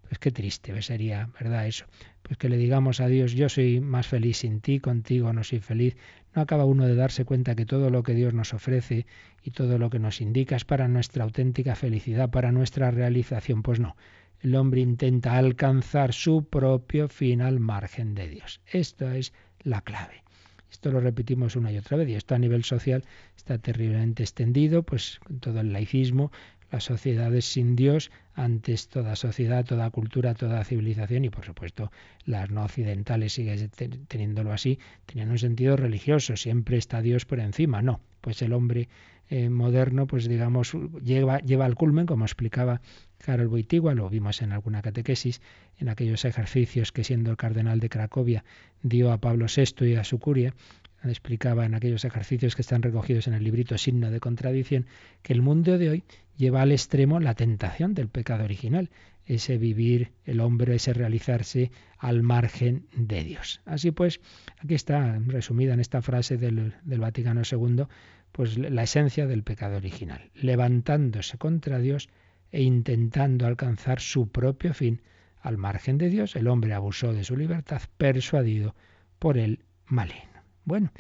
Pues 0.08 0.18
qué 0.18 0.30
triste 0.30 0.80
sería, 0.82 1.30
¿verdad? 1.38 1.66
Eso. 1.66 1.86
Pues 2.22 2.38
que 2.38 2.48
le 2.48 2.56
digamos 2.56 3.00
a 3.00 3.08
Dios, 3.08 3.32
yo 3.32 3.48
soy 3.48 3.80
más 3.80 4.06
feliz 4.06 4.38
sin 4.38 4.60
ti, 4.60 4.80
contigo 4.80 5.32
no 5.32 5.44
soy 5.44 5.60
feliz. 5.60 5.96
No 6.34 6.42
acaba 6.42 6.64
uno 6.64 6.86
de 6.86 6.94
darse 6.94 7.24
cuenta 7.24 7.54
que 7.54 7.66
todo 7.66 7.90
lo 7.90 8.02
que 8.02 8.14
Dios 8.14 8.34
nos 8.34 8.54
ofrece 8.54 9.06
y 9.42 9.50
todo 9.50 9.78
lo 9.78 9.90
que 9.90 9.98
nos 9.98 10.20
indica 10.20 10.56
es 10.56 10.64
para 10.64 10.88
nuestra 10.88 11.24
auténtica 11.24 11.74
felicidad, 11.74 12.30
para 12.30 12.50
nuestra 12.50 12.90
realización. 12.90 13.62
Pues 13.62 13.78
no, 13.78 13.96
el 14.40 14.56
hombre 14.56 14.80
intenta 14.80 15.38
alcanzar 15.38 16.12
su 16.12 16.44
propio 16.48 17.08
fin 17.08 17.40
al 17.40 17.60
margen 17.60 18.14
de 18.14 18.28
Dios. 18.28 18.60
Esto 18.66 19.10
es 19.10 19.32
la 19.62 19.80
clave. 19.80 20.24
Esto 20.70 20.90
lo 20.90 21.00
repetimos 21.00 21.54
una 21.54 21.70
y 21.70 21.78
otra 21.78 21.96
vez 21.96 22.08
y 22.08 22.14
esto 22.14 22.34
a 22.34 22.38
nivel 22.38 22.64
social 22.64 23.04
está 23.36 23.58
terriblemente 23.58 24.24
extendido, 24.24 24.82
pues 24.82 25.20
todo 25.40 25.60
el 25.60 25.72
laicismo, 25.72 26.32
las 26.74 26.84
sociedades 26.84 27.44
sin 27.44 27.76
Dios, 27.76 28.10
antes 28.34 28.88
toda 28.88 29.14
sociedad, 29.14 29.64
toda 29.64 29.88
cultura, 29.90 30.34
toda 30.34 30.64
civilización 30.64 31.24
y 31.24 31.30
por 31.30 31.44
supuesto 31.44 31.92
las 32.24 32.50
no 32.50 32.64
occidentales 32.64 33.34
sigue 33.34 33.68
teniéndolo 34.08 34.52
así, 34.52 34.80
tenían 35.06 35.30
un 35.30 35.38
sentido 35.38 35.76
religioso, 35.76 36.36
siempre 36.36 36.76
está 36.76 37.00
Dios 37.00 37.26
por 37.26 37.38
encima, 37.38 37.80
no, 37.80 38.00
pues 38.20 38.42
el 38.42 38.52
hombre 38.52 38.88
eh, 39.30 39.50
moderno, 39.50 40.08
pues 40.08 40.26
digamos, 40.28 40.76
lleva, 41.00 41.38
lleva 41.38 41.64
al 41.64 41.76
culmen, 41.76 42.06
como 42.06 42.24
explicaba 42.24 42.80
Carol 43.18 43.46
Boitigua, 43.46 43.94
lo 43.94 44.10
vimos 44.10 44.42
en 44.42 44.50
alguna 44.50 44.82
catequesis, 44.82 45.40
en 45.78 45.88
aquellos 45.88 46.24
ejercicios 46.24 46.90
que 46.90 47.04
siendo 47.04 47.30
el 47.30 47.36
cardenal 47.36 47.78
de 47.78 47.88
Cracovia 47.88 48.44
dio 48.82 49.12
a 49.12 49.18
Pablo 49.18 49.46
VI 49.46 49.86
y 49.86 49.94
a 49.94 50.02
su 50.02 50.18
curia, 50.18 50.54
explicaba 51.10 51.66
en 51.66 51.74
aquellos 51.74 52.04
ejercicios 52.04 52.56
que 52.56 52.62
están 52.62 52.82
recogidos 52.82 53.26
en 53.26 53.34
el 53.34 53.44
librito 53.44 53.76
Signo 53.78 54.10
de 54.10 54.20
Contradicción, 54.20 54.86
que 55.22 55.32
el 55.32 55.42
mundo 55.42 55.78
de 55.78 55.90
hoy 55.90 56.04
lleva 56.36 56.62
al 56.62 56.72
extremo 56.72 57.20
la 57.20 57.34
tentación 57.34 57.94
del 57.94 58.08
pecado 58.08 58.44
original, 58.44 58.90
ese 59.26 59.58
vivir 59.58 60.12
el 60.24 60.40
hombre, 60.40 60.74
ese 60.74 60.92
realizarse 60.92 61.70
al 61.98 62.22
margen 62.22 62.86
de 62.94 63.24
Dios. 63.24 63.60
Así 63.64 63.90
pues, 63.90 64.20
aquí 64.58 64.74
está 64.74 65.18
resumida 65.26 65.74
en 65.74 65.80
esta 65.80 66.02
frase 66.02 66.36
del, 66.36 66.74
Vaticano 66.84 67.42
II, 67.50 67.84
pues 68.32 68.58
la 68.58 68.82
esencia 68.82 69.26
del 69.26 69.42
pecado 69.42 69.76
original, 69.76 70.30
levantándose 70.34 71.38
contra 71.38 71.78
Dios 71.78 72.08
e 72.50 72.62
intentando 72.62 73.46
alcanzar 73.46 74.00
su 74.00 74.28
propio 74.28 74.74
fin. 74.74 75.00
Al 75.40 75.58
margen 75.58 75.98
de 75.98 76.08
Dios, 76.08 76.36
el 76.36 76.48
hombre 76.48 76.72
abusó 76.72 77.12
de 77.12 77.24
su 77.24 77.36
libertad, 77.36 77.82
persuadido 77.98 78.74
por 79.18 79.38
el 79.38 79.60
maligno. 79.86 80.33
Bueno, 80.64 80.92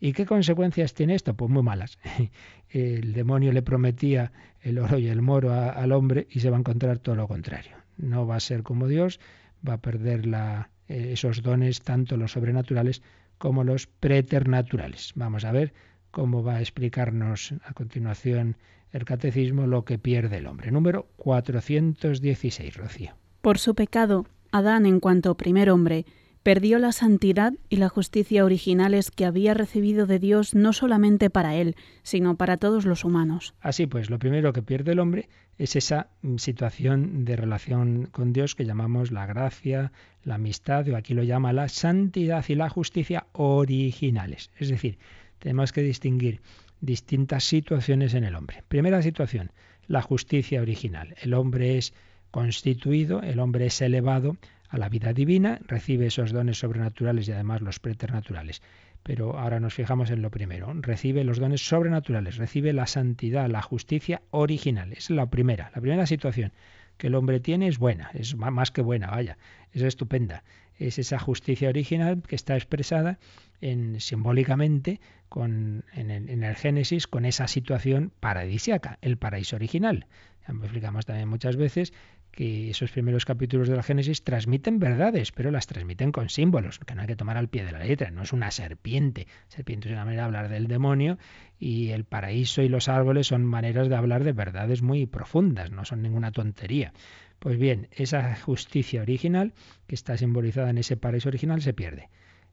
¿y 0.00 0.12
qué 0.12 0.26
consecuencias 0.26 0.94
tiene 0.94 1.14
esto? 1.14 1.34
Pues 1.34 1.50
muy 1.50 1.62
malas. 1.62 1.98
El 2.68 3.12
demonio 3.12 3.52
le 3.52 3.62
prometía 3.62 4.32
el 4.62 4.78
oro 4.78 4.98
y 4.98 5.08
el 5.08 5.22
moro 5.22 5.52
al 5.52 5.92
hombre 5.92 6.26
y 6.30 6.40
se 6.40 6.48
va 6.48 6.56
a 6.56 6.60
encontrar 6.60 6.98
todo 6.98 7.16
lo 7.16 7.28
contrario. 7.28 7.76
No 7.98 8.26
va 8.26 8.36
a 8.36 8.40
ser 8.40 8.62
como 8.62 8.88
Dios, 8.88 9.20
va 9.68 9.74
a 9.74 9.80
perder 9.80 10.24
la, 10.24 10.70
eh, 10.88 11.10
esos 11.12 11.42
dones, 11.42 11.82
tanto 11.82 12.16
los 12.16 12.32
sobrenaturales 12.32 13.02
como 13.38 13.64
los 13.64 13.86
preternaturales. 13.86 15.12
Vamos 15.16 15.44
a 15.44 15.52
ver 15.52 15.72
cómo 16.10 16.42
va 16.42 16.56
a 16.56 16.60
explicarnos 16.60 17.54
a 17.64 17.72
continuación 17.72 18.56
el 18.92 19.04
catecismo 19.04 19.66
lo 19.66 19.84
que 19.84 19.98
pierde 19.98 20.38
el 20.38 20.46
hombre. 20.46 20.70
Número 20.70 21.08
416, 21.16 22.76
Rocío. 22.76 23.14
Por 23.40 23.58
su 23.58 23.74
pecado, 23.74 24.26
Adán, 24.52 24.86
en 24.86 25.00
cuanto 25.00 25.36
primer 25.36 25.70
hombre, 25.70 26.04
perdió 26.42 26.78
la 26.78 26.92
santidad 26.92 27.52
y 27.68 27.76
la 27.76 27.88
justicia 27.88 28.44
originales 28.44 29.10
que 29.10 29.24
había 29.24 29.54
recibido 29.54 30.06
de 30.06 30.18
Dios 30.18 30.54
no 30.54 30.72
solamente 30.72 31.30
para 31.30 31.54
él, 31.54 31.76
sino 32.02 32.36
para 32.36 32.56
todos 32.56 32.84
los 32.84 33.04
humanos. 33.04 33.54
Así 33.60 33.86
pues, 33.86 34.10
lo 34.10 34.18
primero 34.18 34.52
que 34.52 34.62
pierde 34.62 34.92
el 34.92 34.98
hombre 34.98 35.28
es 35.58 35.76
esa 35.76 36.08
mm, 36.22 36.36
situación 36.36 37.24
de 37.24 37.36
relación 37.36 38.08
con 38.10 38.32
Dios 38.32 38.54
que 38.54 38.64
llamamos 38.64 39.12
la 39.12 39.26
gracia, 39.26 39.92
la 40.24 40.36
amistad, 40.36 40.88
o 40.88 40.96
aquí 40.96 41.14
lo 41.14 41.22
llama 41.22 41.52
la 41.52 41.68
santidad 41.68 42.44
y 42.48 42.54
la 42.54 42.68
justicia 42.68 43.26
originales. 43.32 44.50
Es 44.58 44.68
decir, 44.68 44.98
tenemos 45.38 45.72
que 45.72 45.82
distinguir 45.82 46.40
distintas 46.80 47.44
situaciones 47.44 48.14
en 48.14 48.24
el 48.24 48.34
hombre. 48.34 48.64
Primera 48.68 49.02
situación, 49.02 49.52
la 49.86 50.02
justicia 50.02 50.60
original. 50.60 51.14
El 51.20 51.34
hombre 51.34 51.78
es 51.78 51.94
constituido, 52.30 53.22
el 53.22 53.38
hombre 53.38 53.66
es 53.66 53.80
elevado 53.82 54.36
a 54.72 54.78
la 54.78 54.88
vida 54.88 55.12
divina, 55.12 55.60
recibe 55.66 56.06
esos 56.06 56.32
dones 56.32 56.58
sobrenaturales 56.58 57.28
y 57.28 57.32
además 57.32 57.60
los 57.60 57.78
preternaturales. 57.78 58.62
Pero 59.02 59.38
ahora 59.38 59.60
nos 59.60 59.74
fijamos 59.74 60.10
en 60.10 60.22
lo 60.22 60.30
primero. 60.30 60.72
Recibe 60.72 61.24
los 61.24 61.38
dones 61.38 61.60
sobrenaturales, 61.60 62.38
recibe 62.38 62.72
la 62.72 62.86
santidad, 62.86 63.50
la 63.50 63.60
justicia 63.60 64.22
original. 64.30 64.94
es 64.94 65.10
la 65.10 65.26
primera, 65.26 65.70
la 65.74 65.82
primera 65.82 66.06
situación 66.06 66.52
que 66.96 67.08
el 67.08 67.14
hombre 67.16 67.38
tiene 67.38 67.68
es 67.68 67.78
buena, 67.78 68.10
es 68.14 68.34
más 68.34 68.70
que 68.70 68.80
buena, 68.80 69.08
vaya, 69.10 69.36
es 69.72 69.82
estupenda. 69.82 70.42
Es 70.78 70.98
esa 70.98 71.18
justicia 71.18 71.68
original 71.68 72.22
que 72.26 72.34
está 72.34 72.54
expresada 72.54 73.18
en, 73.60 74.00
simbólicamente 74.00 75.00
con, 75.28 75.84
en, 75.92 76.10
el, 76.10 76.30
en 76.30 76.44
el 76.44 76.56
Génesis 76.56 77.06
con 77.06 77.26
esa 77.26 77.46
situación 77.46 78.10
paradisiaca, 78.20 78.98
el 79.02 79.18
paraíso 79.18 79.56
original. 79.56 80.06
Ya 80.48 80.54
explicamos 80.54 81.04
también 81.04 81.28
muchas 81.28 81.56
veces 81.56 81.92
que 82.32 82.70
esos 82.70 82.90
primeros 82.90 83.26
capítulos 83.26 83.68
de 83.68 83.76
la 83.76 83.82
Génesis 83.82 84.24
transmiten 84.24 84.78
verdades, 84.78 85.32
pero 85.32 85.50
las 85.50 85.66
transmiten 85.66 86.12
con 86.12 86.30
símbolos, 86.30 86.78
que 86.78 86.94
no 86.94 87.02
hay 87.02 87.06
que 87.06 87.16
tomar 87.16 87.36
al 87.36 87.48
pie 87.48 87.64
de 87.64 87.72
la 87.72 87.84
letra, 87.84 88.10
no 88.10 88.22
es 88.22 88.32
una 88.32 88.50
serpiente. 88.50 89.26
Serpiente 89.48 89.88
es 89.88 89.92
una 89.92 90.06
manera 90.06 90.22
de 90.22 90.26
hablar 90.26 90.48
del 90.48 90.66
demonio 90.66 91.18
y 91.58 91.90
el 91.90 92.04
paraíso 92.04 92.62
y 92.62 92.68
los 92.68 92.88
árboles 92.88 93.26
son 93.26 93.44
maneras 93.44 93.88
de 93.88 93.96
hablar 93.96 94.24
de 94.24 94.32
verdades 94.32 94.80
muy 94.82 95.06
profundas, 95.06 95.70
no 95.70 95.84
son 95.84 96.02
ninguna 96.02 96.32
tontería. 96.32 96.94
Pues 97.38 97.58
bien, 97.58 97.88
esa 97.92 98.34
justicia 98.36 99.02
original, 99.02 99.52
que 99.86 99.94
está 99.94 100.16
simbolizada 100.16 100.70
en 100.70 100.78
ese 100.78 100.96
paraíso 100.96 101.28
original, 101.28 101.60
se 101.60 101.74
pierde. 101.74 102.08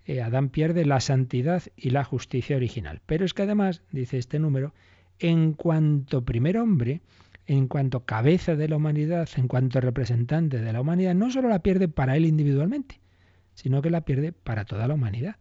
Eh, 0.05 0.21
Adán 0.21 0.49
pierde 0.49 0.85
la 0.85 0.99
santidad 0.99 1.63
y 1.77 1.91
la 1.91 2.03
justicia 2.03 2.57
original. 2.57 2.99
Pero 3.05 3.23
es 3.23 3.33
que 3.33 3.43
además, 3.43 3.83
dice 3.91 4.17
este 4.17 4.39
número, 4.39 4.73
en 5.19 5.53
cuanto 5.53 6.25
primer 6.25 6.57
hombre, 6.57 7.01
en 7.49 7.67
cuanto 7.67 8.05
cabeza 8.05 8.55
de 8.55 8.67
la 8.67 8.75
humanidad, 8.75 9.27
en 9.35 9.47
cuanto 9.47 9.81
representante 9.81 10.59
de 10.59 10.71
la 10.71 10.81
humanidad, 10.81 11.15
no 11.15 11.31
solo 11.31 11.49
la 11.49 11.63
pierde 11.63 11.87
para 11.87 12.15
él 12.15 12.25
individualmente, 12.25 13.01
sino 13.55 13.81
que 13.81 13.89
la 13.89 14.01
pierde 14.01 14.31
para 14.31 14.65
toda 14.65 14.87
la 14.87 14.93
humanidad. 14.93 15.37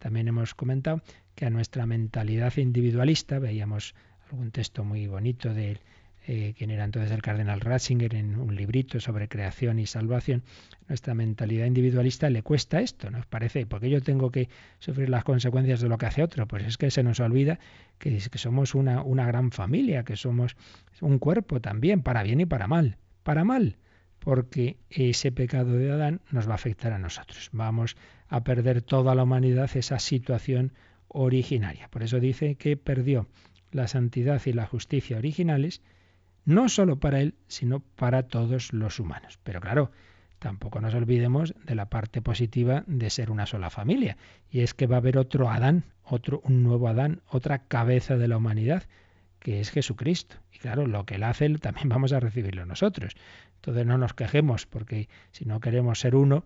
También 0.00 0.26
hemos 0.26 0.52
comentado 0.56 1.00
que 1.36 1.46
a 1.46 1.50
nuestra 1.50 1.86
mentalidad 1.86 2.56
individualista, 2.56 3.38
veíamos 3.38 3.94
algún 4.28 4.50
texto 4.50 4.82
muy 4.82 5.06
bonito 5.06 5.54
del 5.54 5.78
eh, 6.26 6.54
quien 6.56 6.70
era 6.70 6.84
entonces 6.84 7.12
el 7.12 7.22
cardenal 7.22 7.60
Ratzinger 7.60 8.14
en 8.14 8.36
un 8.36 8.56
librito 8.56 8.98
sobre 9.00 9.28
creación 9.28 9.78
y 9.78 9.86
salvación, 9.86 10.42
nuestra 10.88 11.14
mentalidad 11.14 11.66
individualista 11.66 12.30
le 12.30 12.42
cuesta 12.42 12.80
esto, 12.80 13.10
¿nos 13.10 13.26
parece? 13.26 13.66
porque 13.66 13.90
yo 13.90 14.02
tengo 14.02 14.30
que 14.30 14.48
sufrir 14.78 15.10
las 15.10 15.24
consecuencias 15.24 15.80
de 15.80 15.88
lo 15.88 15.98
que 15.98 16.06
hace 16.06 16.22
otro? 16.22 16.46
Pues 16.48 16.64
es 16.64 16.78
que 16.78 16.90
se 16.90 17.02
nos 17.02 17.20
olvida 17.20 17.58
que, 17.98 18.18
que 18.30 18.38
somos 18.38 18.74
una, 18.74 19.02
una 19.02 19.26
gran 19.26 19.50
familia, 19.50 20.04
que 20.04 20.16
somos 20.16 20.56
un 21.00 21.18
cuerpo 21.18 21.60
también, 21.60 22.02
para 22.02 22.22
bien 22.22 22.40
y 22.40 22.46
para 22.46 22.66
mal. 22.66 22.96
Para 23.22 23.44
mal, 23.44 23.76
porque 24.18 24.78
ese 24.90 25.32
pecado 25.32 25.72
de 25.72 25.90
Adán 25.90 26.20
nos 26.30 26.48
va 26.48 26.52
a 26.52 26.56
afectar 26.56 26.92
a 26.92 26.98
nosotros. 26.98 27.50
Vamos 27.52 27.96
a 28.28 28.42
perder 28.44 28.80
toda 28.82 29.14
la 29.14 29.22
humanidad 29.24 29.70
esa 29.76 29.98
situación 29.98 30.72
originaria. 31.08 31.88
Por 31.88 32.02
eso 32.02 32.18
dice 32.20 32.56
que 32.56 32.76
perdió 32.76 33.28
la 33.70 33.88
santidad 33.88 34.40
y 34.46 34.52
la 34.52 34.66
justicia 34.66 35.18
originales, 35.18 35.82
no 36.44 36.68
solo 36.68 36.98
para 36.98 37.20
él, 37.20 37.34
sino 37.48 37.80
para 37.80 38.24
todos 38.24 38.72
los 38.72 39.00
humanos. 39.00 39.38
Pero 39.42 39.60
claro, 39.60 39.90
tampoco 40.38 40.80
nos 40.80 40.94
olvidemos 40.94 41.54
de 41.64 41.74
la 41.74 41.88
parte 41.88 42.20
positiva 42.20 42.84
de 42.86 43.10
ser 43.10 43.30
una 43.30 43.46
sola 43.46 43.70
familia, 43.70 44.16
y 44.50 44.60
es 44.60 44.74
que 44.74 44.86
va 44.86 44.96
a 44.96 44.98
haber 44.98 45.18
otro 45.18 45.50
Adán, 45.50 45.84
otro 46.02 46.40
un 46.44 46.62
nuevo 46.62 46.88
Adán, 46.88 47.22
otra 47.28 47.60
cabeza 47.60 48.16
de 48.16 48.28
la 48.28 48.36
humanidad, 48.36 48.84
que 49.38 49.60
es 49.60 49.70
Jesucristo. 49.70 50.36
Y 50.52 50.58
claro, 50.58 50.86
lo 50.86 51.04
que 51.04 51.16
él 51.16 51.22
hace 51.22 51.48
también 51.58 51.88
vamos 51.88 52.12
a 52.12 52.20
recibirlo 52.20 52.66
nosotros. 52.66 53.14
Entonces 53.56 53.86
no 53.86 53.98
nos 53.98 54.14
quejemos, 54.14 54.66
porque 54.66 55.08
si 55.32 55.44
no 55.44 55.60
queremos 55.60 56.00
ser 56.00 56.14
uno, 56.14 56.44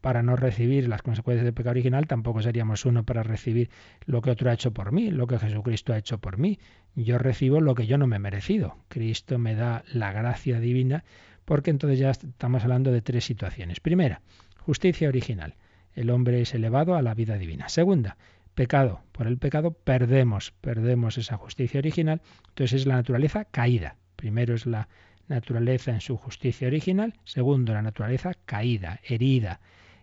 para 0.00 0.22
no 0.22 0.36
recibir 0.36 0.88
las 0.88 1.02
consecuencias 1.02 1.44
del 1.44 1.54
pecado 1.54 1.72
original, 1.72 2.06
tampoco 2.06 2.42
seríamos 2.42 2.84
uno 2.84 3.04
para 3.04 3.22
recibir 3.22 3.70
lo 4.04 4.20
que 4.20 4.30
otro 4.30 4.50
ha 4.50 4.54
hecho 4.54 4.72
por 4.72 4.92
mí, 4.92 5.10
lo 5.10 5.26
que 5.26 5.38
Jesucristo 5.38 5.92
ha 5.92 5.98
hecho 5.98 6.18
por 6.18 6.38
mí. 6.38 6.58
Yo 6.94 7.18
recibo 7.18 7.60
lo 7.60 7.74
que 7.74 7.86
yo 7.86 7.98
no 7.98 8.06
me 8.06 8.16
he 8.16 8.20
merecido. 8.20 8.76
Cristo 8.88 9.38
me 9.38 9.54
da 9.54 9.84
la 9.92 10.12
gracia 10.12 10.60
divina, 10.60 11.04
porque 11.44 11.70
entonces 11.70 11.98
ya 11.98 12.10
estamos 12.10 12.62
hablando 12.62 12.92
de 12.92 13.02
tres 13.02 13.24
situaciones. 13.24 13.80
Primera, 13.80 14.22
justicia 14.58 15.08
original. 15.08 15.54
El 15.94 16.10
hombre 16.10 16.40
es 16.40 16.54
elevado 16.54 16.96
a 16.96 17.02
la 17.02 17.14
vida 17.14 17.36
divina. 17.38 17.68
Segunda, 17.68 18.16
pecado. 18.54 19.02
Por 19.12 19.26
el 19.26 19.38
pecado 19.38 19.72
perdemos, 19.72 20.52
perdemos 20.60 21.18
esa 21.18 21.36
justicia 21.36 21.78
original. 21.78 22.20
Entonces 22.48 22.80
es 22.80 22.86
la 22.86 22.96
naturaleza 22.96 23.44
caída. 23.44 23.96
Primero 24.16 24.54
es 24.54 24.66
la 24.66 24.88
naturaleza 25.28 25.90
en 25.92 26.00
su 26.00 26.16
justicia 26.16 26.68
original, 26.68 27.14
segundo, 27.24 27.72
la 27.72 27.82
naturaleza 27.82 28.32
caída, 28.44 29.00
herida, 29.04 29.60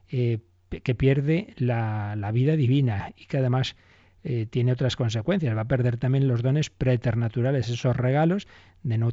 eh, 0.09 0.39
que 0.83 0.95
pierde 0.95 1.53
la, 1.57 2.31
vida 2.33 2.55
divina 2.55 3.11
y 3.17 3.25
que 3.25 3.37
además 3.37 3.75
eh, 4.23 4.45
tiene 4.49 4.71
otras 4.71 4.95
consecuencias. 4.95 5.55
Va 5.55 5.61
a 5.61 5.67
perder 5.67 5.97
también 5.97 6.27
los 6.27 6.41
dones 6.41 6.69
preternaturales, 6.69 7.69
esos 7.69 7.95
regalos 7.95 8.47
de 8.83 8.97
no 8.97 9.09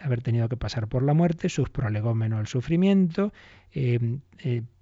haber 0.00 0.22
tenido 0.22 0.48
que 0.48 0.56
pasar 0.56 0.86
por 0.88 1.02
la 1.02 1.14
muerte, 1.14 1.48
sus 1.48 1.68
prolegómeno 1.68 2.40
el 2.40 2.46
sufrimiento, 2.46 3.32
eh, 3.72 4.18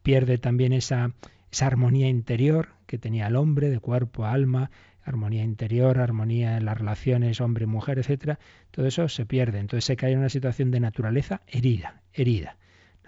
pierde 0.03 0.39
también 0.39 0.73
esa, 0.73 1.13
esa 1.51 1.67
armonía 1.67 2.09
interior 2.09 2.69
que 2.87 2.99
tenía 2.99 3.27
el 3.27 3.37
hombre 3.37 3.71
de 3.71 3.81
cuerpo, 3.81 4.27
alma, 4.27 4.71
armonía 5.09 5.43
interior, 5.43 5.99
armonía 5.99 6.57
en 6.57 6.65
las 6.65 6.79
relaciones 6.79 7.41
hombre-mujer, 7.41 7.99
etcétera, 7.99 8.39
todo 8.71 8.87
eso 8.87 9.09
se 9.09 9.27
pierde. 9.27 9.59
Entonces 9.59 9.85
se 9.85 9.97
cae 9.97 10.13
en 10.13 10.19
una 10.19 10.29
situación 10.29 10.71
de 10.71 10.81
naturaleza 10.81 11.43
herida, 11.47 12.03
herida. 12.13 12.57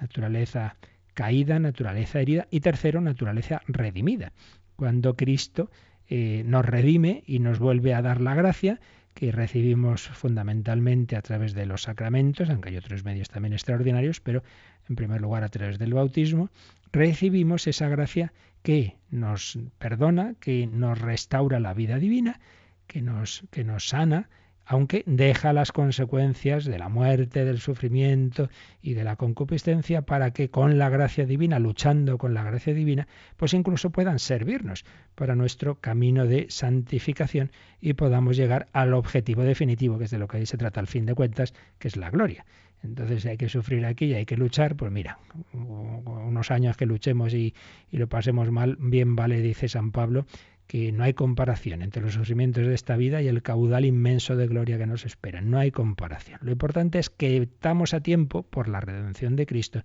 Naturaleza 0.00 0.76
caída, 1.14 1.58
naturaleza 1.58 2.20
herida 2.20 2.48
y 2.50 2.60
tercero, 2.60 3.00
naturaleza 3.00 3.62
redimida. 3.66 4.32
Cuando 4.76 5.14
Cristo 5.14 5.70
eh, 6.08 6.42
nos 6.46 6.64
redime 6.64 7.22
y 7.26 7.38
nos 7.38 7.58
vuelve 7.58 7.94
a 7.94 8.02
dar 8.02 8.20
la 8.20 8.34
gracia 8.34 8.80
que 9.14 9.32
recibimos 9.32 10.08
fundamentalmente 10.08 11.16
a 11.16 11.22
través 11.22 11.52
de 11.54 11.66
los 11.66 11.82
sacramentos, 11.82 12.48
aunque 12.48 12.70
hay 12.70 12.76
otros 12.76 13.04
medios 13.04 13.28
también 13.28 13.52
extraordinarios, 13.52 14.20
pero 14.20 14.42
en 14.88 14.96
primer 14.96 15.20
lugar 15.20 15.44
a 15.44 15.48
través 15.48 15.78
del 15.78 15.94
bautismo, 15.94 16.50
recibimos 16.92 17.66
esa 17.66 17.88
gracia 17.88 18.32
que 18.62 18.96
nos 19.10 19.58
perdona, 19.78 20.34
que 20.40 20.66
nos 20.66 21.00
restaura 21.00 21.60
la 21.60 21.74
vida 21.74 21.98
divina, 21.98 22.40
que 22.86 23.02
nos, 23.02 23.44
que 23.50 23.64
nos 23.64 23.88
sana, 23.88 24.28
aunque 24.70 25.02
deja 25.04 25.52
las 25.52 25.72
consecuencias 25.72 26.64
de 26.64 26.78
la 26.78 26.88
muerte, 26.88 27.44
del 27.44 27.58
sufrimiento 27.58 28.48
y 28.80 28.94
de 28.94 29.02
la 29.02 29.16
concupiscencia 29.16 30.02
para 30.02 30.30
que 30.32 30.48
con 30.48 30.78
la 30.78 30.88
gracia 30.88 31.26
divina, 31.26 31.58
luchando 31.58 32.18
con 32.18 32.34
la 32.34 32.44
gracia 32.44 32.72
divina, 32.72 33.08
pues 33.36 33.52
incluso 33.52 33.90
puedan 33.90 34.20
servirnos 34.20 34.84
para 35.16 35.34
nuestro 35.34 35.80
camino 35.80 36.24
de 36.24 36.46
santificación 36.50 37.50
y 37.80 37.94
podamos 37.94 38.36
llegar 38.36 38.68
al 38.72 38.94
objetivo 38.94 39.42
definitivo, 39.42 39.98
que 39.98 40.04
es 40.04 40.12
de 40.12 40.18
lo 40.18 40.28
que 40.28 40.36
ahí 40.36 40.46
se 40.46 40.56
trata 40.56 40.78
al 40.78 40.86
fin 40.86 41.04
de 41.04 41.16
cuentas, 41.16 41.52
que 41.80 41.88
es 41.88 41.96
la 41.96 42.10
gloria. 42.10 42.44
Entonces 42.82 43.26
hay 43.26 43.36
que 43.36 43.48
sufrir 43.48 43.84
aquí 43.84 44.06
y 44.06 44.14
hay 44.14 44.26
que 44.26 44.36
luchar, 44.36 44.76
pues 44.76 44.90
mira, 44.90 45.18
unos 45.52 46.50
años 46.50 46.76
que 46.76 46.86
luchemos 46.86 47.34
y, 47.34 47.54
lo 47.90 48.08
pasemos 48.08 48.50
mal, 48.50 48.76
bien 48.80 49.16
vale, 49.16 49.40
dice 49.42 49.68
San 49.68 49.92
Pablo, 49.92 50.26
que 50.66 50.92
no 50.92 51.02
hay 51.02 51.14
comparación 51.14 51.82
entre 51.82 52.00
los 52.00 52.14
sufrimientos 52.14 52.66
de 52.66 52.74
esta 52.74 52.96
vida 52.96 53.20
y 53.20 53.28
el 53.28 53.42
caudal 53.42 53.84
inmenso 53.84 54.36
de 54.36 54.46
gloria 54.46 54.78
que 54.78 54.86
nos 54.86 55.04
espera. 55.04 55.40
No 55.40 55.58
hay 55.58 55.72
comparación. 55.72 56.38
Lo 56.42 56.52
importante 56.52 57.00
es 57.00 57.10
que 57.10 57.38
estamos 57.38 57.92
a 57.92 58.00
tiempo, 58.00 58.44
por 58.44 58.68
la 58.68 58.80
redención 58.80 59.34
de 59.34 59.46
Cristo, 59.46 59.82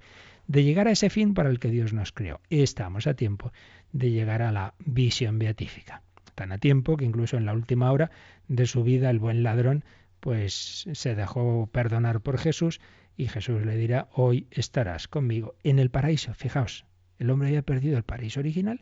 de 0.47 0.63
llegar 0.63 0.87
a 0.87 0.91
ese 0.91 1.09
fin 1.09 1.33
para 1.33 1.49
el 1.49 1.59
que 1.59 1.71
Dios 1.71 1.91
nos 1.93 2.11
creó. 2.11 2.39
Estamos 2.51 3.07
a 3.07 3.15
tiempo 3.15 3.51
de 3.93 4.11
llegar 4.11 4.43
a 4.43 4.51
la 4.51 4.75
visión 4.77 5.39
beatífica. 5.39 6.03
Tan 6.35 6.51
a 6.51 6.59
tiempo 6.59 6.97
que 6.97 7.05
incluso 7.05 7.37
en 7.37 7.45
la 7.45 7.53
última 7.53 7.91
hora 7.91 8.11
de 8.47 8.67
su 8.67 8.83
vida 8.83 9.09
el 9.09 9.19
buen 9.19 9.41
ladrón 9.41 9.83
pues 10.19 10.85
se 10.91 11.15
dejó 11.15 11.67
perdonar 11.71 12.21
por 12.21 12.37
Jesús 12.37 12.79
y 13.17 13.27
Jesús 13.27 13.65
le 13.65 13.77
dirá, 13.77 14.09
hoy 14.13 14.47
estarás 14.51 15.07
conmigo 15.07 15.55
en 15.63 15.79
el 15.79 15.89
paraíso. 15.89 16.33
Fijaos, 16.33 16.85
el 17.17 17.29
hombre 17.29 17.49
había 17.49 17.61
perdido 17.61 17.97
el 17.97 18.03
paraíso 18.03 18.39
original, 18.39 18.81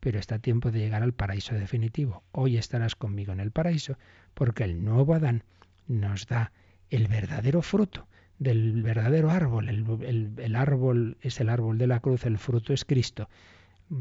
pero 0.00 0.18
está 0.18 0.36
a 0.36 0.40
tiempo 0.40 0.70
de 0.70 0.78
llegar 0.78 1.02
al 1.02 1.12
paraíso 1.12 1.54
definitivo. 1.54 2.22
Hoy 2.32 2.56
estarás 2.56 2.96
conmigo 2.96 3.32
en 3.32 3.40
el 3.40 3.50
paraíso, 3.50 3.98
porque 4.34 4.64
el 4.64 4.84
nuevo 4.84 5.14
Adán 5.14 5.44
nos 5.86 6.26
da 6.26 6.52
el 6.90 7.08
verdadero 7.08 7.62
fruto 7.62 8.06
del 8.38 8.82
verdadero 8.82 9.30
árbol. 9.30 9.68
El, 9.68 10.32
el, 10.38 10.56
árbol 10.56 11.16
es 11.20 11.40
el 11.40 11.48
árbol 11.48 11.78
de 11.78 11.86
la 11.86 12.00
cruz, 12.00 12.24
el 12.24 12.38
fruto 12.38 12.72
es 12.72 12.84
Cristo. 12.84 13.28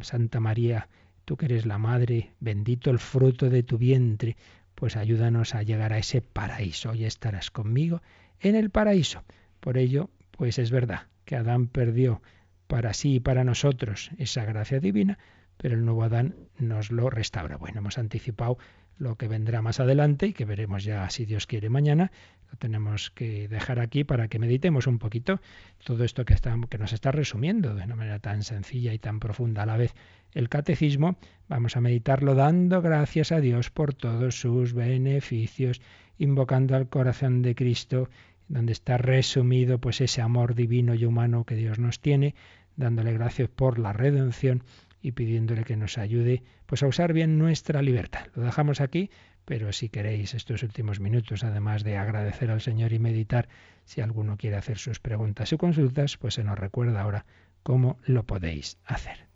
Santa 0.02 0.40
María, 0.40 0.88
tú 1.26 1.38
que 1.38 1.46
eres 1.46 1.66
la 1.66 1.78
madre, 1.78 2.32
bendito 2.40 2.90
el 2.92 3.00
fruto 3.00 3.50
de 3.50 3.64
tu 3.64 3.78
vientre 3.78 4.38
pues 4.78 4.96
ayúdanos 4.96 5.56
a 5.56 5.64
llegar 5.64 5.92
a 5.92 5.98
ese 5.98 6.22
paraíso. 6.22 6.92
Hoy 6.92 7.06
estarás 7.06 7.50
conmigo 7.50 8.04
en 8.40 8.56
el 8.56 8.70
paraíso. 8.70 9.24
Por 9.60 9.76
ello, 9.76 10.12
pues 10.30 10.60
es 10.60 10.70
verdad 10.70 11.08
que 11.26 11.36
Adán 11.36 11.66
perdió 11.66 12.22
para 12.68 12.94
sí 12.94 13.16
y 13.16 13.20
para 13.20 13.44
nosotros 13.44 14.12
esa 14.20 14.46
gracia 14.46 14.80
divina, 14.80 15.18
pero 15.58 15.74
el 15.74 15.84
nuevo 15.84 16.04
Adán 16.04 16.36
nos 16.60 16.92
lo 16.92 17.10
restaura. 17.10 17.58
Bueno, 17.58 17.80
hemos 17.80 17.98
anticipado 17.98 18.60
lo 18.98 19.16
que 19.16 19.28
vendrá 19.28 19.62
más 19.62 19.80
adelante 19.80 20.28
y 20.28 20.34
que 20.34 20.46
veremos 20.46 20.84
ya, 20.84 21.10
si 21.10 21.26
Dios 21.26 21.48
quiere, 21.48 21.70
mañana. 21.70 22.12
Lo 22.52 22.58
tenemos 22.58 23.12
que 23.12 23.48
dejar 23.48 23.80
aquí 23.80 24.04
para 24.04 24.30
que 24.30 24.40
meditemos 24.40 24.88
un 24.88 25.00
poquito 25.00 25.42
todo 25.84 26.04
esto 26.04 26.24
que, 26.24 26.34
está, 26.34 26.56
que 26.70 26.78
nos 26.78 26.94
está 26.94 27.12
resumiendo 27.12 27.76
de 27.76 27.84
una 27.84 27.96
manera 27.96 28.20
tan 28.20 28.44
sencilla 28.44 28.94
y 28.94 29.00
tan 29.00 29.20
profunda 29.20 29.64
a 29.64 29.66
la 29.66 29.78
vez 29.78 29.94
el 30.34 30.50
catecismo, 30.50 31.18
vamos 31.48 31.76
a 31.76 31.82
meditarlo 31.82 32.36
dando 32.36 32.82
gracias 32.82 33.32
a 33.32 33.40
Dios 33.42 33.70
por 33.70 33.94
todos 33.94 34.40
sus 34.40 34.74
beneficios, 34.74 35.82
invocando 36.18 36.76
al 36.76 36.90
corazón 36.90 37.42
de 37.42 37.56
Cristo, 37.56 38.10
donde 38.48 38.72
está 38.72 38.98
resumido 38.98 39.80
pues 39.80 40.00
ese 40.02 40.22
amor 40.22 40.56
divino 40.56 40.96
y 40.96 41.06
humano 41.06 41.44
que 41.44 41.56
Dios 41.56 41.80
nos 41.80 42.00
tiene, 42.00 42.36
dándole 42.76 43.14
gracias 43.14 43.50
por 43.50 43.80
la 43.80 43.94
redención 43.94 44.64
y 45.02 45.12
pidiéndole 45.12 45.64
que 45.64 45.78
nos 45.78 45.98
ayude 45.98 46.44
pues 46.66 46.84
a 46.84 46.88
usar 46.88 47.14
bien 47.14 47.38
nuestra 47.38 47.82
libertad. 47.82 48.28
Lo 48.36 48.44
dejamos 48.44 48.82
aquí, 48.82 49.10
pero 49.46 49.72
si 49.72 49.90
queréis 49.90 50.34
estos 50.34 50.64
últimos 50.64 51.00
minutos, 51.00 51.44
además 51.44 51.84
de 51.84 51.98
agradecer 51.98 52.52
al 52.52 52.62
Señor 52.62 52.94
y 52.94 53.00
meditar, 53.00 53.48
si 53.86 54.02
alguno 54.02 54.38
quiere 54.38 54.58
hacer 54.58 54.78
sus 54.78 55.00
preguntas 55.00 55.54
o 55.54 55.58
consultas, 55.58 56.18
pues 56.18 56.34
se 56.34 56.44
nos 56.44 56.60
recuerda 56.60 57.02
ahora 57.02 57.26
cómo 57.64 57.98
lo 58.06 58.24
podéis 58.24 58.78
hacer. 58.86 59.28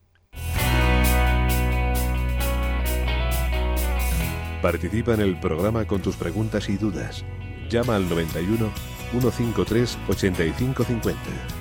Participa 4.62 5.16
en 5.16 5.22
el 5.22 5.39
programa 5.39 5.86
con 5.86 6.01
tus 6.01 6.16
preguntas 6.16 6.70
y 6.70 6.78
dudas. 6.78 7.26
Llama 7.70 7.95
al 7.95 8.07
91 8.07 8.72
153 9.12 9.97
8550. 10.07 11.61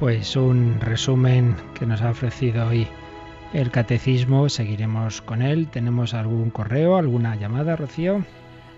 Pues 0.00 0.36
un 0.36 0.80
resumen 0.80 1.56
que 1.74 1.84
nos 1.84 2.02
ha 2.02 2.10
ofrecido 2.10 2.68
hoy 2.68 2.86
el 3.52 3.72
catecismo, 3.72 4.48
seguiremos 4.48 5.20
con 5.20 5.42
él. 5.42 5.66
¿Tenemos 5.66 6.14
algún 6.14 6.50
correo, 6.50 6.96
alguna 6.96 7.34
llamada, 7.34 7.74
Rocío? 7.74 8.24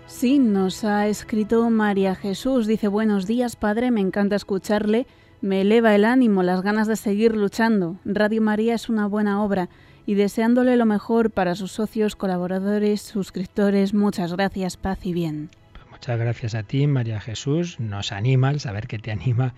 Sí, 0.07 0.39
nos 0.39 0.83
ha 0.83 1.07
escrito 1.07 1.69
María 1.69 2.15
Jesús. 2.15 2.65
Dice, 2.65 2.87
buenos 2.87 3.27
días, 3.27 3.55
Padre, 3.55 3.91
me 3.91 4.01
encanta 4.01 4.35
escucharle, 4.35 5.05
me 5.41 5.61
eleva 5.61 5.93
el 5.93 6.05
ánimo, 6.05 6.41
las 6.41 6.63
ganas 6.63 6.87
de 6.87 6.95
seguir 6.95 7.35
luchando. 7.35 7.97
Radio 8.03 8.41
María 8.41 8.73
es 8.73 8.89
una 8.89 9.05
buena 9.05 9.43
obra 9.43 9.69
y 10.07 10.15
deseándole 10.15 10.75
lo 10.75 10.87
mejor 10.87 11.29
para 11.29 11.53
sus 11.53 11.71
socios, 11.71 12.15
colaboradores, 12.15 13.01
suscriptores. 13.01 13.93
Muchas 13.93 14.33
gracias, 14.33 14.75
paz 14.75 15.05
y 15.05 15.13
bien. 15.13 15.49
Pues 15.73 15.85
muchas 15.91 16.19
gracias 16.19 16.55
a 16.55 16.63
ti, 16.63 16.87
María 16.87 17.19
Jesús. 17.19 17.79
Nos 17.79 18.11
anima 18.11 18.49
el 18.49 18.59
saber 18.59 18.87
que 18.87 18.97
te 18.97 19.11
anima 19.11 19.53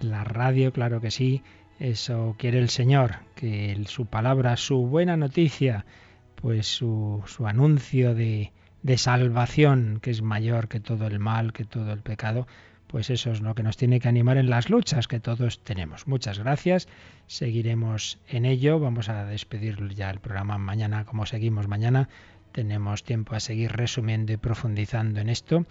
la 0.00 0.24
radio, 0.24 0.72
claro 0.72 1.00
que 1.00 1.10
sí, 1.10 1.42
eso 1.78 2.34
quiere 2.38 2.58
el 2.58 2.68
Señor, 2.68 3.16
que 3.34 3.80
su 3.86 4.06
palabra, 4.06 4.56
su 4.56 4.86
buena 4.86 5.16
noticia, 5.16 5.86
pues 6.34 6.66
su, 6.66 7.22
su 7.26 7.46
anuncio 7.46 8.14
de, 8.14 8.52
de 8.82 8.98
salvación, 8.98 9.98
que 10.02 10.10
es 10.10 10.22
mayor 10.22 10.68
que 10.68 10.80
todo 10.80 11.06
el 11.06 11.18
mal, 11.18 11.52
que 11.52 11.64
todo 11.64 11.92
el 11.92 12.00
pecado, 12.00 12.46
pues 12.86 13.08
eso 13.08 13.30
es 13.30 13.40
lo 13.40 13.54
que 13.54 13.62
nos 13.62 13.76
tiene 13.76 14.00
que 14.00 14.08
animar 14.08 14.36
en 14.36 14.50
las 14.50 14.68
luchas 14.68 15.06
que 15.06 15.20
todos 15.20 15.62
tenemos. 15.62 16.06
Muchas 16.06 16.38
gracias, 16.38 16.88
seguiremos 17.26 18.18
en 18.28 18.44
ello, 18.44 18.80
vamos 18.80 19.08
a 19.08 19.24
despedir 19.24 19.94
ya 19.94 20.10
el 20.10 20.20
programa 20.20 20.58
mañana, 20.58 21.04
como 21.04 21.24
seguimos 21.24 21.68
mañana, 21.68 22.08
tenemos 22.52 23.04
tiempo 23.04 23.36
a 23.36 23.40
seguir 23.40 23.72
resumiendo 23.72 24.32
y 24.32 24.36
profundizando 24.36 25.20
en 25.20 25.28
esto 25.28 25.66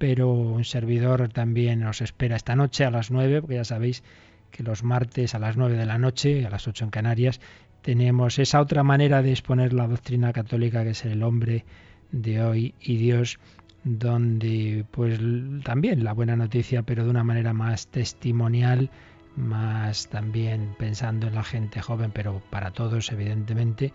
pero 0.00 0.30
un 0.32 0.64
servidor 0.64 1.28
también 1.28 1.80
nos 1.80 2.00
espera 2.00 2.34
esta 2.34 2.56
noche 2.56 2.86
a 2.86 2.90
las 2.90 3.10
9, 3.10 3.42
porque 3.42 3.56
ya 3.56 3.64
sabéis 3.64 4.02
que 4.50 4.62
los 4.62 4.82
martes 4.82 5.34
a 5.34 5.38
las 5.38 5.58
9 5.58 5.76
de 5.76 5.84
la 5.84 5.98
noche, 5.98 6.46
a 6.46 6.48
las 6.48 6.66
8 6.66 6.84
en 6.84 6.90
Canarias, 6.90 7.38
tenemos 7.82 8.38
esa 8.38 8.62
otra 8.62 8.82
manera 8.82 9.20
de 9.20 9.32
exponer 9.32 9.74
la 9.74 9.86
doctrina 9.86 10.32
católica 10.32 10.84
que 10.84 10.90
es 10.90 11.04
el 11.04 11.22
hombre 11.22 11.66
de 12.12 12.42
hoy 12.42 12.74
y 12.80 12.96
Dios, 12.96 13.40
donde 13.84 14.86
pues 14.90 15.20
también 15.64 16.02
la 16.02 16.14
buena 16.14 16.34
noticia, 16.34 16.80
pero 16.80 17.04
de 17.04 17.10
una 17.10 17.22
manera 17.22 17.52
más 17.52 17.88
testimonial, 17.88 18.88
más 19.36 20.08
también 20.08 20.76
pensando 20.78 21.26
en 21.26 21.34
la 21.34 21.44
gente 21.44 21.82
joven, 21.82 22.10
pero 22.10 22.40
para 22.48 22.70
todos 22.70 23.12
evidentemente, 23.12 23.92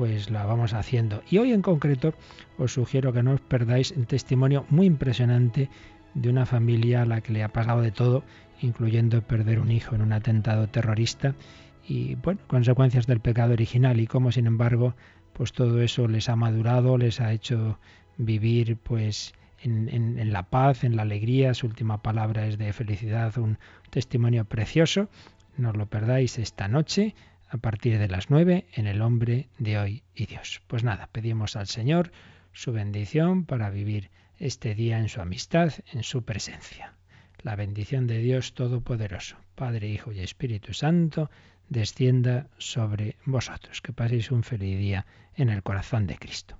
pues 0.00 0.30
la 0.30 0.46
vamos 0.46 0.72
haciendo. 0.72 1.22
Y 1.28 1.36
hoy 1.36 1.52
en 1.52 1.60
concreto 1.60 2.14
os 2.56 2.72
sugiero 2.72 3.12
que 3.12 3.22
no 3.22 3.32
os 3.32 3.42
perdáis 3.42 3.90
un 3.90 4.06
testimonio 4.06 4.64
muy 4.70 4.86
impresionante 4.86 5.68
de 6.14 6.30
una 6.30 6.46
familia 6.46 7.02
a 7.02 7.04
la 7.04 7.20
que 7.20 7.34
le 7.34 7.42
ha 7.42 7.52
pasado 7.52 7.82
de 7.82 7.90
todo, 7.90 8.24
incluyendo 8.62 9.20
perder 9.20 9.60
un 9.60 9.70
hijo 9.70 9.94
en 9.94 10.00
un 10.00 10.14
atentado 10.14 10.68
terrorista 10.68 11.34
y 11.86 12.14
bueno, 12.14 12.40
consecuencias 12.46 13.06
del 13.06 13.20
pecado 13.20 13.52
original 13.52 14.00
y 14.00 14.06
cómo 14.06 14.32
sin 14.32 14.46
embargo 14.46 14.94
pues 15.34 15.52
todo 15.52 15.82
eso 15.82 16.08
les 16.08 16.30
ha 16.30 16.34
madurado, 16.34 16.96
les 16.96 17.20
ha 17.20 17.34
hecho 17.34 17.78
vivir 18.16 18.78
pues 18.78 19.34
en, 19.62 19.90
en, 19.90 20.32
la 20.32 20.44
paz, 20.44 20.82
en 20.82 20.96
la 20.96 21.02
alegría, 21.02 21.52
su 21.52 21.66
última 21.66 22.00
palabra 22.00 22.46
es 22.46 22.56
de 22.56 22.72
felicidad, 22.72 23.36
un 23.36 23.58
testimonio 23.90 24.46
precioso, 24.46 25.10
no 25.58 25.68
os 25.68 25.76
lo 25.76 25.84
perdáis 25.84 26.38
esta 26.38 26.68
noche 26.68 27.14
a 27.50 27.58
partir 27.58 27.98
de 27.98 28.08
las 28.08 28.30
nueve 28.30 28.66
en 28.74 28.86
el 28.86 29.02
hombre 29.02 29.48
de 29.58 29.78
hoy 29.78 30.02
y 30.14 30.26
Dios. 30.26 30.62
Pues 30.68 30.84
nada, 30.84 31.08
pedimos 31.10 31.56
al 31.56 31.66
Señor 31.66 32.12
su 32.52 32.72
bendición 32.72 33.44
para 33.44 33.70
vivir 33.70 34.10
este 34.38 34.74
día 34.74 34.98
en 34.98 35.08
su 35.08 35.20
amistad, 35.20 35.72
en 35.92 36.02
su 36.04 36.24
presencia. 36.24 36.94
La 37.42 37.56
bendición 37.56 38.06
de 38.06 38.18
Dios 38.18 38.54
Todopoderoso, 38.54 39.36
Padre, 39.54 39.88
Hijo 39.88 40.12
y 40.12 40.20
Espíritu 40.20 40.72
Santo, 40.74 41.30
descienda 41.68 42.48
sobre 42.58 43.16
vosotros. 43.24 43.80
Que 43.80 43.92
paséis 43.92 44.30
un 44.30 44.42
feliz 44.42 44.78
día 44.78 45.06
en 45.34 45.48
el 45.48 45.62
corazón 45.62 46.06
de 46.06 46.16
Cristo. 46.16 46.59